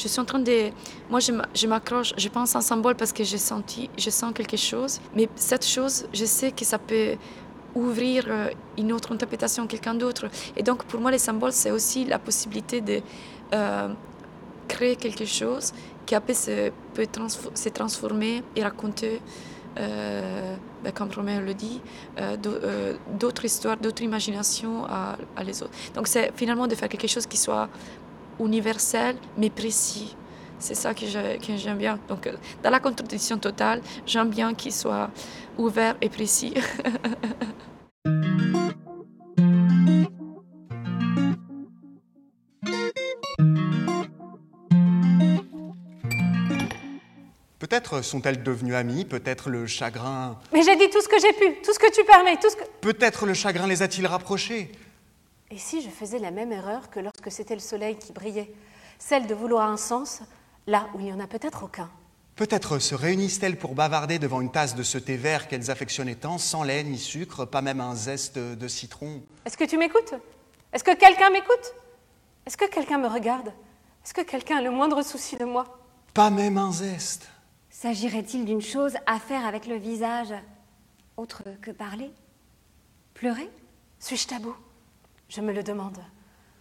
Je 0.00 0.06
suis 0.06 0.20
en 0.20 0.24
train 0.30 0.38
de... 0.50 0.58
Moi, 1.10 1.20
je 1.60 1.66
m'accroche, 1.66 2.12
je 2.16 2.28
pense 2.28 2.54
en 2.54 2.60
symbole 2.60 2.94
parce 2.94 3.12
que 3.12 3.24
j'ai 3.24 3.42
senti, 3.52 3.90
je 3.98 4.10
sens 4.10 4.32
quelque 4.32 4.56
chose. 4.70 4.92
Mais 5.16 5.28
cette 5.34 5.66
chose, 5.66 6.06
je 6.12 6.24
sais 6.24 6.52
que 6.52 6.64
ça 6.64 6.78
peut 6.78 7.12
ouvrir 7.74 8.24
euh, 8.28 8.50
une 8.78 8.92
autre 8.92 9.12
interprétation 9.12 9.64
à 9.64 9.66
quelqu'un 9.66 9.94
d'autre. 9.94 10.24
Et 10.56 10.62
donc, 10.62 10.84
pour 10.84 11.00
moi, 11.00 11.10
les 11.10 11.22
symboles, 11.28 11.52
c'est 11.62 11.72
aussi 11.72 12.04
la 12.04 12.18
possibilité 12.18 12.80
de 12.80 13.00
euh, 13.52 13.88
créer 14.68 14.96
quelque 14.96 15.26
chose 15.26 15.72
qui 16.06 16.14
après 16.14 16.34
se, 16.34 16.70
peut 16.94 17.06
se 17.54 17.68
transformer 17.68 18.42
et 18.54 18.62
raconter, 18.62 19.20
ben, 19.76 20.92
comme 20.94 21.10
Romain 21.10 21.40
le 21.40 21.54
dit, 21.54 21.80
d'autres 23.18 23.44
histoires, 23.44 23.76
d'autres 23.76 24.02
imaginations 24.02 24.84
à, 24.86 25.16
les 25.44 25.62
autres. 25.62 25.72
Donc, 25.94 26.08
c'est 26.08 26.32
finalement 26.34 26.66
de 26.66 26.74
faire 26.74 26.88
quelque 26.88 27.08
chose 27.08 27.26
qui 27.26 27.36
soit 27.36 27.68
universel 28.40 29.16
mais 29.36 29.50
précis. 29.50 30.16
C'est 30.58 30.74
ça 30.74 30.94
que 30.94 31.04
j'aime 31.06 31.78
bien. 31.78 31.98
Donc, 32.08 32.26
euh, 32.26 32.32
dans 32.62 32.70
la 32.70 32.80
contradiction 32.80 33.38
totale, 33.38 33.82
j'aime 34.06 34.30
bien 34.30 34.54
qu'il 34.54 34.72
soit 34.72 35.10
ouvert 35.58 35.96
et 36.00 36.08
précis. 36.08 36.54
Peut-être 47.68 48.00
sont-elles 48.00 48.44
devenues 48.44 48.76
amies, 48.76 49.04
peut-être 49.04 49.50
le 49.50 49.66
chagrin... 49.66 50.38
Mais 50.52 50.62
j'ai 50.62 50.76
dit 50.76 50.88
tout 50.88 51.00
ce 51.02 51.08
que 51.08 51.18
j'ai 51.18 51.32
pu, 51.32 51.60
tout 51.64 51.72
ce 51.72 51.80
que 51.80 51.92
tu 51.92 52.04
permets, 52.04 52.36
tout 52.36 52.48
ce 52.48 52.54
que... 52.54 52.62
Peut-être 52.80 53.26
le 53.26 53.34
chagrin 53.34 53.66
les 53.66 53.82
a-t-il 53.82 54.06
rapprochés 54.06 54.70
Et 55.50 55.58
si 55.58 55.82
je 55.82 55.88
faisais 55.88 56.20
la 56.20 56.30
même 56.30 56.52
erreur 56.52 56.90
que 56.90 57.00
lorsque 57.00 57.32
c'était 57.32 57.54
le 57.54 57.60
soleil 57.60 57.96
qui 57.96 58.12
brillait 58.12 58.52
Celle 59.00 59.26
de 59.26 59.34
vouloir 59.34 59.68
un 59.68 59.76
sens 59.76 60.20
là 60.68 60.86
où 60.94 61.00
il 61.00 61.06
n'y 61.06 61.12
en 61.12 61.18
a 61.18 61.26
peut-être 61.26 61.64
aucun? 61.64 61.90
Peut-être 62.36 62.78
se 62.78 62.94
réunissent-elles 62.94 63.58
pour 63.58 63.74
bavarder 63.74 64.20
devant 64.20 64.40
une 64.40 64.52
tasse 64.52 64.76
de 64.76 64.84
ce 64.84 64.98
thé 64.98 65.16
vert 65.16 65.48
qu'elles 65.48 65.68
affectionnaient 65.68 66.14
tant, 66.14 66.38
sans 66.38 66.62
lait 66.62 66.84
ni 66.84 66.98
sucre, 66.98 67.46
pas 67.46 67.62
même 67.62 67.80
un 67.80 67.96
zeste 67.96 68.38
de 68.38 68.68
citron? 68.68 69.22
Est-ce 69.44 69.56
que 69.56 69.64
tu 69.64 69.76
m'écoutes? 69.76 70.14
Est-ce 70.72 70.84
que 70.84 70.94
quelqu'un 70.94 71.30
m'écoute? 71.30 71.74
Est-ce 72.46 72.56
que 72.56 72.70
quelqu'un 72.70 72.98
me 72.98 73.08
regarde? 73.08 73.48
Est-ce 74.04 74.14
que 74.14 74.20
quelqu'un 74.20 74.58
a 74.58 74.62
le 74.62 74.70
moindre 74.70 75.02
souci 75.02 75.34
de 75.34 75.44
moi? 75.44 75.80
Pas 76.14 76.30
même 76.30 76.58
un 76.58 76.70
zeste. 76.70 77.26
S'agirait-il 77.78 78.46
d'une 78.46 78.62
chose 78.62 78.96
à 79.04 79.18
faire 79.18 79.44
avec 79.44 79.66
le 79.66 79.74
visage 79.74 80.32
autre 81.18 81.42
que 81.60 81.70
parler? 81.70 82.10
Pleurer? 83.12 83.50
Suis-je 83.98 84.28
tabou? 84.28 84.56
Je 85.28 85.42
me 85.42 85.52
le 85.52 85.62
demande. 85.62 85.98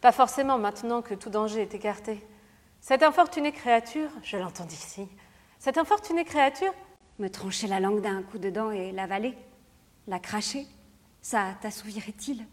Pas 0.01 0.11
forcément 0.11 0.57
maintenant 0.57 1.01
que 1.01 1.13
tout 1.13 1.29
danger 1.29 1.61
est 1.61 1.73
écarté. 1.73 2.21
Cette 2.81 3.01
infortunée 3.01 3.53
créature, 3.53 4.09
je 4.23 4.35
l'entends 4.35 4.65
d'ici, 4.65 5.07
cette 5.57 5.77
infortunée 5.77 6.25
créature 6.25 6.73
Me 7.17 7.29
trancher 7.29 7.67
la 7.67 7.79
langue 7.79 8.01
d'un 8.01 8.21
coup 8.21 8.37
de 8.37 8.49
dent 8.49 8.71
et 8.71 8.91
l'avaler 8.91 9.37
La 10.07 10.19
cracher 10.19 10.67
Ça 11.21 11.55
t'assouvirait-il? 11.61 12.45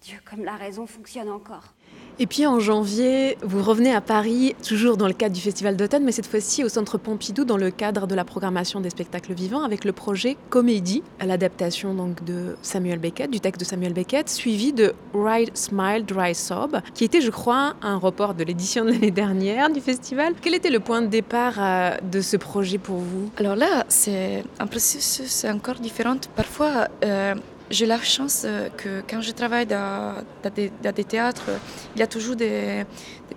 Dieu, 0.00 0.18
comme 0.28 0.42
la 0.42 0.56
raison 0.56 0.88
fonctionne 0.88 1.30
encore. 1.30 1.74
Et 2.18 2.26
puis 2.26 2.46
en 2.46 2.60
janvier, 2.60 3.38
vous 3.42 3.62
revenez 3.62 3.94
à 3.94 4.00
Paris, 4.00 4.54
toujours 4.66 4.96
dans 4.96 5.06
le 5.06 5.14
cadre 5.14 5.34
du 5.34 5.40
Festival 5.40 5.76
d'automne, 5.76 6.04
mais 6.04 6.12
cette 6.12 6.26
fois-ci 6.26 6.64
au 6.64 6.68
Centre 6.68 6.98
Pompidou, 6.98 7.44
dans 7.44 7.56
le 7.56 7.70
cadre 7.70 8.06
de 8.06 8.14
la 8.14 8.24
programmation 8.24 8.80
des 8.80 8.90
spectacles 8.90 9.32
vivants, 9.32 9.62
avec 9.62 9.84
le 9.84 9.92
projet 9.92 10.36
Comédie, 10.50 11.02
l'adaptation 11.24 11.94
de 12.26 12.56
Samuel 12.62 12.98
Beckett, 12.98 13.30
du 13.30 13.40
texte 13.40 13.60
de 13.60 13.64
Samuel 13.64 13.92
Beckett, 13.92 14.28
suivi 14.28 14.72
de 14.72 14.92
Ride 15.14 15.50
Smile, 15.54 16.04
Dry 16.04 16.34
Sob, 16.34 16.80
qui 16.94 17.04
était, 17.04 17.20
je 17.20 17.30
crois, 17.30 17.74
un 17.82 17.96
report 17.96 18.34
de 18.34 18.44
l'édition 18.44 18.84
de 18.84 18.90
l'année 18.90 19.10
dernière 19.10 19.70
du 19.70 19.80
festival. 19.80 20.34
Quel 20.40 20.54
était 20.54 20.70
le 20.70 20.80
point 20.80 21.02
de 21.02 21.06
départ 21.06 21.54
euh, 21.58 21.96
de 22.10 22.20
ce 22.20 22.36
projet 22.36 22.78
pour 22.78 22.98
vous? 22.98 23.30
Alors 23.36 23.56
là, 23.56 23.84
c'est 23.88 24.44
un 24.58 24.66
processus 24.66 25.44
encore 25.44 25.76
différent. 25.76 26.16
Parfois, 26.36 26.88
euh, 27.04 27.34
j'ai 27.70 27.86
la 27.86 28.00
chance 28.00 28.42
euh, 28.44 28.68
que 28.76 29.02
quand 29.08 29.20
je 29.20 29.30
travaille 29.30 29.66
dans, 29.66 30.14
des, 30.54 31.04
théâtres, 31.04 31.50
il 31.94 32.00
y 32.00 32.02
a 32.02 32.06
toujours 32.06 32.36
des, 32.36 32.84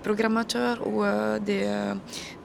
programmateurs 0.02 0.86
ou 0.86 1.04
euh, 1.04 1.40
euh, 1.48 1.94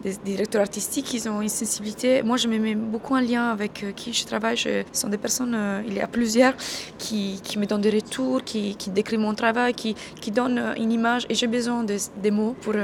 des, 0.04 0.16
directeurs 0.24 0.60
artistiques 0.60 1.06
qui 1.06 1.28
ont 1.28 1.40
une 1.40 1.48
sensibilité. 1.48 2.22
Moi, 2.22 2.36
je 2.36 2.46
me 2.46 2.58
mets 2.58 2.74
beaucoup 2.74 3.14
en 3.14 3.20
lien 3.20 3.48
avec 3.50 3.84
qui 3.96 4.12
je 4.12 4.24
travaille. 4.26 4.56
ce 4.58 4.84
sont 4.92 5.08
des 5.08 5.18
personnes, 5.18 5.56
il 5.86 5.94
y 5.94 6.00
a 6.00 6.06
plusieurs, 6.06 6.54
qui, 6.98 7.40
me 7.56 7.64
donnent 7.64 7.80
des 7.80 7.90
retours, 7.90 8.44
qui, 8.44 8.76
décrivent 8.94 9.20
mon 9.20 9.34
travail, 9.34 9.72
qui, 9.74 9.96
qui 10.20 10.30
donnent 10.30 10.74
une 10.76 10.92
image. 10.92 11.26
Et 11.30 11.34
j'ai 11.34 11.48
besoin 11.48 11.82
de, 11.84 11.96
des 12.22 12.30
mots 12.30 12.54
pour, 12.60 12.74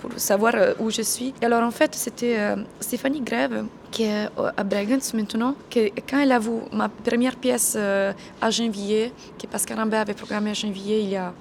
pour, 0.00 0.10
savoir 0.16 0.54
où 0.80 0.90
je 0.90 1.02
suis. 1.02 1.32
Alors, 1.40 1.62
en 1.62 1.70
fait, 1.70 1.94
c'était 1.94 2.36
Stéphanie 2.80 3.22
Grève 3.22 3.64
qui 3.90 4.04
est 4.04 4.28
à 4.56 4.64
Bregenz 4.64 5.14
maintenant, 5.14 5.54
que 5.70 5.88
quand 6.08 6.18
elle 6.20 6.32
a 6.32 6.38
vu 6.38 6.50
ma 6.72 6.88
première 6.88 7.36
pièce 7.36 7.74
euh, 7.76 8.12
à 8.40 8.50
Gennevilliers, 8.50 9.12
que 9.38 9.46
Pascal 9.46 9.78
Rambert 9.78 10.00
avait 10.00 10.14
programmée 10.14 10.50
à 10.50 10.54
Gennevilliers 10.54 11.00
il 11.00 11.10
y 11.10 11.16
a 11.16 11.32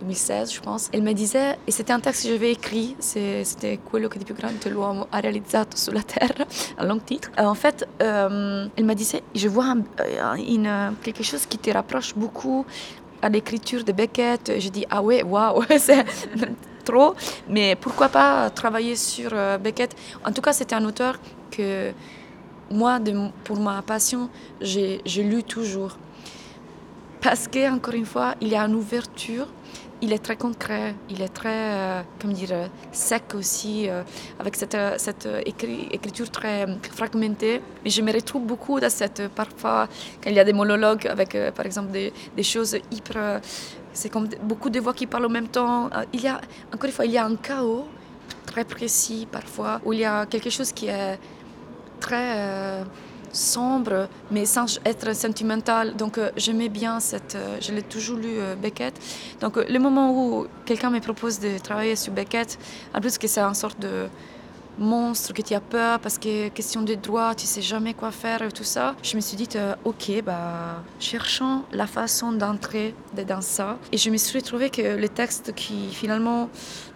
2016, 0.00 0.52
je 0.52 0.60
pense. 0.60 0.90
Elle 0.92 1.02
me 1.02 1.12
disait, 1.12 1.56
et 1.66 1.70
c'était 1.70 1.92
un 1.92 2.00
texte 2.00 2.24
que 2.24 2.28
j'avais 2.28 2.52
écrit, 2.52 2.96
c'était 2.98 3.78
Quello 3.78 4.08
che 4.08 4.18
di 4.18 4.24
più 4.24 4.34
grande 4.34 4.68
l'uomo 4.68 5.06
ha 5.10 5.20
realizzato 5.20 5.76
sulla 5.76 6.02
terra, 6.02 6.46
un 6.78 6.86
long 6.86 7.00
titre. 7.04 7.30
Euh, 7.38 7.44
en 7.44 7.54
fait, 7.54 7.86
euh, 8.02 8.66
elle 8.76 8.84
me 8.84 8.94
disait, 8.94 9.22
je 9.34 9.48
vois 9.48 9.74
euh, 10.00 10.90
quelque 11.02 11.22
chose 11.22 11.46
qui 11.46 11.58
te 11.58 11.70
rapproche 11.70 12.14
beaucoup 12.14 12.64
à 13.22 13.28
l'écriture 13.28 13.84
de 13.84 13.92
Beckett. 13.92 14.52
Je 14.58 14.68
dis, 14.68 14.84
ah 14.90 15.02
ouais, 15.02 15.22
waouh, 15.22 15.64
trop, 16.84 17.14
mais 17.48 17.76
pourquoi 17.76 18.08
pas 18.08 18.50
travailler 18.50 18.96
sur 18.96 19.30
Beckett? 19.60 19.96
En 20.24 20.32
tout 20.32 20.42
cas, 20.42 20.52
c'était 20.52 20.74
un 20.74 20.84
auteur 20.84 21.18
que 21.50 21.92
moi, 22.70 22.98
pour 23.44 23.58
ma 23.58 23.82
passion, 23.82 24.28
j'ai 24.60 25.00
lu 25.22 25.42
toujours. 25.42 25.96
Parce 27.20 27.48
qu'encore 27.48 27.94
une 27.94 28.04
fois, 28.04 28.34
il 28.40 28.48
y 28.48 28.56
a 28.56 28.62
une 28.62 28.74
ouverture 28.74 29.48
il 30.04 30.12
est 30.12 30.18
très 30.18 30.36
concret, 30.36 30.94
il 31.08 31.22
est 31.22 31.28
très, 31.28 31.72
euh, 31.72 32.02
comment 32.20 32.34
dire, 32.34 32.68
sec 32.92 33.34
aussi, 33.34 33.88
euh, 33.88 34.02
avec 34.38 34.54
cette, 34.54 34.74
euh, 34.74 35.40
écriture 35.46 36.30
très 36.30 36.66
fragmentée. 36.92 37.62
Mais 37.82 37.90
je 37.90 38.02
me 38.02 38.12
retrouve 38.12 38.44
beaucoup 38.44 38.78
dans 38.80 38.90
cette, 38.90 39.28
parfois, 39.28 39.88
quand 40.22 40.28
il 40.30 40.36
y 40.36 40.40
a 40.40 40.44
des 40.44 40.52
monologues 40.52 41.06
avec, 41.06 41.36
par 41.54 41.64
exemple, 41.66 41.90
des 41.92 42.42
choses 42.42 42.76
hyper... 42.90 43.40
c'est 43.94 44.10
comme 44.10 44.28
beaucoup 44.42 44.68
de 44.68 44.80
voix 44.80 44.92
qui 44.92 45.06
parlent 45.06 45.26
en 45.26 45.30
même 45.30 45.48
temps. 45.48 45.88
Il 46.12 46.20
y 46.20 46.28
a, 46.28 46.40
encore 46.72 46.84
une 46.84 46.92
fois, 46.92 47.06
il 47.06 47.12
y 47.12 47.18
a 47.18 47.24
un 47.24 47.36
chaos 47.36 47.86
très 48.44 48.64
précis 48.64 49.26
parfois, 49.30 49.80
où 49.84 49.92
il 49.94 50.00
y 50.00 50.04
a 50.04 50.26
quelque 50.26 50.50
chose 50.50 50.72
qui 50.72 50.88
est 50.88 51.18
très 52.00 52.84
sombre, 53.34 54.08
mais 54.30 54.46
sans 54.46 54.78
être 54.84 55.14
sentimental. 55.14 55.96
Donc 55.96 56.18
euh, 56.18 56.30
j'aimais 56.36 56.68
bien 56.68 57.00
cette... 57.00 57.34
Euh, 57.34 57.58
je 57.60 57.72
l'ai 57.72 57.82
toujours 57.82 58.18
lu 58.18 58.38
euh, 58.38 58.54
Beckett. 58.54 58.94
Donc 59.40 59.56
le 59.56 59.78
moment 59.78 60.12
où 60.12 60.46
quelqu'un 60.64 60.90
me 60.90 61.00
propose 61.00 61.38
de 61.40 61.58
travailler 61.58 61.96
sur 61.96 62.12
Beckett, 62.12 62.58
en 62.94 63.00
plus 63.00 63.18
que 63.18 63.26
c'est 63.26 63.40
une 63.40 63.54
sorte 63.54 63.78
de 63.80 64.06
monstre 64.78 65.32
que 65.32 65.42
tu 65.42 65.54
as 65.54 65.60
peur 65.60 66.00
parce 66.00 66.18
que 66.18 66.48
question 66.48 66.82
de 66.82 66.94
droit, 66.94 67.34
tu 67.34 67.46
sais 67.46 67.62
jamais 67.62 67.94
quoi 67.94 68.10
faire 68.10 68.42
et 68.42 68.52
tout 68.52 68.64
ça. 68.64 68.94
Je 69.02 69.16
me 69.16 69.20
suis 69.20 69.36
dit, 69.36 69.48
ok, 69.84 70.22
bah, 70.24 70.82
cherchons 70.98 71.62
la 71.72 71.86
façon 71.86 72.32
d'entrer 72.32 72.94
dans 73.26 73.40
ça. 73.40 73.78
Et 73.92 73.98
je 73.98 74.10
me 74.10 74.16
suis 74.16 74.38
retrouvé 74.38 74.70
que 74.70 74.96
le 74.96 75.08
texte 75.08 75.54
qui 75.54 75.88
finalement 75.92 76.48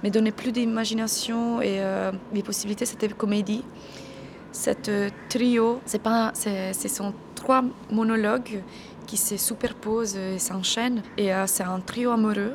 me 0.03 0.11
donnait 0.11 0.33
plus 0.33 0.53
d'imagination 0.53 1.61
et 1.61 1.81
des 2.33 2.43
possibilités, 2.43 2.87
c'était 2.87 3.09
comédie. 3.09 3.64
Cette 4.53 4.91
trio, 5.29 5.81
c'est 5.87 6.03
pas, 6.03 6.33
ce 6.35 6.89
sont 6.89 7.12
trois 7.35 7.62
monologues 7.91 8.62
qui 9.09 9.16
se 9.16 9.37
superposent 9.37 10.16
et 10.16 10.39
s'enchaînent. 10.39 11.03
Et 11.16 11.33
euh, 11.33 11.47
c'est 11.47 11.64
un 11.64 11.81
trio 11.81 12.11
amoureux. 12.11 12.55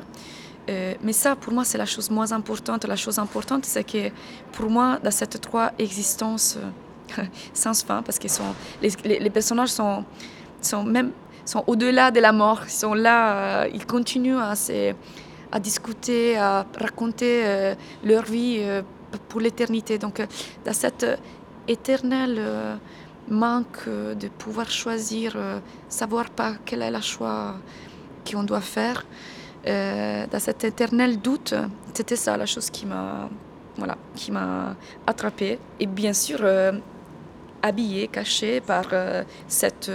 Euh, 0.68 0.94
mais 1.02 1.12
ça, 1.12 1.36
pour 1.36 1.52
moi, 1.52 1.64
c'est 1.64 1.78
la 1.78 1.86
chose 1.86 2.10
moins 2.10 2.32
importante. 2.32 2.84
La 2.86 2.96
chose 2.96 3.18
importante, 3.18 3.64
c'est 3.64 3.84
que 3.84 4.10
pour 4.52 4.70
moi, 4.70 4.98
dans 5.02 5.10
cette 5.10 5.40
trois 5.40 5.72
existences 5.78 6.58
euh, 7.18 7.22
sans 7.54 7.84
fin, 7.84 8.02
parce 8.02 8.18
que 8.18 8.28
sont, 8.28 8.54
les, 8.82 9.30
personnages 9.30 9.70
sont, 9.70 10.04
sont 10.60 10.84
sont 11.44 11.64
au-delà 11.66 12.10
de 12.10 12.20
la 12.20 12.32
mort. 12.32 12.62
Ils 12.64 12.70
sont 12.70 12.94
là, 12.94 13.66
ils 13.68 13.84
continuent 13.84 14.38
à, 14.38 14.54
à 15.52 15.60
discuter, 15.60 16.38
à 16.38 16.64
raconter 16.80 17.74
leur 18.02 18.24
vie 18.24 18.62
pour 19.28 19.40
l'éternité. 19.42 19.98
Donc, 19.98 20.26
dans 20.64 20.72
cette 20.72 21.04
éternel 21.68 22.36
euh, 22.38 22.76
manque 23.28 23.88
de 23.88 24.28
pouvoir 24.28 24.70
choisir, 24.70 25.34
euh, 25.36 25.58
savoir 25.88 26.30
pas 26.30 26.54
quel 26.64 26.82
est 26.82 26.90
le 26.90 27.00
choix 27.00 27.56
qu'on 28.30 28.42
doit 28.42 28.60
faire. 28.60 29.04
Euh, 29.66 30.26
dans 30.30 30.38
cet 30.38 30.64
éternel 30.64 31.20
doute, 31.20 31.54
c'était 31.94 32.16
ça 32.16 32.36
la 32.36 32.46
chose 32.46 32.70
qui 32.70 32.86
m'a 32.86 33.28
voilà, 33.76 33.96
qui 34.14 34.30
m'a 34.30 34.76
attrapée. 35.06 35.58
Et 35.80 35.86
bien 35.86 36.12
sûr, 36.12 36.40
habillée, 37.60 38.06
cachée 38.06 38.60
par 38.60 38.84
cette 39.48 39.90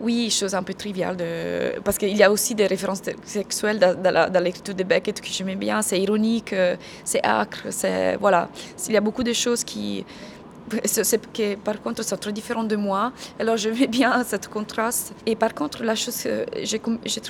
oui, 0.00 0.30
chose 0.30 0.54
un 0.54 0.62
peu 0.62 0.74
triviale, 0.74 1.16
de... 1.16 1.80
parce 1.80 1.98
qu'il 1.98 2.16
y 2.16 2.22
a 2.22 2.30
aussi 2.30 2.54
des 2.54 2.68
références 2.68 3.02
sexuelles 3.24 3.80
dans, 3.80 4.44
l'écriture 4.44 4.74
de 4.74 4.84
Beckett 4.84 5.20
que 5.20 5.26
j'aimais 5.26 5.56
bien. 5.56 5.82
C'est 5.82 6.00
ironique, 6.00 6.54
c'est 7.02 7.20
acre, 7.24 7.66
c'est 7.70 8.14
voilà. 8.16 8.48
Il 8.86 8.94
y 8.94 8.96
a 8.96 9.00
beaucoup 9.00 9.24
de 9.24 9.32
choses 9.32 9.64
qui, 9.64 10.04
c'est 10.84 11.32
que 11.32 11.54
par 11.56 11.80
contre 11.82 12.02
c'est 12.02 12.16
très 12.16 12.32
différent 12.32 12.64
de 12.64 12.76
moi. 12.76 13.12
Alors 13.38 13.56
je 13.56 13.68
vais 13.68 13.86
bien 13.86 14.22
cette 14.24 14.48
contraste. 14.48 15.12
Et 15.26 15.36
par 15.36 15.54
contre 15.54 15.82
la 15.82 15.94
chose 15.94 16.26
j'ai 16.62 16.80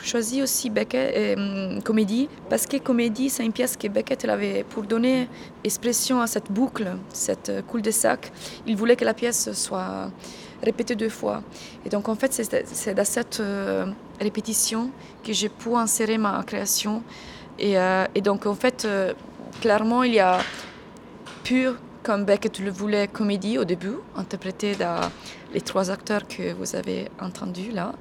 choisi 0.02 0.42
aussi 0.42 0.70
Beckett 0.70 1.38
euh, 1.38 1.80
comédie 1.80 2.28
parce 2.48 2.66
que 2.66 2.76
comédie 2.78 3.30
c'est 3.30 3.44
une 3.44 3.52
pièce 3.52 3.76
que 3.76 3.88
Beckett 3.88 4.24
avait 4.24 4.64
pour 4.64 4.82
donner 4.82 5.28
expression 5.64 6.20
à 6.20 6.26
cette 6.26 6.50
boucle, 6.50 6.88
cette 7.12 7.52
cul-de-sac. 7.70 8.32
Il 8.66 8.76
voulait 8.76 8.96
que 8.96 9.04
la 9.04 9.14
pièce 9.14 9.52
soit 9.52 10.10
répétée 10.62 10.96
deux 10.96 11.08
fois. 11.08 11.42
Et 11.84 11.88
donc 11.88 12.08
en 12.08 12.14
fait 12.14 12.32
c'est 12.32 12.94
dans 12.94 13.04
cette 13.04 13.40
euh, 13.40 13.86
répétition 14.20 14.90
que 15.24 15.32
j'ai 15.32 15.48
pu 15.48 15.74
insérer 15.74 16.18
ma 16.18 16.42
création. 16.44 17.02
Et, 17.58 17.78
euh, 17.78 18.04
et 18.14 18.20
donc 18.20 18.46
en 18.46 18.54
fait 18.54 18.86
clairement 19.60 20.02
il 20.04 20.14
y 20.14 20.20
a 20.20 20.38
pur 21.42 21.74
comme 22.08 22.24
Beckett 22.24 22.58
le 22.60 22.70
voulait 22.70 23.06
comédie 23.06 23.58
au 23.58 23.64
début, 23.64 23.98
interprétée 24.16 24.72
par 24.74 25.10
les 25.52 25.60
trois 25.60 25.90
acteurs 25.90 26.26
que 26.26 26.54
vous 26.54 26.74
avez 26.74 27.10
entendus 27.20 27.70
là, 27.70 27.92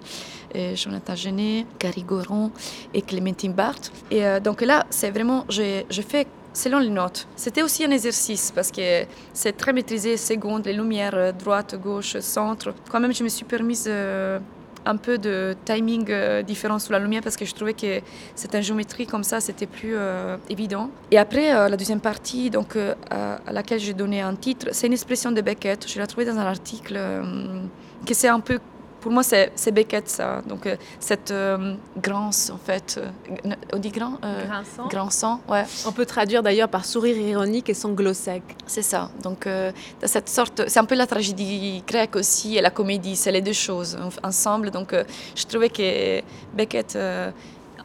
Jonathan 0.75 1.13
Genet, 1.13 1.65
Gary 1.77 2.03
Goron 2.03 2.51
et 2.93 3.01
Clémentine 3.01 3.51
Barthes. 3.51 3.91
Et 4.09 4.25
euh, 4.25 4.39
donc 4.39 4.61
là, 4.61 4.85
c'est 4.89 5.11
vraiment, 5.11 5.43
je, 5.49 5.83
je 5.89 6.01
fais 6.01 6.25
selon 6.53 6.79
les 6.79 6.89
notes. 6.89 7.27
C'était 7.35 7.61
aussi 7.61 7.83
un 7.83 7.91
exercice 7.91 8.51
parce 8.55 8.71
que 8.71 9.03
c'est 9.33 9.57
très 9.57 9.73
maîtrisé, 9.73 10.15
seconde, 10.15 10.65
les 10.65 10.73
lumières, 10.73 11.15
euh, 11.15 11.33
droite, 11.33 11.75
gauche, 11.75 12.17
centre. 12.19 12.73
Quand 12.89 13.01
même, 13.01 13.13
je 13.13 13.25
me 13.25 13.29
suis 13.29 13.43
permise 13.43 13.87
euh, 13.89 14.39
un 14.85 14.97
peu 14.97 15.17
de 15.17 15.55
timing 15.65 16.05
euh, 16.09 16.41
différent 16.43 16.79
sous 16.79 16.91
la 16.91 16.99
lumière 16.99 17.21
parce 17.21 17.37
que 17.37 17.45
je 17.45 17.53
trouvais 17.53 17.73
que 17.73 18.01
cette 18.35 18.61
géométrie 18.61 19.05
comme 19.05 19.23
ça, 19.23 19.39
c'était 19.39 19.65
plus 19.65 19.95
euh, 19.95 20.37
évident. 20.49 20.89
Et 21.11 21.17
après, 21.17 21.53
euh, 21.53 21.69
la 21.69 21.77
deuxième 21.77 21.99
partie, 21.99 22.49
donc, 22.49 22.77
à, 23.09 23.39
laquelle 23.51 23.79
j'ai 23.79 23.93
donné 23.93 24.21
un 24.21 24.35
titre, 24.35 24.69
c'est 24.71 24.87
une 24.87 24.93
expression 24.93 25.31
de 25.31 25.41
Beckett. 25.41 25.87
Je 25.87 25.99
l'ai 25.99 26.07
trouvée 26.07 26.25
dans 26.25 26.37
un 26.37 26.45
article 26.45 26.99
qui 28.05 28.13
c'est 28.13 28.27
un 28.27 28.39
peu 28.39 28.59
pour 29.07 29.13
moi, 29.13 29.23
c'est 29.23 29.71
Beckett, 29.71 30.09
ça. 30.09 30.41
Donc, 30.45 30.65
euh, 30.65 30.75
cette 30.99 31.31
euh, 31.31 31.75
grance, 31.95 32.49
en 32.49 32.57
fait. 32.57 32.99
Euh, 32.99 33.55
on 33.71 33.77
dit 33.77 33.89
grand 33.89 34.19
Grinçant. 34.19 34.87
Grinçant, 34.89 35.39
ouais. 35.47 35.63
On 35.85 35.93
peut 35.93 36.05
traduire 36.05 36.43
d'ailleurs 36.43 36.67
par 36.67 36.83
sourire 36.83 37.15
ironique 37.15 37.69
et 37.69 37.73
sanglot 37.73 38.13
sec. 38.13 38.43
C'est 38.65 38.81
ça. 38.81 39.09
Donc, 39.23 39.47
cette 40.03 40.27
sorte. 40.27 40.67
C'est 40.67 40.79
un 40.81 40.83
peu 40.83 40.95
la 40.95 41.07
tragédie 41.07 41.81
grecque 41.87 42.17
aussi 42.17 42.57
et 42.57 42.61
la 42.61 42.69
comédie. 42.69 43.15
C'est 43.15 43.31
les 43.31 43.39
deux 43.39 43.53
choses 43.53 43.97
ensemble. 44.23 44.71
Donc, 44.71 44.93
je 45.35 45.45
trouvais 45.45 45.69
que 45.69 46.21
Beckett, 46.53 46.97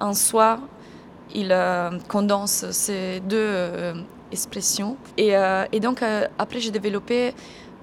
en 0.01 0.15
soi, 0.15 0.59
il 1.33 1.57
condense 2.09 2.69
ces 2.73 3.21
deux 3.21 3.95
expressions. 4.33 4.97
Et, 5.17 5.35
et 5.71 5.79
donc, 5.79 6.03
après, 6.37 6.59
j'ai 6.59 6.73
développé 6.73 7.33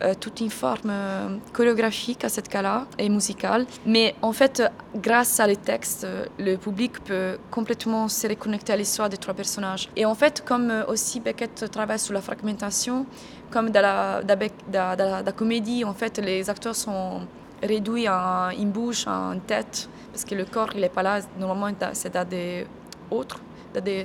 euh, 0.02 0.14
toute 0.18 0.40
une 0.40 0.50
forme 0.50 0.92
euh, 0.92 1.38
chorégraphique 1.52 2.24
à 2.24 2.30
cette 2.30 2.48
cas-là 2.48 2.88
et 2.98 3.10
musicale. 3.10 3.66
Mais 3.86 4.16
en 4.22 4.32
fait, 4.32 4.64
grâce 4.96 5.42
à 5.42 5.48
les 5.48 5.58
textes, 5.58 6.06
euh, 6.06 6.26
le 6.38 6.56
public 6.56 7.04
peut 7.04 7.38
complètement 7.52 8.08
se 8.08 8.26
reconnecter 8.28 8.72
à 8.72 8.78
l'histoire 8.78 9.10
des 9.10 9.18
trois 9.18 9.34
personnages. 9.34 9.90
Et 9.98 10.06
en 10.06 10.16
fait, 10.16 10.44
comme 10.46 10.72
aussi 10.88 11.20
Beckett 11.20 11.70
travaille 11.70 12.00
sur 12.00 12.14
la 12.14 12.22
fragmentation, 12.22 13.06
comme 13.52 13.72
dans 13.72 13.82
la, 13.82 15.32
comédie, 15.36 15.84
en 15.84 15.94
fait, 15.94 16.18
les 16.20 16.50
acteurs 16.50 16.76
sont 16.76 17.28
réduits 17.62 18.08
en 18.08 18.52
une 18.52 18.72
bouche, 18.72 19.06
en 19.06 19.38
tête, 19.40 19.90
parce 20.14 20.24
que 20.24 20.34
le 20.34 20.46
corps, 20.46 20.70
il 20.76 20.82
n'est 20.82 20.90
pas 20.90 21.04
là. 21.04 21.20
Normalement, 21.38 21.76
c'est 21.92 22.14
dans 22.14 22.28
des 22.28 22.66
autres, 23.12 23.42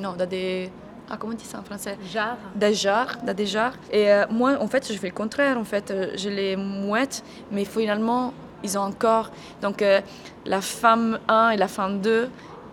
non, 0.00 0.14
dans 0.14 0.28
des 0.28 0.70
ah, 1.10 1.16
comment 1.18 1.34
on 1.34 1.36
dit 1.36 1.44
ça 1.44 1.58
en 1.58 1.62
français? 1.62 1.98
Jarre. 2.10 2.38
Des 2.54 2.72
jarres, 2.72 3.18
des 3.22 3.46
jarres. 3.46 3.74
Et 3.92 4.10
euh, 4.10 4.24
moi, 4.30 4.56
en 4.58 4.66
fait, 4.66 4.90
je 4.90 4.98
fais 4.98 5.08
le 5.08 5.14
contraire. 5.14 5.58
En 5.58 5.64
fait, 5.64 5.90
euh, 5.90 6.12
je 6.16 6.30
les 6.30 6.56
mouette, 6.56 7.22
mais 7.52 7.64
finalement, 7.66 8.32
ils 8.62 8.78
ont 8.78 8.82
encore. 8.82 9.30
Donc, 9.60 9.82
euh, 9.82 10.00
la 10.46 10.62
femme 10.62 11.18
1 11.28 11.50
et 11.50 11.56
la 11.58 11.68
femme 11.68 12.00
2, 12.00 12.30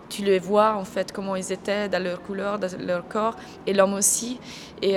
tu 0.08 0.22
les 0.22 0.38
vois, 0.38 0.76
en 0.76 0.84
fait, 0.84 1.12
comment 1.12 1.36
ils 1.36 1.52
étaient 1.52 1.90
dans 1.90 2.02
leur 2.02 2.22
couleur, 2.22 2.58
dans 2.58 2.68
leur 2.80 3.06
corps, 3.06 3.36
et 3.66 3.74
l'homme 3.74 3.94
aussi. 3.94 4.38
Et 4.80 4.96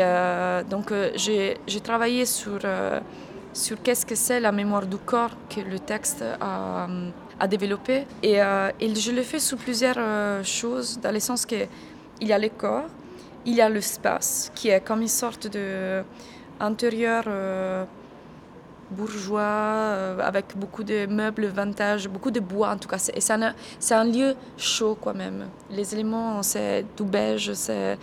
donc, 0.70 0.92
j'ai 1.16 1.82
travaillé 1.82 2.26
sur, 2.26 2.60
sur 3.54 3.82
qu'est-ce 3.82 4.06
que 4.06 4.16
c'est 4.16 4.42
la 4.42 4.52
mémoire 4.52 4.86
du 4.86 4.98
corps 4.98 5.30
que 5.50 5.62
le 5.62 5.80
texte 5.80 6.22
a, 6.42 7.48
développé. 7.48 8.06
Et, 8.24 8.40
et 8.82 8.96
je 8.96 9.12
le 9.12 9.22
fais 9.22 9.40
sous 9.40 9.56
plusieurs 9.56 10.44
choses, 10.44 11.00
dans 11.00 11.14
le 11.14 11.22
sens 11.22 11.46
qu'il 11.46 11.70
y 12.20 12.34
a 12.34 12.38
le 12.38 12.50
corps, 12.50 12.90
il 13.46 13.56
y 13.56 13.62
a 13.62 13.70
l'espace 13.70 14.52
qui 14.56 14.70
est 14.70 14.82
comme 14.82 15.02
une 15.02 15.08
sorte 15.08 15.48
de 15.48 16.04
intérieur 16.60 17.24
euh, 17.28 17.86
bourgeois, 18.91 19.41
euh, 19.41 20.20
avec 20.22 20.56
beaucoup 20.56 20.84
de 20.84 21.06
meubles 21.06 21.48
vintage, 21.48 22.08
beaucoup 22.08 22.32
de 22.32 22.39
bois 22.39 22.70
en 22.72 22.78
tout 22.78 22.88
cas. 22.88 22.98
C'est 22.98 23.32
un, 23.32 23.54
un, 23.91 24.04
lieu 24.06 24.36
chaud 24.58 24.98
quand 25.00 25.14
même. 25.14 25.48
Les 25.70 25.93
éléments, 25.93 26.43
c'est 26.43 26.86
tout 26.96 27.06
beige, 27.06 27.54
c'est 27.54 27.98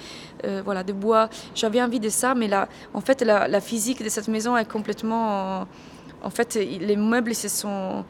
euh, 0.44 0.62
voilà, 0.64 0.82
de 0.82 0.92
bois. 0.92 1.28
J'avais 1.54 1.82
envie 1.82 2.00
de 2.00 2.08
ça, 2.08 2.34
mais 2.34 2.48
là, 2.48 2.68
en 2.94 3.00
fait, 3.00 3.22
la, 3.22 3.48
la, 3.48 3.60
physique 3.60 4.02
de 4.02 4.08
cette 4.08 4.28
maison 4.28 4.56
est 4.56 4.70
complètement... 4.70 5.66
En 6.24 6.30
fait, 6.30 6.54
les 6.54 6.94
meubles, 6.94 7.34
se 7.34 7.48
sont 7.48 8.04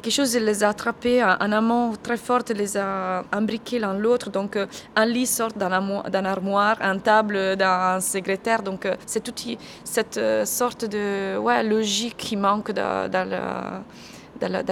quelque 0.00 0.12
chose 0.12 0.36
les 0.36 0.62
a 0.62 0.68
attrapés, 0.68 1.22
un 1.22 1.52
amant 1.52 1.92
très 2.02 2.18
fort 2.18 2.42
les 2.54 2.76
a 2.76 3.24
imbriqués 3.32 3.78
l'un 3.78 3.94
l'autre. 3.94 4.28
Donc 4.30 4.56
euh, 4.56 4.66
un 4.94 5.06
lit 5.06 5.26
sort 5.26 5.52
d'un 5.52 6.24
armoire, 6.24 6.76
un 6.80 6.98
table 6.98 7.56
d'un 7.56 8.00
secrétaire. 8.00 8.62
Donc 8.62 8.84
euh, 8.84 8.94
c'est 9.06 9.22
toute 9.22 9.42
cette 9.84 10.18
euh, 10.18 10.44
sorte 10.44 10.84
de 10.84 11.38
logique 11.62 12.16
qui 12.18 12.36
manque 12.36 12.72
dans, 12.72 13.10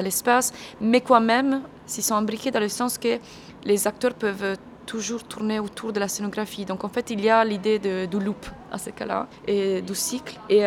l'espace. 0.02 0.52
Mais 0.80 1.00
quand 1.00 1.20
même, 1.20 1.62
s'ils 1.86 2.04
sont 2.04 2.16
imbriqués 2.16 2.50
dans 2.50 2.60
le 2.60 2.68
sens 2.68 2.98
que 2.98 3.18
les 3.64 3.86
acteurs 3.86 4.14
peuvent 4.14 4.56
toujours 4.84 5.24
tourner 5.24 5.58
autour 5.58 5.94
de 5.94 6.00
la 6.00 6.08
scénographie. 6.08 6.66
Donc 6.66 6.84
en 6.84 6.90
fait, 6.90 7.08
il 7.10 7.24
y 7.24 7.30
a 7.30 7.42
l'idée 7.42 7.78
du 7.78 8.18
loop 8.18 8.44
à 8.70 8.76
ce 8.76 8.90
cas-là 8.90 9.26
et 9.48 9.80
du 9.80 9.94
cycle. 9.94 10.38
Et, 10.50 10.64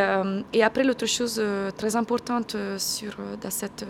et 0.54 0.64
après, 0.64 0.84
l'autre 0.84 1.06
chose 1.06 1.40
très 1.78 1.96
importante 1.96 2.58
sur, 2.80 3.16
dans 3.40 3.52
cette 3.52 3.86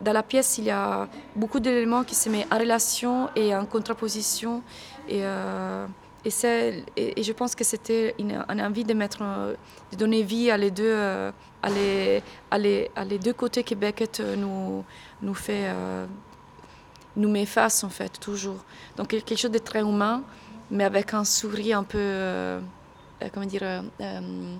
dans 0.00 0.12
la 0.12 0.22
pièce, 0.22 0.58
il 0.58 0.64
y 0.64 0.70
a 0.70 1.08
beaucoup 1.34 1.60
d'éléments 1.60 2.04
qui 2.04 2.14
se 2.14 2.28
mettent 2.28 2.52
en 2.52 2.58
relation 2.58 3.30
et 3.34 3.54
en 3.54 3.64
contraposition. 3.64 4.62
Et, 5.08 5.20
euh, 5.22 5.86
et, 6.26 7.20
et, 7.20 7.22
je 7.22 7.32
pense 7.32 7.54
que 7.54 7.62
c'était 7.64 8.14
une, 8.18 8.44
envie 8.48 8.84
de, 8.84 8.94
mettre, 8.94 9.22
de 9.92 9.96
donner 9.96 10.22
vie 10.22 10.50
à 10.50 10.56
les 10.56 10.70
deux, 10.70 10.84
euh, 10.84 11.30
à 11.62 11.70
les, 11.70 12.22
à 12.50 12.58
les, 12.58 12.90
à 12.96 13.04
les 13.04 13.18
deux 13.18 13.32
côtés 13.32 13.62
que 13.62 13.74
Beckett 13.74 14.20
nous, 14.36 14.84
nous 15.22 15.34
fait, 15.34 15.66
euh, 15.66 16.06
nous 17.16 17.28
met 17.30 17.46
face 17.46 17.84
en 17.84 17.90
fait, 17.90 18.18
toujours. 18.18 18.64
Donc 18.96 19.08
quelque 19.08 19.36
chose 19.36 19.52
de 19.52 19.58
très 19.58 19.80
humain, 19.80 20.22
mais 20.70 20.84
avec 20.84 21.14
un 21.14 21.24
sourire 21.24 21.78
un 21.78 21.84
peu, 21.84 22.58
comment 23.32 23.46
dire, 23.46 23.62
euh, 23.62 24.56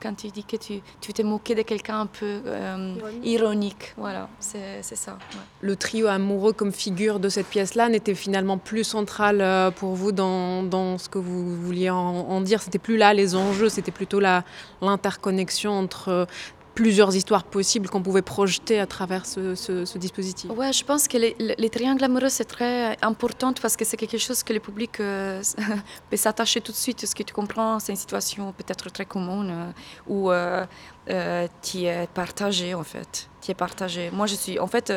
quand 0.00 0.14
tu 0.14 0.28
dis 0.28 0.44
que 0.44 0.56
tu, 0.56 0.80
tu 1.00 1.12
t'es 1.12 1.22
moqué 1.22 1.54
de 1.54 1.62
quelqu'un 1.62 2.00
un 2.00 2.06
peu 2.06 2.40
euh, 2.46 2.94
ironique. 3.22 3.94
Voilà, 3.96 4.28
c'est, 4.40 4.82
ça. 4.82 5.18
Le 5.60 5.76
trio 5.76 6.06
amoureux 6.06 6.52
comme 6.52 6.72
figure 6.72 7.20
de 7.20 7.28
cette 7.28 7.46
pièce-là 7.46 7.88
n'était 7.88 8.14
finalement 8.14 8.58
plus 8.58 8.84
central 8.84 9.40
euh, 9.40 9.70
pour 9.70 9.94
vous 9.94 10.12
dans, 10.12 10.62
dans 10.62 10.98
ce 10.98 11.08
que 11.08 11.18
vous 11.18 11.56
vouliez 11.56 11.90
en, 11.90 11.96
en 11.96 12.40
dire. 12.40 12.62
C'était 12.62 12.78
plus 12.78 12.96
là 12.96 13.14
les 13.14 13.34
enjeux, 13.36 13.68
c'était 13.68 13.92
plutôt 13.92 14.20
la, 14.20 14.44
l'interconnexion 14.80 15.72
entre 15.72 16.26
plusieurs 16.74 17.14
histoires 17.14 17.44
possibles 17.44 17.88
qu'on 17.88 18.02
pouvait 18.02 18.22
projeter 18.22 18.80
à 18.80 18.86
travers 18.86 19.26
ce, 19.26 19.98
dispositif. 19.98 20.50
Ouais, 20.50 20.72
je 20.72 20.84
pense 20.84 21.06
que 21.08 21.18
les, 21.18 21.36
les, 21.38 21.70
triangles 21.70 22.04
amoureux, 22.04 22.28
c'est 22.28 22.44
très 22.44 22.96
important 23.02 23.52
parce 23.60 23.76
que 23.76 23.84
c'est 23.84 23.96
quelque 23.96 24.18
chose 24.18 24.42
que 24.42 24.52
le 24.52 24.60
public 24.60 25.00
euh, 25.00 25.42
peut 26.10 26.16
s'attacher 26.16 26.60
tout 26.60 26.72
de 26.72 26.76
suite. 26.76 27.04
Ce 27.04 27.14
que 27.14 27.22
tu 27.22 27.34
comprends, 27.34 27.78
c'est 27.78 27.92
une 27.92 27.98
situation 27.98 28.52
peut-être 28.52 28.90
très 28.90 29.04
commune 29.04 29.50
euh, 29.50 29.72
où 30.06 30.30
euh, 30.30 31.46
tu 31.62 31.84
es 31.84 32.06
partagé, 32.14 32.74
en 32.74 32.84
fait. 32.84 33.28
Tu 33.40 33.50
es 33.50 33.54
partagé. 33.54 34.10
Moi, 34.10 34.26
je 34.26 34.34
suis, 34.34 34.58
en 34.58 34.66
fait, 34.66 34.92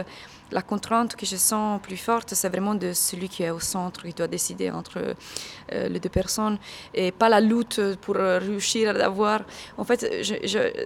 la 0.51 0.61
contrainte 0.61 1.15
que 1.15 1.25
je 1.25 1.35
sens 1.35 1.81
plus 1.81 1.97
forte, 1.97 2.33
c'est 2.33 2.49
vraiment 2.49 2.75
de 2.75 2.93
celui 2.93 3.29
qui 3.29 3.43
est 3.43 3.49
au 3.49 3.59
centre, 3.59 4.03
qui 4.03 4.13
doit 4.13 4.27
décider 4.27 4.69
entre 4.69 5.15
euh, 5.73 5.87
les 5.87 5.99
deux 5.99 6.09
personnes, 6.09 6.57
et 6.93 7.11
pas 7.11 7.29
la 7.29 7.41
lutte 7.41 7.81
pour 8.01 8.15
réussir 8.15 8.89
à 8.89 8.93
l'avoir. 8.93 9.41
En 9.77 9.83
fait, 9.83 10.05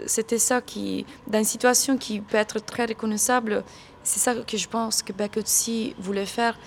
c'était 0.07 0.39
ça 0.39 0.62
qui, 0.62 1.05
dans 1.28 1.39
une 1.39 1.43
situation 1.45 1.97
qui 1.97 2.22
peut 2.22 2.38
être 2.38 2.60
très 2.60 2.86
reconnaissable, 2.86 3.64
c'est 4.03 4.20
ça 4.20 4.34
que 4.36 4.57
je 4.57 4.68
pense 4.68 5.03
que 5.03 5.14
Beckett 5.14 5.47
voulait 5.99 6.26
faire. 6.26 6.57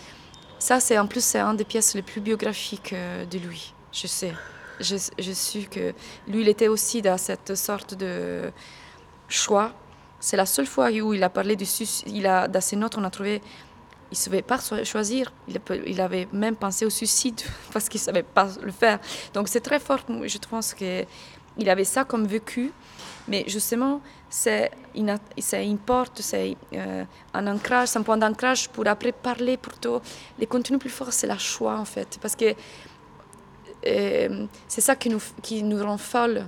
Ça, 0.59 0.79
c'est 0.79 0.99
en 0.99 1.07
plus, 1.07 1.25
c'est 1.25 1.41
une 1.41 1.57
des 1.57 1.65
pièces 1.65 1.95
les 1.95 2.03
plus 2.03 2.21
biographiques 2.21 2.93
euh, 2.93 3.25
de 3.25 3.39
lui, 3.39 3.75
je 3.91 4.07
sais. 4.07 4.33
Je, 4.81 4.97
je 5.19 5.67
que 5.69 5.93
lui, 6.29 6.43
il 6.43 6.49
était 6.49 6.69
aussi 6.69 7.03
dans 7.03 7.19
cette 7.19 7.55
sorte 7.57 7.95
de 7.95 8.51
choix 9.29 9.73
c'est 10.23 10.37
la 10.37 10.47
seule 10.47 10.67
fois 10.67 10.89
où 10.91 11.13
il 11.13 11.23
a 11.25 11.29
parlé 11.29 11.57
du 11.57 11.67
suicide. 11.67 12.09
Il 12.15 12.29
a, 12.29 12.47
dans 12.47 12.61
ses 12.61 12.77
notes, 12.77 12.97
on 12.97 13.03
a 13.03 13.11
trouvé. 13.11 13.43
Il 14.13 14.15
ne 14.15 14.17
savait 14.17 14.43
pas 14.43 14.59
choisir. 14.85 15.33
Il, 15.49 15.61
il, 15.87 16.01
avait 16.01 16.29
même 16.33 16.55
pensé 16.55 16.87
au 16.87 16.91
suicide 16.91 17.41
parce 17.73 17.89
qu'il 17.89 18.01
ne 18.01 18.05
savait 18.05 18.23
pas 18.23 18.49
le 18.63 18.71
faire. 18.71 19.01
Donc 19.35 19.49
c'est 19.49 19.61
très 19.61 19.81
fort. 19.81 19.99
Je 20.09 20.39
pense 20.49 20.75
qu'il 20.75 21.69
avait 21.69 21.85
ça 21.85 22.05
comme 22.05 22.25
vécu. 22.27 22.71
Mais 23.27 23.45
justement, 23.49 24.01
c'est 24.31 24.71
une, 24.95 25.19
porte, 25.85 26.21
c'est 26.21 26.57
euh, 26.73 27.05
un 27.35 27.47
ancrage, 27.49 27.89
c'est 27.89 27.99
un 27.99 28.03
point 28.03 28.17
d'ancrage 28.17 28.69
pour 28.69 28.87
après 28.87 29.13
parler 29.13 29.57
plutôt. 29.57 30.01
Les 30.39 30.47
contenus 30.47 30.79
plus 30.79 30.91
forts, 30.91 31.13
c'est 31.13 31.27
la 31.27 31.39
choix 31.39 31.79
en 31.79 31.85
fait. 31.85 32.19
Parce 32.23 32.37
que 32.37 32.55
euh, 33.87 34.47
c'est 34.69 34.81
ça 34.81 34.95
qui 34.95 35.09
nous, 35.09 35.23
qui 35.43 35.65
nous 35.65 35.85
rend 35.85 35.99
folles. 35.99 36.47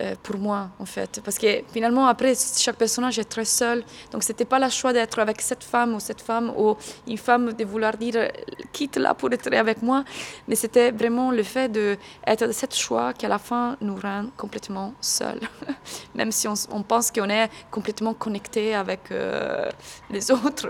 Euh, 0.00 0.14
pour 0.22 0.36
moi, 0.36 0.68
en 0.78 0.84
fait. 0.84 1.20
Parce 1.24 1.38
que 1.38 1.62
finalement, 1.72 2.06
après, 2.06 2.34
chaque 2.34 2.76
personnage 2.76 3.18
est 3.18 3.24
très 3.24 3.46
seul. 3.46 3.82
Donc, 4.10 4.22
ce 4.22 4.32
n'était 4.32 4.44
pas 4.44 4.58
le 4.58 4.68
choix 4.68 4.92
d'être 4.92 5.18
avec 5.18 5.40
cette 5.40 5.64
femme 5.64 5.94
ou 5.94 6.00
cette 6.00 6.20
femme 6.20 6.52
ou 6.56 6.76
une 7.06 7.16
femme 7.16 7.54
de 7.54 7.64
vouloir 7.64 7.96
dire 7.96 8.16
euh, 8.16 8.28
quitte 8.72 8.96
là 8.96 9.14
pour 9.14 9.32
être 9.32 9.50
avec 9.54 9.80
moi. 9.82 10.04
Mais 10.48 10.54
c'était 10.54 10.90
vraiment 10.90 11.30
le 11.30 11.42
fait 11.42 11.70
d'être 11.70 12.52
cette 12.52 12.74
choix 12.74 13.14
qui, 13.14 13.24
à 13.24 13.30
la 13.30 13.38
fin, 13.38 13.76
nous 13.80 13.96
rend 13.96 14.26
complètement 14.36 14.92
seuls. 15.00 15.40
Même 16.14 16.30
si 16.30 16.46
on, 16.46 16.82
pense 16.82 17.10
qu'on 17.10 17.30
est 17.30 17.48
complètement 17.70 18.12
connecté 18.12 18.74
avec 18.74 19.10
euh, 19.10 19.70
les 20.10 20.30
autres. 20.44 20.68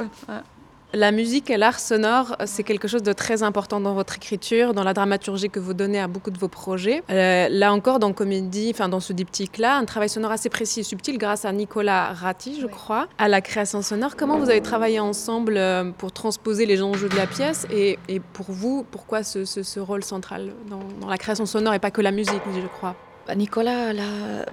La 0.97 1.12
musique 1.12 1.51
et 1.51 1.59
l'art 1.59 1.78
sonore, 1.78 2.36
c'est 2.47 2.62
quelque 2.62 2.88
chose 2.88 3.03
de 3.03 3.12
très 3.12 3.42
important 3.42 3.80
dans 3.80 3.92
votre 3.92 4.16
écriture, 4.16 4.72
dans 4.72 4.82
la 4.82 4.94
dramaturgie 4.94 5.51
que 5.51 5.61
vous 5.61 5.74
donnez 5.74 6.01
à 6.01 6.09
beaucoup 6.09 6.30
de 6.30 6.38
vos 6.38 6.49
projets. 6.49 7.03
Euh, 7.11 7.49
là 7.51 7.74
encore, 7.74 7.99
dans 7.99 8.14
Comédie, 8.14 8.70
enfin 8.72 8.88
dans 8.88 9.01
ce 9.01 9.12
diptyque-là, 9.12 9.76
un 9.76 9.84
travail 9.84 10.09
sonore 10.09 10.30
assez 10.30 10.49
précis 10.49 10.80
et 10.80 10.84
subtil 10.84 11.18
grâce 11.18 11.44
à 11.44 11.53
Nicolas 11.53 12.14
Ratti, 12.14 12.59
je 12.59 12.66
crois, 12.66 13.09
à 13.18 13.28
la 13.28 13.42
création 13.42 13.82
sonore. 13.82 14.16
Comment 14.16 14.38
vous 14.38 14.49
avez 14.49 14.62
travaillé 14.62 14.99
ensemble 14.99 15.59
euh, 15.59 15.90
pour 15.99 16.12
transposer 16.12 16.64
les 16.64 16.82
enjeux 16.82 17.11
de 17.11 17.16
la 17.16 17.26
pièce 17.26 17.66
et, 17.70 17.99
pour 18.32 18.47
vous, 18.49 18.86
pourquoi 18.90 19.22
ce, 19.22 19.78
rôle 19.78 20.03
central 20.03 20.55
dans, 20.70 20.80
dans 21.03 21.09
la 21.09 21.18
création 21.18 21.44
sonore 21.44 21.74
et 21.74 21.78
pas 21.78 21.90
que 21.90 22.01
la 22.01 22.11
musique, 22.11 22.40
je 22.55 22.66
crois? 22.68 22.97
Nicolas, 23.34 23.92
là, 23.92 24.44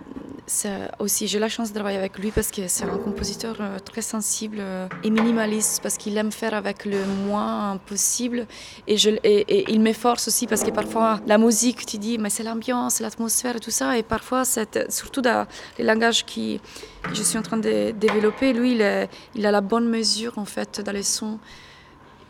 aussi, 0.99 1.28
j'ai 1.28 1.39
la 1.39 1.49
chance 1.49 1.69
de 1.69 1.76
travailler 1.76 1.97
avec 1.97 2.17
lui 2.17 2.32
parce 2.32 2.51
que 2.51 2.67
c'est 2.67 2.84
un 2.84 2.97
compositeur 2.97 3.57
euh, 3.59 3.80
très 3.80 4.01
sensible 4.01 4.57
euh, 4.59 4.88
et 5.03 5.09
minimaliste 5.09 5.82
parce 5.82 5.97
qu'il 5.97 6.17
aime 6.17 6.32
faire 6.32 6.53
avec 6.53 6.86
le 6.86 7.05
moins 7.28 7.78
possible. 7.86 8.45
Et, 8.88 8.97
je, 8.97 9.09
et, 9.24 9.71
il 9.71 9.80
m'efforce 9.80 10.28
aussi 10.28 10.47
parce 10.47 10.63
que 10.63 10.71
parfois, 10.71 11.19
la 11.28 11.38
musique, 11.38 11.86
tu 11.86 11.97
dis, 11.97 12.17
mais 12.17 12.30
c'est 12.30 12.43
l'ambiance, 12.43 12.99
l'atmosphère 12.99 13.55
et 13.55 13.59
tout 13.59 13.71
ça. 13.71 13.97
Et 13.97 14.03
parfois, 14.03 14.43
surtout 14.89 15.21
dans 15.21 15.47
les 15.78 15.86
langages 15.86 16.26
qui, 16.26 16.59
que 17.03 17.15
je 17.15 17.24
suis 17.24 17.38
en 17.38 17.43
train 17.43 17.57
de 17.57 17.91
développer, 17.91 18.53
lui, 18.53 18.74
il, 18.74 19.09
il 19.36 19.45
a 19.45 19.51
la 19.51 19.61
bonne 19.61 19.88
mesure 19.88 20.38
en 20.38 20.45
fait 20.45 20.82
dans 20.82 20.91
les 20.91 21.03
sons 21.03 21.39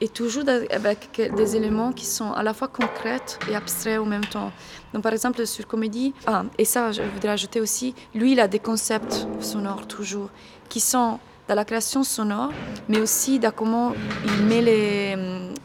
et 0.04 0.10
toujours 0.10 0.44
avec 0.70 1.32
des 1.34 1.56
éléments 1.56 1.94
qui 1.94 2.06
sont 2.06 2.34
à 2.34 2.44
la 2.44 2.54
fois 2.54 2.68
concrets 2.68 3.24
et 3.50 3.56
abstraits 3.56 4.02
en 4.02 4.06
même 4.06 4.26
temps. 4.26 4.52
Donc 4.94 5.02
par 5.02 5.14
exemple 5.14 5.48
sur 5.48 5.66
comédie, 5.66 6.14
ah, 6.28 6.44
et 6.58 6.66
ça 6.66 6.92
je 6.92 7.04
voudrais 7.04 7.30
ajouter 7.30 7.62
aussi, 7.62 7.96
lui 8.14 8.34
il 8.34 8.42
a 8.42 8.50
des 8.50 8.60
concepts 8.60 9.26
sonores 9.40 9.88
toujours 9.88 10.30
qui 10.68 10.82
sont 10.82 11.20
dans 11.48 11.56
la 11.56 11.64
création 11.64 12.04
sonore, 12.04 12.52
mais 12.90 13.00
aussi 13.00 13.40
dans 13.40 13.52
comment 13.52 13.94
il 14.26 14.44
met 14.46 14.62
les, 14.62 15.16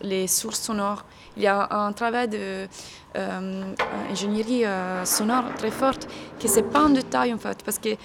les 0.03 0.29
sources 0.29 0.61
sonores. 0.61 1.05
Il 1.37 1.43
y 1.43 1.49
a 1.49 1.69
un 1.73 1.93
travail 1.93 2.29
d'ingénierie 2.29 4.65
euh, 4.65 4.69
euh, 4.69 5.05
sonore 5.05 5.47
très 5.57 5.73
forte 5.73 6.07
qui 6.39 6.47
c'est 6.49 6.63
pas 6.63 6.85
en 6.85 6.91
détail 6.91 7.35
en 7.35 7.39
fait, 7.39 7.65
parce 7.65 7.81
que 7.81 7.97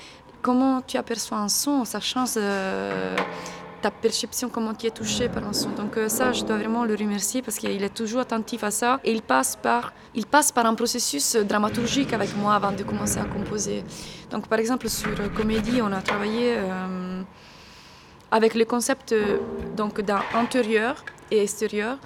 comment 0.42 0.82
tu 0.82 0.98
aperçois 0.98 1.38
un 1.38 1.50
son, 1.50 1.86
ça 1.86 2.00
change 2.00 2.40
ta 3.84 3.92
perception, 3.92 4.48
comment 4.48 4.74
tu 4.74 4.88
es 4.88 4.92
touché 4.92 5.28
par 5.28 5.44
un 5.46 5.52
son. 5.52 5.72
Donc 5.72 5.98
euh, 5.98 6.08
ça, 6.08 6.32
je 6.32 6.44
dois 6.46 6.58
vraiment 6.58 6.86
le 6.86 6.96
remercier 6.96 7.42
parce 7.42 7.58
qu'il 7.58 7.84
est 7.84 7.94
toujours 8.02 8.22
attentif 8.22 8.64
à 8.64 8.72
ça 8.72 9.02
et 9.04 9.12
il 9.12 9.22
passe 9.22 9.58
par, 9.58 9.92
il 10.16 10.26
passe 10.26 10.54
par 10.54 10.66
un 10.66 10.74
processus 10.74 11.36
dramaturgique 11.36 12.14
avec 12.14 12.32
moi 12.38 12.56
avant 12.56 12.72
de 12.72 12.84
commencer 12.84 13.20
à 13.20 13.26
composer. 13.26 13.84
Donc 14.32 14.48
par 14.48 14.60
exemple 14.60 14.88
sur 14.88 15.16
Comédie, 15.36 15.82
on 15.82 15.92
a 15.92 16.02
travaillé 16.02 16.56
euh, 16.56 17.22
avec 18.32 18.56
le 18.56 18.64
concept 18.64 19.14
donc 19.76 20.00
d'intérieur 20.00 21.04
et 21.30 21.42
extérieur 21.42 21.98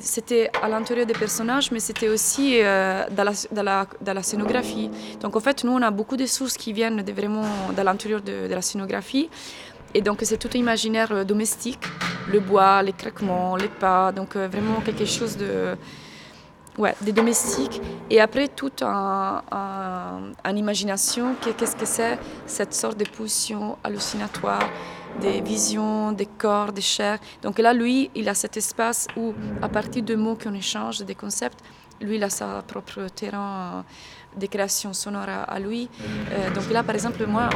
c'était 0.00 0.50
à 0.62 0.68
l'intérieur 0.68 1.06
des 1.06 1.14
personnages, 1.14 1.70
mais 1.70 1.80
c'était 1.80 2.08
aussi 2.08 2.58
euh, 2.60 3.04
dans, 3.10 3.24
la, 3.24 3.32
dans, 3.52 3.62
la, 3.62 3.86
dans, 4.00 4.14
la, 4.14 4.22
scénographie. 4.22 4.90
Donc 5.20 5.36
en 5.36 5.40
fait, 5.40 5.64
nous, 5.64 5.72
on 5.72 5.82
a 5.82 5.90
beaucoup 5.90 6.16
de 6.16 6.26
sources 6.26 6.56
qui 6.56 6.72
viennent 6.72 7.02
vraiment 7.12 7.44
de 7.76 7.82
l'intérieur 7.82 8.20
de, 8.20 8.48
la 8.48 8.62
scénographie. 8.62 9.28
Et 9.96 10.02
donc 10.02 10.18
c'est 10.24 10.36
tout 10.36 10.54
imaginaire 10.54 11.10
euh, 11.10 11.24
domestique, 11.24 11.82
le 12.30 12.38
bois, 12.38 12.82
les 12.82 12.92
craquements, 12.92 13.56
les 13.56 13.68
pas, 13.68 14.12
donc 14.12 14.36
euh, 14.36 14.46
vraiment 14.46 14.82
quelque 14.82 15.06
chose 15.06 15.38
de, 15.38 15.74
ouais, 16.76 16.94
des 17.00 17.12
domestiques. 17.12 17.80
Et 18.10 18.20
après 18.20 18.48
toute 18.48 18.82
un, 18.82 19.42
un, 20.44 20.54
imagination, 20.54 21.34
qu'est-ce 21.40 21.76
que 21.76 21.86
c'est 21.86 22.18
cette 22.44 22.74
sorte 22.74 22.98
de 22.98 23.04
pulsion 23.04 23.78
hallucinatoire, 23.82 24.68
des 25.22 25.40
visions, 25.40 26.12
des 26.12 26.26
corps, 26.26 26.74
des 26.74 26.82
chairs. 26.82 27.18
Donc 27.40 27.58
là, 27.58 27.72
lui, 27.72 28.10
il 28.14 28.28
a 28.28 28.34
cet 28.34 28.58
espace 28.58 29.06
où, 29.16 29.32
à 29.62 29.68
partir 29.70 30.02
de 30.02 30.14
mots 30.14 30.36
qu'on 30.36 30.52
échange, 30.52 30.98
des 31.06 31.14
concepts, 31.14 31.60
lui, 32.02 32.16
il 32.16 32.24
a 32.24 32.28
sa 32.28 32.62
propre 32.66 33.06
terrain 33.14 33.82
des 34.36 34.48
créations 34.48 34.92
sonores 34.92 35.44
à, 35.48 35.58
lui. 35.58 35.88
Euh, 36.30 36.50
donc 36.54 36.70
là, 36.70 36.82
par 36.82 36.94
exemple, 36.94 37.24
moi, 37.26 37.48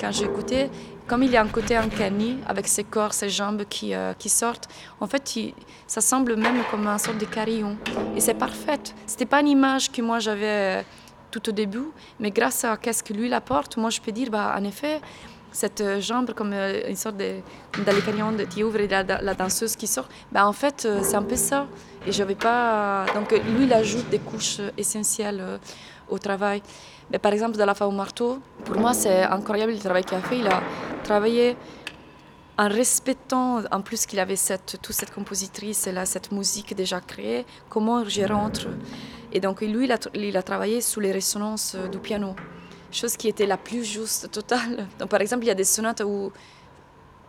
quand 0.00 0.10
j'écoutais, 0.10 0.68
comme 1.06 1.22
il 1.22 1.30
y 1.30 1.36
a 1.36 1.42
un 1.42 1.48
côté 1.48 1.76
uncanny 1.76 2.38
avec 2.46 2.66
ses 2.66 2.84
corps, 2.84 3.12
ses 3.12 3.28
jambes 3.28 3.64
qui, 3.68 3.94
euh, 3.94 4.12
qui 4.14 4.28
sortent, 4.28 4.68
en 5.00 5.06
fait, 5.06 5.54
ça 5.86 6.00
semble 6.00 6.36
même 6.36 6.62
comme 6.70 6.86
un 6.86 6.98
sorte 6.98 7.18
de 7.18 7.24
carillon. 7.24 7.76
Et 8.16 8.20
c'est 8.20 8.34
parfait. 8.34 8.80
C'était 9.06 9.26
pas 9.26 9.40
une 9.40 9.48
image 9.48 9.90
que 9.92 10.02
moi 10.02 10.18
j'avais 10.18 10.84
tout 11.30 11.48
au 11.48 11.52
début, 11.52 11.88
mais 12.18 12.30
grâce 12.30 12.64
à 12.64 12.76
qu'est-ce 12.76 13.02
que 13.02 13.12
lui 13.12 13.32
apporte, 13.32 13.76
moi 13.76 13.90
je 13.90 14.00
peux 14.00 14.12
dire, 14.12 14.30
bah, 14.30 14.54
en 14.58 14.64
effet, 14.64 15.00
cette 15.52 15.80
euh, 15.80 16.00
jambe 16.00 16.32
comme 16.32 16.52
une 16.52 16.96
sorte 16.96 17.16
de 17.16 17.36
dans 17.84 17.92
les 17.92 18.44
de 18.44 18.62
ouvre 18.64 18.80
et 18.80 18.88
la, 18.88 19.02
la, 19.02 19.34
danseuse 19.34 19.76
qui 19.76 19.86
sort, 19.86 20.08
bah, 20.32 20.46
en 20.46 20.52
fait, 20.52 20.88
c'est 21.02 21.16
un 21.16 21.22
peu 21.22 21.36
ça. 21.36 21.66
Et 22.06 22.12
j'avais 22.12 22.36
pas. 22.36 23.04
Donc 23.14 23.32
lui, 23.32 23.64
il 23.64 23.72
ajoute 23.72 24.08
des 24.10 24.20
couches 24.20 24.60
essentielles 24.78 25.42
au 26.08 26.18
travail. 26.18 26.62
Mais 27.10 27.18
par 27.18 27.32
exemple, 27.32 27.56
dans 27.56 27.66
la 27.66 27.74
femme 27.74 27.88
au 27.88 27.92
marteau, 27.92 28.38
pour 28.64 28.78
moi, 28.78 28.92
c'est 28.92 29.22
incroyable 29.22 29.72
le 29.72 29.78
travail 29.78 30.04
qu'il 30.04 30.16
a 30.16 30.20
fait. 30.20 30.38
Il 30.38 30.46
a 30.46 30.60
travaillé 31.04 31.56
en 32.58 32.68
respectant, 32.68 33.62
en 33.70 33.80
plus 33.82 34.06
qu'il 34.06 34.18
avait 34.18 34.36
cette, 34.36 34.78
toute 34.82 34.94
cette 34.94 35.12
compositrice 35.12 35.86
et 35.86 35.92
là, 35.92 36.06
cette 36.06 36.32
musique 36.32 36.74
déjà 36.74 37.00
créée, 37.00 37.44
comment 37.68 38.04
je 38.04 38.22
rentre. 38.22 38.66
Et 39.32 39.40
donc, 39.40 39.60
lui, 39.60 39.84
il 39.84 39.92
a, 39.92 39.98
il 40.14 40.36
a 40.36 40.42
travaillé 40.42 40.80
sous 40.80 41.00
les 41.00 41.12
résonances 41.12 41.76
du 41.92 41.98
piano, 41.98 42.34
chose 42.90 43.16
qui 43.16 43.28
était 43.28 43.46
la 43.46 43.56
plus 43.56 43.84
juste 43.84 44.30
totale. 44.30 44.88
Donc, 44.98 45.08
par 45.08 45.20
exemple, 45.20 45.44
il 45.44 45.48
y 45.48 45.50
a 45.50 45.54
des 45.54 45.64
sonates 45.64 46.02
où 46.04 46.32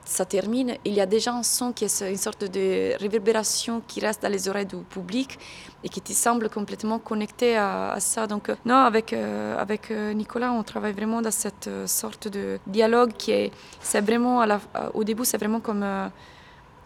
ça 0.08 0.26
termine, 0.26 0.78
il 0.86 0.93
y 0.93 1.01
a 1.01 1.05
déjà 1.05 1.34
un 1.34 1.43
son 1.43 1.74
qui 1.74 1.84
est 1.86 2.01
une 2.01 2.18
sorte 2.18 2.45
de 2.45 2.97
réverbération 2.97 3.82
qui 3.88 3.99
reste 3.99 4.22
dans 4.22 4.32
les 4.32 4.47
oreilles 4.47 4.66
du 4.66 4.78
public 4.78 5.38
et 5.84 5.89
qui 5.89 6.01
te 6.01 6.14
semble 6.14 6.49
complètement 6.49 6.97
connecté 6.97 7.58
à, 7.58 7.95
ça. 7.99 8.26
Donc, 8.26 8.49
euh, 8.49 8.55
non, 8.66 8.76
avec, 8.76 9.14
euh, 9.14 9.58
avec 9.58 9.91
euh, 9.91 10.14
Nicolas, 10.14 10.51
on 10.51 10.64
travaille 10.64 10.93
vraiment 10.93 11.22
dans 11.22 11.32
cette 11.32 11.70
sorte 11.86 12.30
de 12.30 12.60
dialogue 12.66 13.12
qui 13.18 13.32
est, 13.32 13.51
c'est 13.82 14.01
vraiment, 14.01 14.45
au 14.93 15.03
début, 15.03 15.26
c'est 15.26 15.38
vraiment 15.38 15.60
comme. 15.60 15.86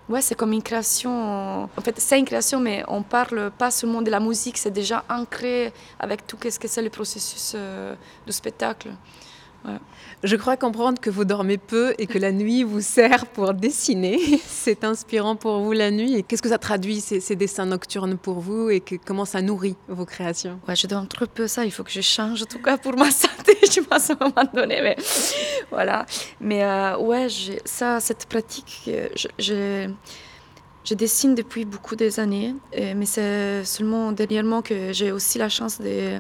Ouais, 0.10 0.22
c'est 0.22 0.36
comme 0.36 0.52
une 0.52 0.64
création. 0.64 1.64
En 1.64 1.82
fait, 1.82 1.98
c'est 2.00 2.20
une 2.20 2.26
création, 2.26 2.60
mais 2.60 2.84
on 2.88 3.02
parle 3.02 3.52
pas 3.52 3.72
seulement 3.72 4.02
de 4.02 4.10
la 4.10 4.20
musique, 4.20 4.58
c'est 4.58 4.72
déjà 4.72 5.06
ancré 5.10 5.72
avec 6.00 6.28
tout 6.28 6.38
ce 6.50 6.60
que 6.60 6.68
c'est 6.68 6.82
le 6.82 6.90
processus 6.90 7.56
du 8.26 8.34
spectacle. 8.34 8.90
Je 10.24 10.36
crois 10.36 10.56
comprendre 10.56 11.00
que 11.00 11.10
vous 11.10 11.26
dormez 11.26 11.58
peu 11.58 11.96
et 11.98 12.06
que 12.06 12.20
la 12.20 12.32
nuit 12.32 12.64
vous 12.64 12.82
sert 12.82 13.26
pour 13.28 13.54
dessiner. 13.54 14.20
C'est 14.46 14.84
inspirant 14.84 15.36
pour 15.36 15.60
vous 15.60 15.72
la 15.72 15.90
nuit. 15.90 16.16
Et 16.16 16.24
qu'est-ce 16.24 16.42
que 16.42 16.50
ça 16.50 16.60
traduit 16.60 17.02
ces, 17.02 17.36
dessins 17.36 17.66
nocturnes 17.66 18.18
pour 18.18 18.40
vous 18.40 18.70
et 18.70 18.82
que, 18.82 18.96
comment 19.04 19.26
ça 19.26 19.42
nourrit 19.42 19.76
vos 19.88 20.06
créations? 20.06 20.60
Ouais, 20.68 20.76
je 20.76 20.86
dors 20.88 21.08
trop 21.08 21.26
peu 21.26 21.48
ça. 21.48 21.66
Il 21.66 21.72
faut 21.72 21.84
que 21.84 21.92
je 21.92 22.02
change 22.02 22.44
en 22.44 22.46
tout 22.46 22.60
cas 22.60 22.78
pour 22.78 22.96
ma 22.96 23.10
santé. 23.12 23.58
je 23.64 23.82
pense 23.82 24.12
à 24.12 24.14
un 24.20 24.28
moment 24.28 24.50
donné, 24.54 24.82
mais 24.82 24.96
voilà. 25.72 26.06
Mais 26.40 26.64
euh, 26.64 26.98
ouais, 26.98 27.28
ça, 27.66 28.00
cette 28.00 28.28
pratique, 28.28 28.84
euh, 28.90 29.08
je, 29.16 29.90
je, 30.86 30.94
dessine 30.94 31.36
depuis 31.36 31.66
beaucoup 31.66 31.96
des 31.96 32.20
années, 32.20 32.54
mais 32.76 33.06
c'est 33.06 33.64
seulement 33.64 34.12
dernièrement 34.12 34.62
que 34.62 34.92
j'ai 34.92 35.12
aussi 35.12 35.38
la 35.38 35.48
chance 35.48 35.80
de 35.80 36.20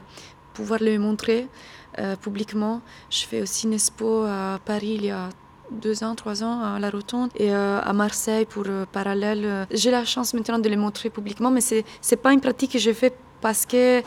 pouvoir 0.53 0.79
le 0.81 0.97
montrer. 0.97 1.47
Euh, 1.99 2.15
publiquement. 2.15 2.79
Je 3.09 3.25
fais 3.25 3.41
aussi 3.41 3.67
une 3.67 3.73
expo 3.73 4.23
à 4.23 4.59
Paris 4.63 4.95
il 4.95 5.05
y 5.07 5.11
a 5.11 5.27
deux 5.71 6.05
ans, 6.05 6.15
trois 6.15 6.41
ans 6.41 6.63
à 6.63 6.79
la 6.79 6.89
Rotonde 6.89 7.31
et 7.35 7.51
euh, 7.51 7.81
à 7.81 7.91
Marseille 7.91 8.45
pour 8.45 8.63
euh, 8.67 8.85
Parallèle. 8.89 9.67
J'ai 9.71 9.91
la 9.91 10.05
chance 10.05 10.33
maintenant 10.33 10.57
de 10.57 10.69
les 10.69 10.77
montrer 10.77 11.09
publiquement, 11.09 11.51
mais 11.51 11.59
c'est 11.59 11.83
n'est 12.09 12.17
pas 12.17 12.31
une 12.31 12.39
pratique 12.39 12.71
que 12.71 12.79
je 12.79 12.93
fais 12.93 13.13
parce 13.41 13.65
que 13.65 14.01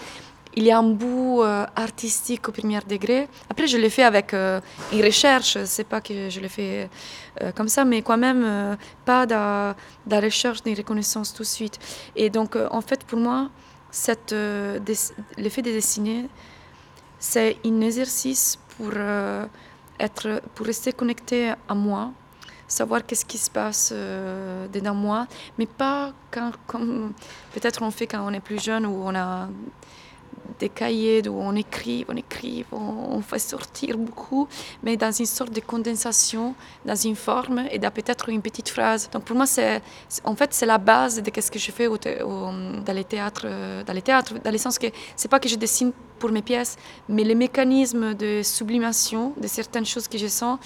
il 0.57 0.62
y 0.62 0.70
a 0.70 0.78
un 0.78 0.91
bout 0.95 1.43
artistique 1.74 2.49
au 2.49 2.53
premier 2.53 2.78
degré. 2.89 3.28
Après, 3.51 3.66
je 3.66 3.76
l'ai 3.76 3.91
fait 3.91 4.05
avec 4.05 4.32
une 4.32 5.05
recherche, 5.05 5.59
c'est 5.64 5.82
pas 5.82 6.01
que 6.01 6.30
je 6.30 6.39
l'ai 6.39 6.49
fait 6.49 6.89
comme 7.57 7.66
ça, 7.66 7.85
mais 7.85 8.03
quand 8.03 8.16
même 8.16 8.76
pas 9.05 9.26
de, 9.26 9.74
de 10.07 10.16
recherche 10.24 10.61
ni 10.64 10.72
reconnaissance 10.76 11.35
tout 11.35 11.43
de 11.43 11.49
suite. 11.49 11.80
Et 12.14 12.30
donc, 12.30 12.57
en 12.70 12.80
fait, 12.82 13.03
pour 13.03 13.18
moi, 13.18 13.51
l'effet 15.37 15.62
de 15.62 15.72
dessiner, 15.72 16.28
c'est 17.25 17.57
un 17.64 17.81
exercice 17.81 18.59
pour, 18.77 18.91
euh, 18.95 19.47
être, 19.99 20.43
pour 20.55 20.66
rester 20.66 20.93
connecté 20.93 21.55
à 21.66 21.75
moi, 21.75 22.12
savoir 22.68 23.05
qu'est-ce 23.07 23.25
qui 23.25 23.39
se 23.39 23.51
passe 23.51 23.93
euh, 23.95 24.68
dedans 24.68 24.95
moi, 24.95 25.27
mais 25.59 25.64
pas 25.64 26.12
quand, 26.31 26.53
comme 26.66 27.14
peut-être 27.55 27.81
on 27.83 27.91
fait 27.91 28.07
quand 28.07 28.22
on 28.29 28.33
est 28.35 28.41
plus 28.41 28.62
jeune 28.62 28.85
ou 28.85 29.03
on 29.03 29.14
a 29.14 29.49
des 30.64 30.72
cahiers 30.82 31.22
où 31.28 31.36
on 31.50 31.54
écrit, 31.54 32.00
on 32.08 32.16
écrit, 32.16 32.64
on, 32.72 33.20
fait 33.30 33.38
sortir 33.54 33.92
beaucoup, 33.98 34.44
mais 34.82 34.96
dans 35.04 35.14
une 35.22 35.30
sorte 35.38 35.52
de 35.52 35.60
condensation, 35.72 36.54
dans 36.90 37.00
une 37.10 37.16
forme 37.28 37.58
et 37.70 37.78
dans 37.84 37.92
peut-être 37.98 38.24
une 38.28 38.42
petite 38.48 38.70
phrase. 38.76 39.02
Donc 39.12 39.22
pour 39.24 39.36
moi, 39.36 39.46
c'est, 39.46 39.82
en 40.24 40.34
fait, 40.34 40.50
c'est 40.56 40.70
la 40.76 40.78
base 40.92 41.14
de 41.22 41.30
ce 41.46 41.50
que 41.54 41.58
je 41.66 41.70
fais 41.76 41.88
dans 41.88 42.96
les 43.00 43.08
théâtres, 43.14 43.46
dans 43.86 43.96
les 43.98 44.06
théâtres, 44.08 44.32
dans 44.46 44.54
le 44.56 44.62
sens 44.66 44.78
que 44.78 44.88
c'est 45.16 45.30
pas 45.34 45.40
que 45.44 45.50
je 45.54 45.56
dessine 45.64 45.92
pour 46.20 46.30
mes 46.30 46.42
pièces, 46.50 46.76
mais 47.08 47.24
les 47.24 47.38
mécanismes 47.46 48.14
de 48.14 48.30
sublimation 48.42 49.22
de 49.36 49.48
certaines 49.58 49.88
choses 49.92 50.08
que 50.08 50.18
je 50.18 50.28
sens, 50.40 50.58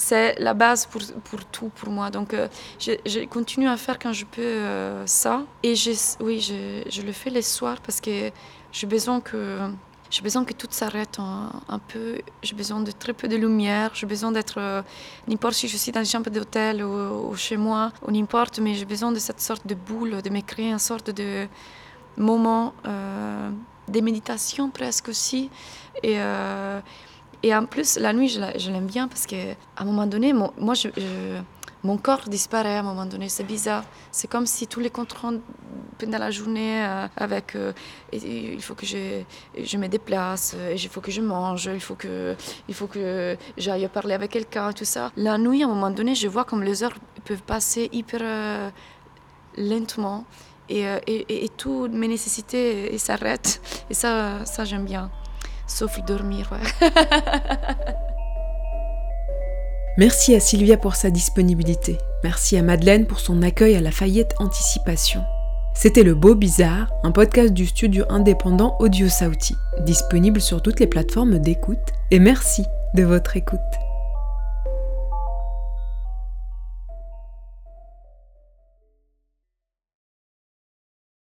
c'est 0.00 0.34
la 0.38 0.54
base 0.54 0.86
pour, 0.86 1.44
tout 1.52 1.70
pour 1.76 1.90
moi. 1.90 2.10
Donc, 2.10 2.34
euh, 2.34 2.48
je, 2.78 3.24
continue 3.26 3.68
à 3.68 3.76
faire 3.76 3.98
quand 3.98 4.12
je 4.12 4.24
peux 4.24 4.40
euh, 4.42 5.06
ça. 5.06 5.44
Et 5.62 5.74
je, 5.74 5.92
oui, 6.20 6.40
je, 6.40 7.02
le 7.02 7.12
fais 7.12 7.30
les 7.30 7.42
soirs 7.42 7.80
parce 7.80 8.00
que 8.00 8.30
j'ai 8.72 8.86
besoin 8.86 9.20
que, 9.20 9.58
j'ai 10.10 10.22
besoin 10.22 10.44
que 10.44 10.52
tout 10.52 10.66
s'arrête 10.70 11.18
un, 11.18 11.78
peu. 11.88 12.20
J'ai 12.42 12.54
besoin 12.54 12.80
de 12.80 12.90
très 12.90 13.12
peu 13.12 13.28
de 13.28 13.36
lumière. 13.36 13.92
J'ai 13.94 14.06
besoin 14.06 14.32
d'être, 14.32 14.58
euh, 14.58 14.82
n'importe 15.28 15.54
si 15.54 15.68
je 15.68 15.76
suis 15.76 15.92
dans 15.92 16.00
une 16.00 16.06
chambre 16.06 16.30
d'hôtel 16.30 16.82
ou, 16.82 17.34
chez 17.36 17.56
moi, 17.56 17.92
ou 18.06 18.10
n'importe, 18.10 18.58
mais 18.58 18.74
j'ai 18.74 18.84
besoin 18.84 19.12
de 19.12 19.18
cette 19.18 19.40
sorte 19.40 19.66
de 19.66 19.74
boule, 19.74 20.22
de 20.22 20.30
me 20.30 20.40
créer 20.40 20.70
une 20.70 20.78
sorte 20.78 21.10
de 21.10 21.46
moment 22.16 22.74
euh, 22.86 23.50
de 23.88 24.00
méditation 24.00 24.70
presque 24.70 25.08
aussi. 25.08 25.50
Et. 26.02 26.16
Euh, 26.18 26.80
et 27.42 27.54
en 27.54 27.64
plus, 27.64 27.96
la 27.96 28.12
nuit, 28.12 28.28
je 28.28 28.70
l'aime 28.70 28.86
bien 28.86 29.08
parce 29.08 29.26
qu'à 29.26 29.54
un 29.78 29.84
moment 29.84 30.06
donné, 30.06 30.32
moi, 30.32 30.74
je, 30.74 30.88
mon 31.82 31.96
corps 31.96 32.28
disparaît 32.28 32.76
à 32.76 32.80
un 32.80 32.82
moment 32.82 33.06
donné. 33.06 33.28
C'est 33.28 33.44
bizarre. 33.44 33.84
C'est 34.10 34.28
comme 34.28 34.46
si 34.46 34.66
tous 34.66 34.80
les 34.80 34.90
contrôles 34.90 35.40
pendant 35.98 36.18
la 36.18 36.30
journée, 36.30 36.84
euh, 36.84 37.06
avec 37.16 37.56
euh, 37.56 37.72
et, 38.12 38.54
il 38.54 38.62
faut 38.62 38.74
que 38.74 38.86
je, 38.86 39.22
je 39.62 39.76
me 39.76 39.88
déplace, 39.88 40.54
et 40.54 40.74
il 40.74 40.88
faut 40.88 41.00
que 41.00 41.10
je 41.10 41.20
mange, 41.20 41.70
il 41.72 41.80
faut 41.80 41.94
que, 41.94 42.34
il 42.68 42.74
faut 42.74 42.86
que 42.86 43.36
j'aille 43.56 43.88
parler 43.88 44.14
avec 44.14 44.30
quelqu'un, 44.30 44.72
tout 44.72 44.84
ça. 44.84 45.10
La 45.16 45.36
nuit, 45.38 45.62
à 45.62 45.66
un 45.66 45.68
moment 45.68 45.90
donné, 45.90 46.14
je 46.14 46.28
vois 46.28 46.44
comme 46.44 46.62
les 46.62 46.82
heures 46.82 46.96
peuvent 47.24 47.42
passer 47.42 47.88
hyper 47.92 48.20
euh, 48.22 48.70
lentement. 49.56 50.24
Et, 50.68 50.84
et, 51.08 51.44
et, 51.44 51.48
toutes 51.48 51.92
mes 51.92 52.06
nécessités 52.06 52.96
s'arrêtent. 52.96 53.60
Et 53.90 53.94
ça, 53.94 54.44
ça 54.44 54.64
j'aime 54.64 54.84
bien 54.84 55.10
sauf 55.70 55.98
dormir. 56.04 56.50
Ouais. 56.52 56.90
Merci 60.00 60.34
à 60.34 60.40
Sylvia 60.40 60.78
pour 60.78 60.96
sa 60.96 61.10
disponibilité. 61.10 61.98
Merci 62.24 62.56
à 62.56 62.62
Madeleine 62.62 63.06
pour 63.06 63.20
son 63.20 63.42
accueil 63.42 63.76
à 63.76 63.82
la 63.82 63.90
Fayette 63.90 64.34
Anticipation. 64.38 65.20
C'était 65.74 66.04
Le 66.04 66.14
Beau 66.14 66.34
Bizarre, 66.34 66.90
un 67.02 67.10
podcast 67.10 67.52
du 67.52 67.66
studio 67.66 68.06
indépendant 68.08 68.78
Audio 68.80 69.10
Sauti, 69.10 69.56
disponible 69.84 70.40
sur 70.40 70.62
toutes 70.62 70.80
les 70.80 70.86
plateformes 70.86 71.38
d'écoute. 71.38 71.76
Et 72.10 72.18
merci 72.18 72.64
de 72.94 73.02
votre 73.02 73.36
écoute. 73.36 73.60